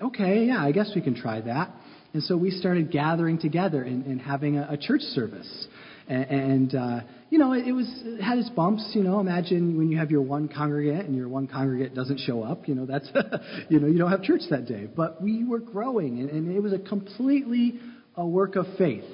okay, 0.01 0.45
yeah, 0.45 0.63
I 0.63 0.71
guess 0.71 0.91
we 0.95 1.01
can 1.01 1.15
try 1.15 1.41
that. 1.41 1.71
And 2.13 2.21
so 2.23 2.37
we 2.37 2.51
started 2.51 2.91
gathering 2.91 3.39
together 3.39 3.83
and, 3.83 4.05
and 4.05 4.21
having 4.21 4.57
a, 4.57 4.67
a 4.71 4.77
church 4.77 5.01
service. 5.01 5.67
And, 6.07 6.25
and 6.25 6.75
uh, 6.75 6.99
you 7.29 7.39
know, 7.39 7.53
it, 7.53 7.67
it 7.67 7.71
was 7.71 7.87
it 8.03 8.21
had 8.21 8.37
its 8.37 8.49
bumps. 8.49 8.91
You 8.93 9.03
know, 9.03 9.19
imagine 9.19 9.77
when 9.77 9.89
you 9.89 9.97
have 9.97 10.11
your 10.11 10.21
one 10.21 10.47
congregant 10.47 11.07
and 11.07 11.15
your 11.15 11.29
one 11.29 11.47
congregant 11.47 11.95
doesn't 11.95 12.19
show 12.19 12.43
up. 12.43 12.67
You 12.67 12.75
know, 12.75 12.85
that's 12.85 13.07
you 13.69 13.79
know 13.79 13.87
you 13.87 13.97
don't 13.97 14.11
have 14.11 14.21
church 14.21 14.41
that 14.49 14.65
day. 14.67 14.87
But 14.93 15.21
we 15.21 15.43
were 15.43 15.59
growing, 15.59 16.19
and, 16.19 16.29
and 16.29 16.55
it 16.55 16.59
was 16.59 16.73
a 16.73 16.79
completely 16.79 17.79
a 18.15 18.25
work 18.25 18.55
of 18.55 18.65
faith. 18.77 19.05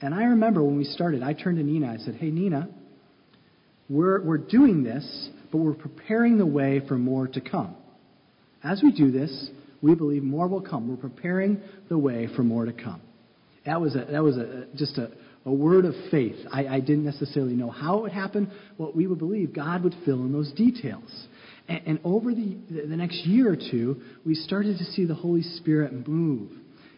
And 0.00 0.14
I 0.14 0.24
remember 0.24 0.62
when 0.62 0.76
we 0.76 0.84
started, 0.84 1.22
I 1.22 1.32
turned 1.32 1.58
to 1.58 1.64
Nina. 1.64 1.92
I 1.92 1.96
said, 1.98 2.14
"Hey, 2.14 2.30
Nina, 2.30 2.68
we're 3.88 4.22
we're 4.22 4.38
doing 4.38 4.84
this 4.84 5.28
but 5.54 5.60
we're 5.60 5.72
preparing 5.72 6.36
the 6.36 6.44
way 6.44 6.82
for 6.88 6.98
more 6.98 7.28
to 7.28 7.40
come. 7.40 7.76
As 8.64 8.82
we 8.82 8.90
do 8.90 9.12
this, 9.12 9.50
we 9.80 9.94
believe 9.94 10.24
more 10.24 10.48
will 10.48 10.60
come. 10.60 10.88
We're 10.88 10.96
preparing 10.96 11.62
the 11.88 11.96
way 11.96 12.26
for 12.34 12.42
more 12.42 12.64
to 12.64 12.72
come. 12.72 13.00
That 13.64 13.80
was, 13.80 13.94
a, 13.94 14.04
that 14.10 14.20
was 14.20 14.36
a, 14.36 14.66
just 14.74 14.98
a, 14.98 15.12
a 15.44 15.52
word 15.52 15.84
of 15.84 15.94
faith. 16.10 16.34
I, 16.52 16.66
I 16.66 16.80
didn't 16.80 17.04
necessarily 17.04 17.54
know 17.54 17.70
how 17.70 17.98
it 17.98 18.02
would 18.02 18.12
happen. 18.12 18.50
What 18.78 18.96
we 18.96 19.06
would 19.06 19.20
believe, 19.20 19.54
God 19.54 19.84
would 19.84 19.94
fill 20.04 20.24
in 20.24 20.32
those 20.32 20.50
details. 20.54 21.28
And, 21.68 21.80
and 21.86 22.00
over 22.02 22.34
the, 22.34 22.58
the 22.68 22.96
next 22.96 23.24
year 23.24 23.52
or 23.52 23.56
two, 23.56 24.02
we 24.26 24.34
started 24.34 24.78
to 24.78 24.84
see 24.84 25.04
the 25.04 25.14
Holy 25.14 25.42
Spirit 25.42 26.08
move. 26.08 26.50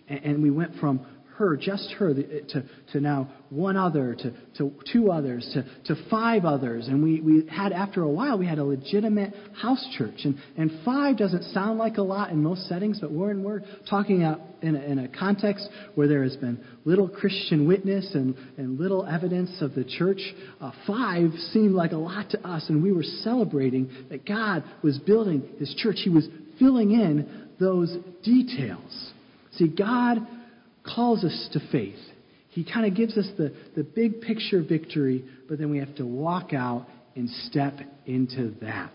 And, 0.08 0.24
and 0.24 0.42
we 0.42 0.50
went 0.50 0.76
from 0.76 1.06
her, 1.38 1.56
just 1.56 1.92
her, 1.98 2.14
to, 2.14 2.64
to 2.92 3.00
now 3.00 3.28
one 3.50 3.76
other, 3.76 4.14
to, 4.14 4.32
to 4.58 4.72
two 4.92 5.10
others, 5.10 5.48
to, 5.54 5.94
to 5.94 6.08
five 6.10 6.44
others. 6.44 6.88
And 6.88 7.02
we, 7.02 7.20
we 7.20 7.46
had, 7.48 7.72
after 7.72 8.02
a 8.02 8.08
while, 8.08 8.38
we 8.38 8.46
had 8.46 8.58
a 8.58 8.64
legitimate 8.64 9.34
house 9.60 9.84
church. 9.96 10.20
And, 10.24 10.38
and 10.56 10.70
five 10.84 11.18
doesn't 11.18 11.44
sound 11.52 11.78
like 11.78 11.98
a 11.98 12.02
lot 12.02 12.30
in 12.30 12.42
most 12.42 12.68
settings, 12.68 13.00
but 13.00 13.12
when 13.12 13.42
we're 13.42 13.60
talking 13.88 14.22
out 14.22 14.40
in 14.62 14.76
a, 14.76 14.80
in 14.80 14.98
a 14.98 15.08
context 15.08 15.68
where 15.94 16.08
there 16.08 16.22
has 16.22 16.36
been 16.36 16.64
little 16.84 17.08
Christian 17.08 17.68
witness 17.68 18.10
and, 18.14 18.34
and 18.56 18.80
little 18.80 19.06
evidence 19.06 19.50
of 19.60 19.74
the 19.74 19.84
church, 19.84 20.20
uh, 20.60 20.72
five 20.86 21.30
seemed 21.52 21.74
like 21.74 21.92
a 21.92 21.96
lot 21.96 22.30
to 22.30 22.48
us. 22.48 22.64
And 22.68 22.82
we 22.82 22.92
were 22.92 23.02
celebrating 23.02 23.90
that 24.10 24.26
God 24.26 24.64
was 24.82 24.98
building 24.98 25.42
his 25.58 25.74
church. 25.78 25.96
He 26.02 26.10
was 26.10 26.26
filling 26.58 26.92
in 26.92 27.48
those 27.60 27.94
details. 28.22 29.12
See, 29.52 29.68
God 29.68 30.18
calls 30.94 31.24
us 31.24 31.48
to 31.52 31.60
faith. 31.70 31.98
He 32.50 32.64
kind 32.64 32.86
of 32.86 32.94
gives 32.94 33.18
us 33.18 33.26
the, 33.36 33.52
the 33.76 33.84
big 33.84 34.20
picture 34.20 34.62
victory, 34.62 35.24
but 35.48 35.58
then 35.58 35.70
we 35.70 35.78
have 35.78 35.94
to 35.96 36.06
walk 36.06 36.52
out 36.54 36.86
and 37.14 37.28
step 37.50 37.74
into 38.06 38.54
that. 38.62 38.92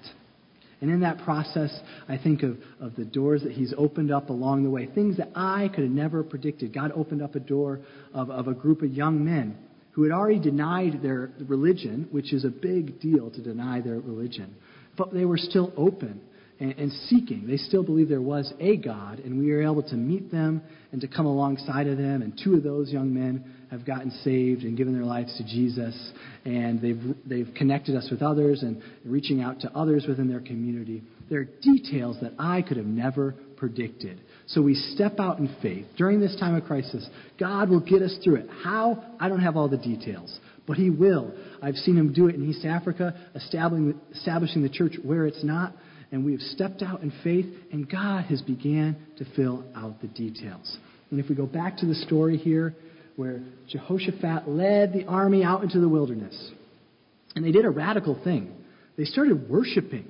And 0.81 0.89
in 0.89 1.01
that 1.01 1.19
process, 1.19 1.71
I 2.09 2.17
think 2.17 2.41
of, 2.41 2.57
of 2.79 2.95
the 2.95 3.05
doors 3.05 3.43
that 3.43 3.51
He's 3.51 3.73
opened 3.77 4.11
up 4.11 4.29
along 4.29 4.63
the 4.63 4.69
way, 4.69 4.87
things 4.87 5.17
that 5.17 5.29
I 5.35 5.69
could 5.73 5.83
have 5.83 5.93
never 5.93 6.23
predicted. 6.23 6.73
God 6.73 6.91
opened 6.95 7.21
up 7.21 7.35
a 7.35 7.39
door 7.39 7.81
of, 8.13 8.31
of 8.31 8.47
a 8.47 8.53
group 8.53 8.81
of 8.81 8.91
young 8.91 9.23
men 9.23 9.55
who 9.91 10.03
had 10.03 10.11
already 10.11 10.39
denied 10.39 11.01
their 11.03 11.29
religion, 11.47 12.07
which 12.11 12.33
is 12.33 12.45
a 12.45 12.49
big 12.49 12.99
deal 12.99 13.29
to 13.29 13.41
deny 13.41 13.81
their 13.81 13.99
religion. 13.99 14.55
But 14.97 15.13
they 15.13 15.25
were 15.25 15.37
still 15.37 15.71
open 15.77 16.21
and, 16.61 16.75
and 16.77 16.91
seeking. 17.09 17.47
They 17.47 17.57
still 17.57 17.83
believe 17.83 18.07
there 18.07 18.21
was 18.21 18.53
a 18.59 18.77
God, 18.77 19.19
and 19.19 19.39
we 19.39 19.51
were 19.51 19.63
able 19.63 19.83
to 19.83 19.95
meet 19.95 20.31
them 20.31 20.61
and 20.91 21.01
to 21.01 21.07
come 21.07 21.25
alongside 21.25 21.87
of 21.87 21.97
them. 21.97 22.21
And 22.21 22.39
two 22.41 22.55
of 22.55 22.63
those 22.63 22.91
young 22.91 23.13
men 23.13 23.43
have 23.71 23.85
gotten 23.85 24.11
saved 24.23 24.61
and 24.63 24.77
given 24.77 24.93
their 24.93 25.03
lives 25.03 25.35
to 25.37 25.43
Jesus, 25.43 26.11
and 26.45 26.79
they've, 26.79 27.01
they've 27.25 27.53
connected 27.55 27.95
us 27.95 28.07
with 28.11 28.21
others 28.21 28.61
and 28.61 28.81
reaching 29.03 29.41
out 29.41 29.59
to 29.61 29.71
others 29.75 30.05
within 30.07 30.29
their 30.29 30.39
community. 30.39 31.03
There 31.29 31.39
are 31.41 31.47
details 31.61 32.17
that 32.21 32.33
I 32.37 32.61
could 32.61 32.77
have 32.77 32.85
never 32.85 33.35
predicted. 33.57 34.21
So 34.47 34.61
we 34.61 34.75
step 34.75 35.19
out 35.19 35.39
in 35.39 35.55
faith. 35.61 35.85
During 35.97 36.19
this 36.19 36.35
time 36.39 36.55
of 36.55 36.65
crisis, 36.65 37.07
God 37.39 37.69
will 37.69 37.79
get 37.79 38.01
us 38.01 38.15
through 38.23 38.35
it. 38.35 38.47
How? 38.63 39.03
I 39.19 39.29
don't 39.29 39.39
have 39.39 39.57
all 39.57 39.69
the 39.69 39.77
details, 39.77 40.39
but 40.67 40.77
He 40.77 40.89
will. 40.89 41.33
I've 41.61 41.75
seen 41.75 41.97
Him 41.97 42.13
do 42.13 42.27
it 42.27 42.35
in 42.35 42.47
East 42.47 42.65
Africa, 42.65 43.15
establishing, 43.33 43.99
establishing 44.13 44.61
the 44.61 44.69
church 44.69 44.95
where 45.03 45.25
it's 45.25 45.43
not 45.43 45.73
and 46.11 46.25
we 46.25 46.33
have 46.33 46.41
stepped 46.41 46.81
out 46.81 47.01
in 47.01 47.11
faith, 47.23 47.45
and 47.71 47.89
God 47.89 48.25
has 48.25 48.41
began 48.41 48.97
to 49.17 49.25
fill 49.35 49.63
out 49.75 50.01
the 50.01 50.07
details. 50.07 50.77
And 51.09 51.19
if 51.19 51.29
we 51.29 51.35
go 51.35 51.45
back 51.45 51.77
to 51.77 51.85
the 51.85 51.95
story 51.95 52.37
here, 52.37 52.75
where 53.15 53.41
Jehoshaphat 53.69 54.47
led 54.47 54.93
the 54.93 55.05
army 55.05 55.43
out 55.43 55.63
into 55.63 55.79
the 55.79 55.89
wilderness, 55.89 56.51
and 57.35 57.45
they 57.45 57.51
did 57.51 57.65
a 57.65 57.69
radical 57.69 58.21
thing. 58.23 58.51
They 58.97 59.05
started 59.05 59.49
worshiping. 59.49 60.07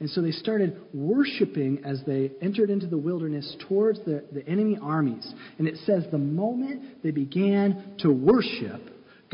And 0.00 0.10
so 0.10 0.20
they 0.20 0.32
started 0.32 0.80
worshiping 0.92 1.82
as 1.84 2.02
they 2.06 2.32
entered 2.42 2.70
into 2.70 2.86
the 2.86 2.98
wilderness 2.98 3.56
towards 3.68 4.00
the, 4.04 4.24
the 4.32 4.46
enemy 4.46 4.76
armies. 4.80 5.32
And 5.58 5.66
it 5.66 5.76
says 5.86 6.04
the 6.10 6.18
moment 6.18 7.02
they 7.02 7.10
began 7.10 7.96
to 8.00 8.10
worship, 8.10 8.82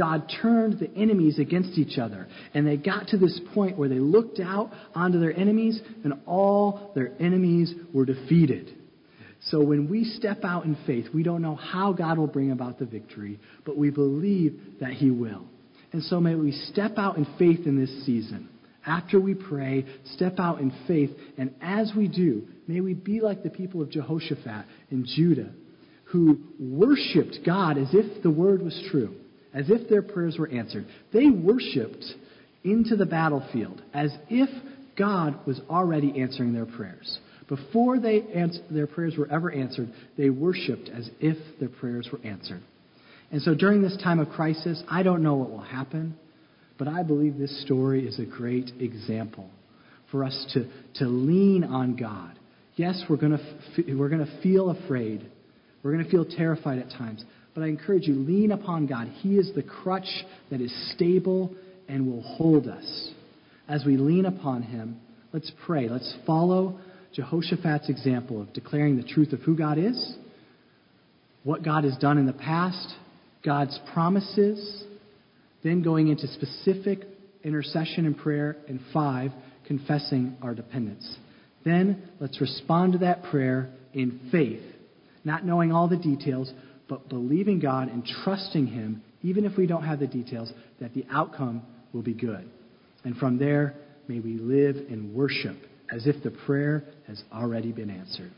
God 0.01 0.33
turned 0.41 0.81
the 0.81 0.91
enemies 0.97 1.39
against 1.39 1.77
each 1.77 1.99
other. 1.99 2.27
And 2.55 2.67
they 2.67 2.79
got 2.79 3.09
to 3.09 3.19
this 3.19 3.39
point 3.53 3.77
where 3.77 3.91
they 3.91 3.99
looked 3.99 4.41
out 4.41 4.71
onto 4.95 5.21
their 5.21 5.37
enemies, 5.37 5.79
and 6.05 6.15
all 6.27 6.93
their 6.95 7.13
enemies 7.21 7.75
were 7.93 8.07
defeated. 8.07 8.75
So 9.49 9.63
when 9.63 9.91
we 9.91 10.05
step 10.05 10.43
out 10.43 10.65
in 10.65 10.77
faith, 10.87 11.07
we 11.13 11.23
don't 11.23 11.43
know 11.43 11.55
how 11.55 11.93
God 11.93 12.17
will 12.17 12.27
bring 12.27 12.51
about 12.51 12.79
the 12.79 12.87
victory, 12.87 13.39
but 13.67 13.77
we 13.77 13.91
believe 13.91 14.59
that 14.81 14.93
He 14.93 15.11
will. 15.11 15.45
And 15.93 16.03
so 16.05 16.19
may 16.19 16.35
we 16.35 16.53
step 16.73 16.93
out 16.97 17.19
in 17.19 17.27
faith 17.39 17.67
in 17.67 17.79
this 17.79 18.07
season. 18.07 18.49
After 18.87 19.21
we 19.21 19.35
pray, 19.35 19.85
step 20.15 20.37
out 20.39 20.61
in 20.61 20.73
faith, 20.89 21.11
and 21.37 21.55
as 21.61 21.93
we 21.95 22.09
do, 22.09 22.49
may 22.67 22.81
we 22.81 22.95
be 22.95 23.21
like 23.21 23.43
the 23.43 23.51
people 23.51 23.83
of 23.83 23.91
Jehoshaphat 23.91 24.65
in 24.91 25.05
Judah, 25.07 25.51
who 26.05 26.39
worshiped 26.59 27.41
God 27.45 27.77
as 27.77 27.89
if 27.93 28.23
the 28.23 28.31
word 28.31 28.63
was 28.63 28.83
true, 28.91 29.15
as 29.55 29.69
if 29.69 29.89
their 29.89 30.03
prayers 30.03 30.39
were 30.39 30.49
answered. 30.49 30.87
They 31.13 31.29
worshiped 31.29 32.05
into 32.65 32.97
the 32.97 33.07
battlefield 33.07 33.83
as 33.93 34.11
if 34.29 34.49
God 34.97 35.47
was 35.47 35.61
already 35.69 36.21
answering 36.21 36.53
their 36.53 36.67
prayers. 36.67 37.19
Before 37.49 37.99
they 37.99 38.23
ans- 38.35 38.61
their 38.71 38.87
prayers 38.87 39.17
were 39.17 39.29
ever 39.31 39.51
answered, 39.51 39.93
they 40.17 40.31
worshiped 40.31 40.89
as 40.89 41.11
if 41.21 41.37
their 41.59 41.69
prayers 41.69 42.09
were 42.13 42.21
answered. 42.23 42.63
And 43.33 43.43
so 43.43 43.55
during 43.55 43.83
this 43.83 43.97
time 44.03 44.21
of 44.21 44.29
crisis, 44.29 44.83
I 44.89 45.03
don't 45.03 45.23
know 45.23 45.35
what 45.35 45.51
will 45.51 45.61
happen, 45.61 46.17
but 46.79 46.89
I 46.89 47.03
believe 47.03 47.39
this 47.39 47.63
story 47.63 48.07
is 48.07 48.19
a 48.19 48.25
great 48.25 48.71
example 48.79 49.51
for 50.11 50.25
us 50.25 50.47
to, 50.55 50.69
to 50.97 51.07
lean 51.07 51.65
on 51.65 51.97
God. 51.97 52.39
Yes, 52.77 53.03
we're 53.09 53.17
going 53.17 53.37
to 53.37 53.97
we're 53.97 54.09
going 54.09 54.25
to 54.25 54.43
feel 54.43 54.71
afraid. 54.71 55.29
We're 55.83 55.93
going 55.93 56.05
to 56.05 56.11
feel 56.11 56.25
terrified 56.25 56.79
at 56.79 56.91
times. 56.91 57.25
But 57.55 57.63
I 57.65 57.67
encourage 57.67 58.07
you, 58.07 58.15
lean 58.15 58.53
upon 58.53 58.87
God. 58.87 59.09
He 59.09 59.37
is 59.37 59.53
the 59.55 59.63
crutch 59.63 60.09
that 60.51 60.61
is 60.61 60.93
stable 60.95 61.55
and 61.89 62.07
will 62.07 62.23
hold 62.23 62.69
us. 62.69 63.11
As 63.69 63.85
we 63.85 63.97
lean 63.97 64.27
upon 64.27 64.63
Him, 64.63 65.01
let's 65.33 65.51
pray. 65.67 65.89
Let's 65.89 66.15
follow 66.27 66.79
Jehoshaphat's 67.13 67.89
example 67.89 68.41
of 68.41 68.53
declaring 68.53 68.97
the 68.97 69.03
truth 69.03 69.33
of 69.33 69.41
who 69.41 69.57
God 69.57 69.79
is, 69.79 70.17
what 71.43 71.65
God 71.65 71.85
has 71.85 71.97
done 71.97 72.19
in 72.19 72.27
the 72.27 72.33
past, 72.33 72.95
God's 73.45 73.79
promises, 73.93 74.85
then 75.63 75.83
going 75.83 76.09
into 76.09 76.27
specific 76.29 77.01
intercession 77.43 78.07
and 78.07 78.17
prayer, 78.17 78.57
and 78.69 78.81
five, 78.93 79.33
confessing 79.67 80.37
our 80.43 80.55
dependence. 80.55 81.17
Then 81.65 82.09
let's 82.21 82.41
respond 82.41 82.93
to 82.93 82.99
that 82.99 83.25
prayer 83.25 83.71
in 83.93 84.29
faith, 84.31 84.63
not 85.25 85.45
knowing 85.45 85.73
all 85.73 85.89
the 85.89 85.97
details, 85.97 86.53
but 86.91 87.09
believing 87.09 87.61
God 87.61 87.88
and 87.88 88.05
trusting 88.24 88.66
Him, 88.66 89.03
even 89.22 89.47
if 89.47 89.57
we 89.57 89.66
don't 89.66 89.84
have 89.84 90.01
the 90.01 90.07
details, 90.09 90.53
that 90.80 90.93
the 90.93 91.07
outcome 91.11 91.62
will 91.95 92.03
be 92.03 92.12
good. 92.12 92.51
And 93.05 93.16
from 93.16 93.38
there, 93.38 93.76
may 94.09 94.18
we 94.18 94.34
live 94.34 94.76
in 94.76 95.14
worship 95.14 95.57
as 95.91 96.07
if 96.07 96.22
the 96.22 96.32
prayer 96.47 96.84
has 97.07 97.22
already 97.32 97.72
been 97.72 97.91
answered. 97.91 98.32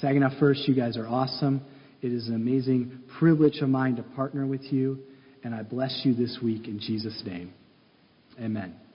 Saginaw 0.00 0.38
First, 0.38 0.68
you 0.68 0.74
guys 0.74 0.96
are 0.96 1.08
awesome. 1.08 1.62
It 2.02 2.12
is 2.12 2.28
an 2.28 2.34
amazing 2.34 3.02
privilege 3.18 3.58
of 3.62 3.70
mine 3.70 3.96
to 3.96 4.02
partner 4.02 4.46
with 4.46 4.62
you, 4.72 4.98
and 5.42 5.54
I 5.54 5.62
bless 5.62 6.02
you 6.04 6.14
this 6.14 6.38
week 6.42 6.68
in 6.68 6.78
Jesus' 6.78 7.22
name. 7.24 7.52
Amen. 8.38 8.85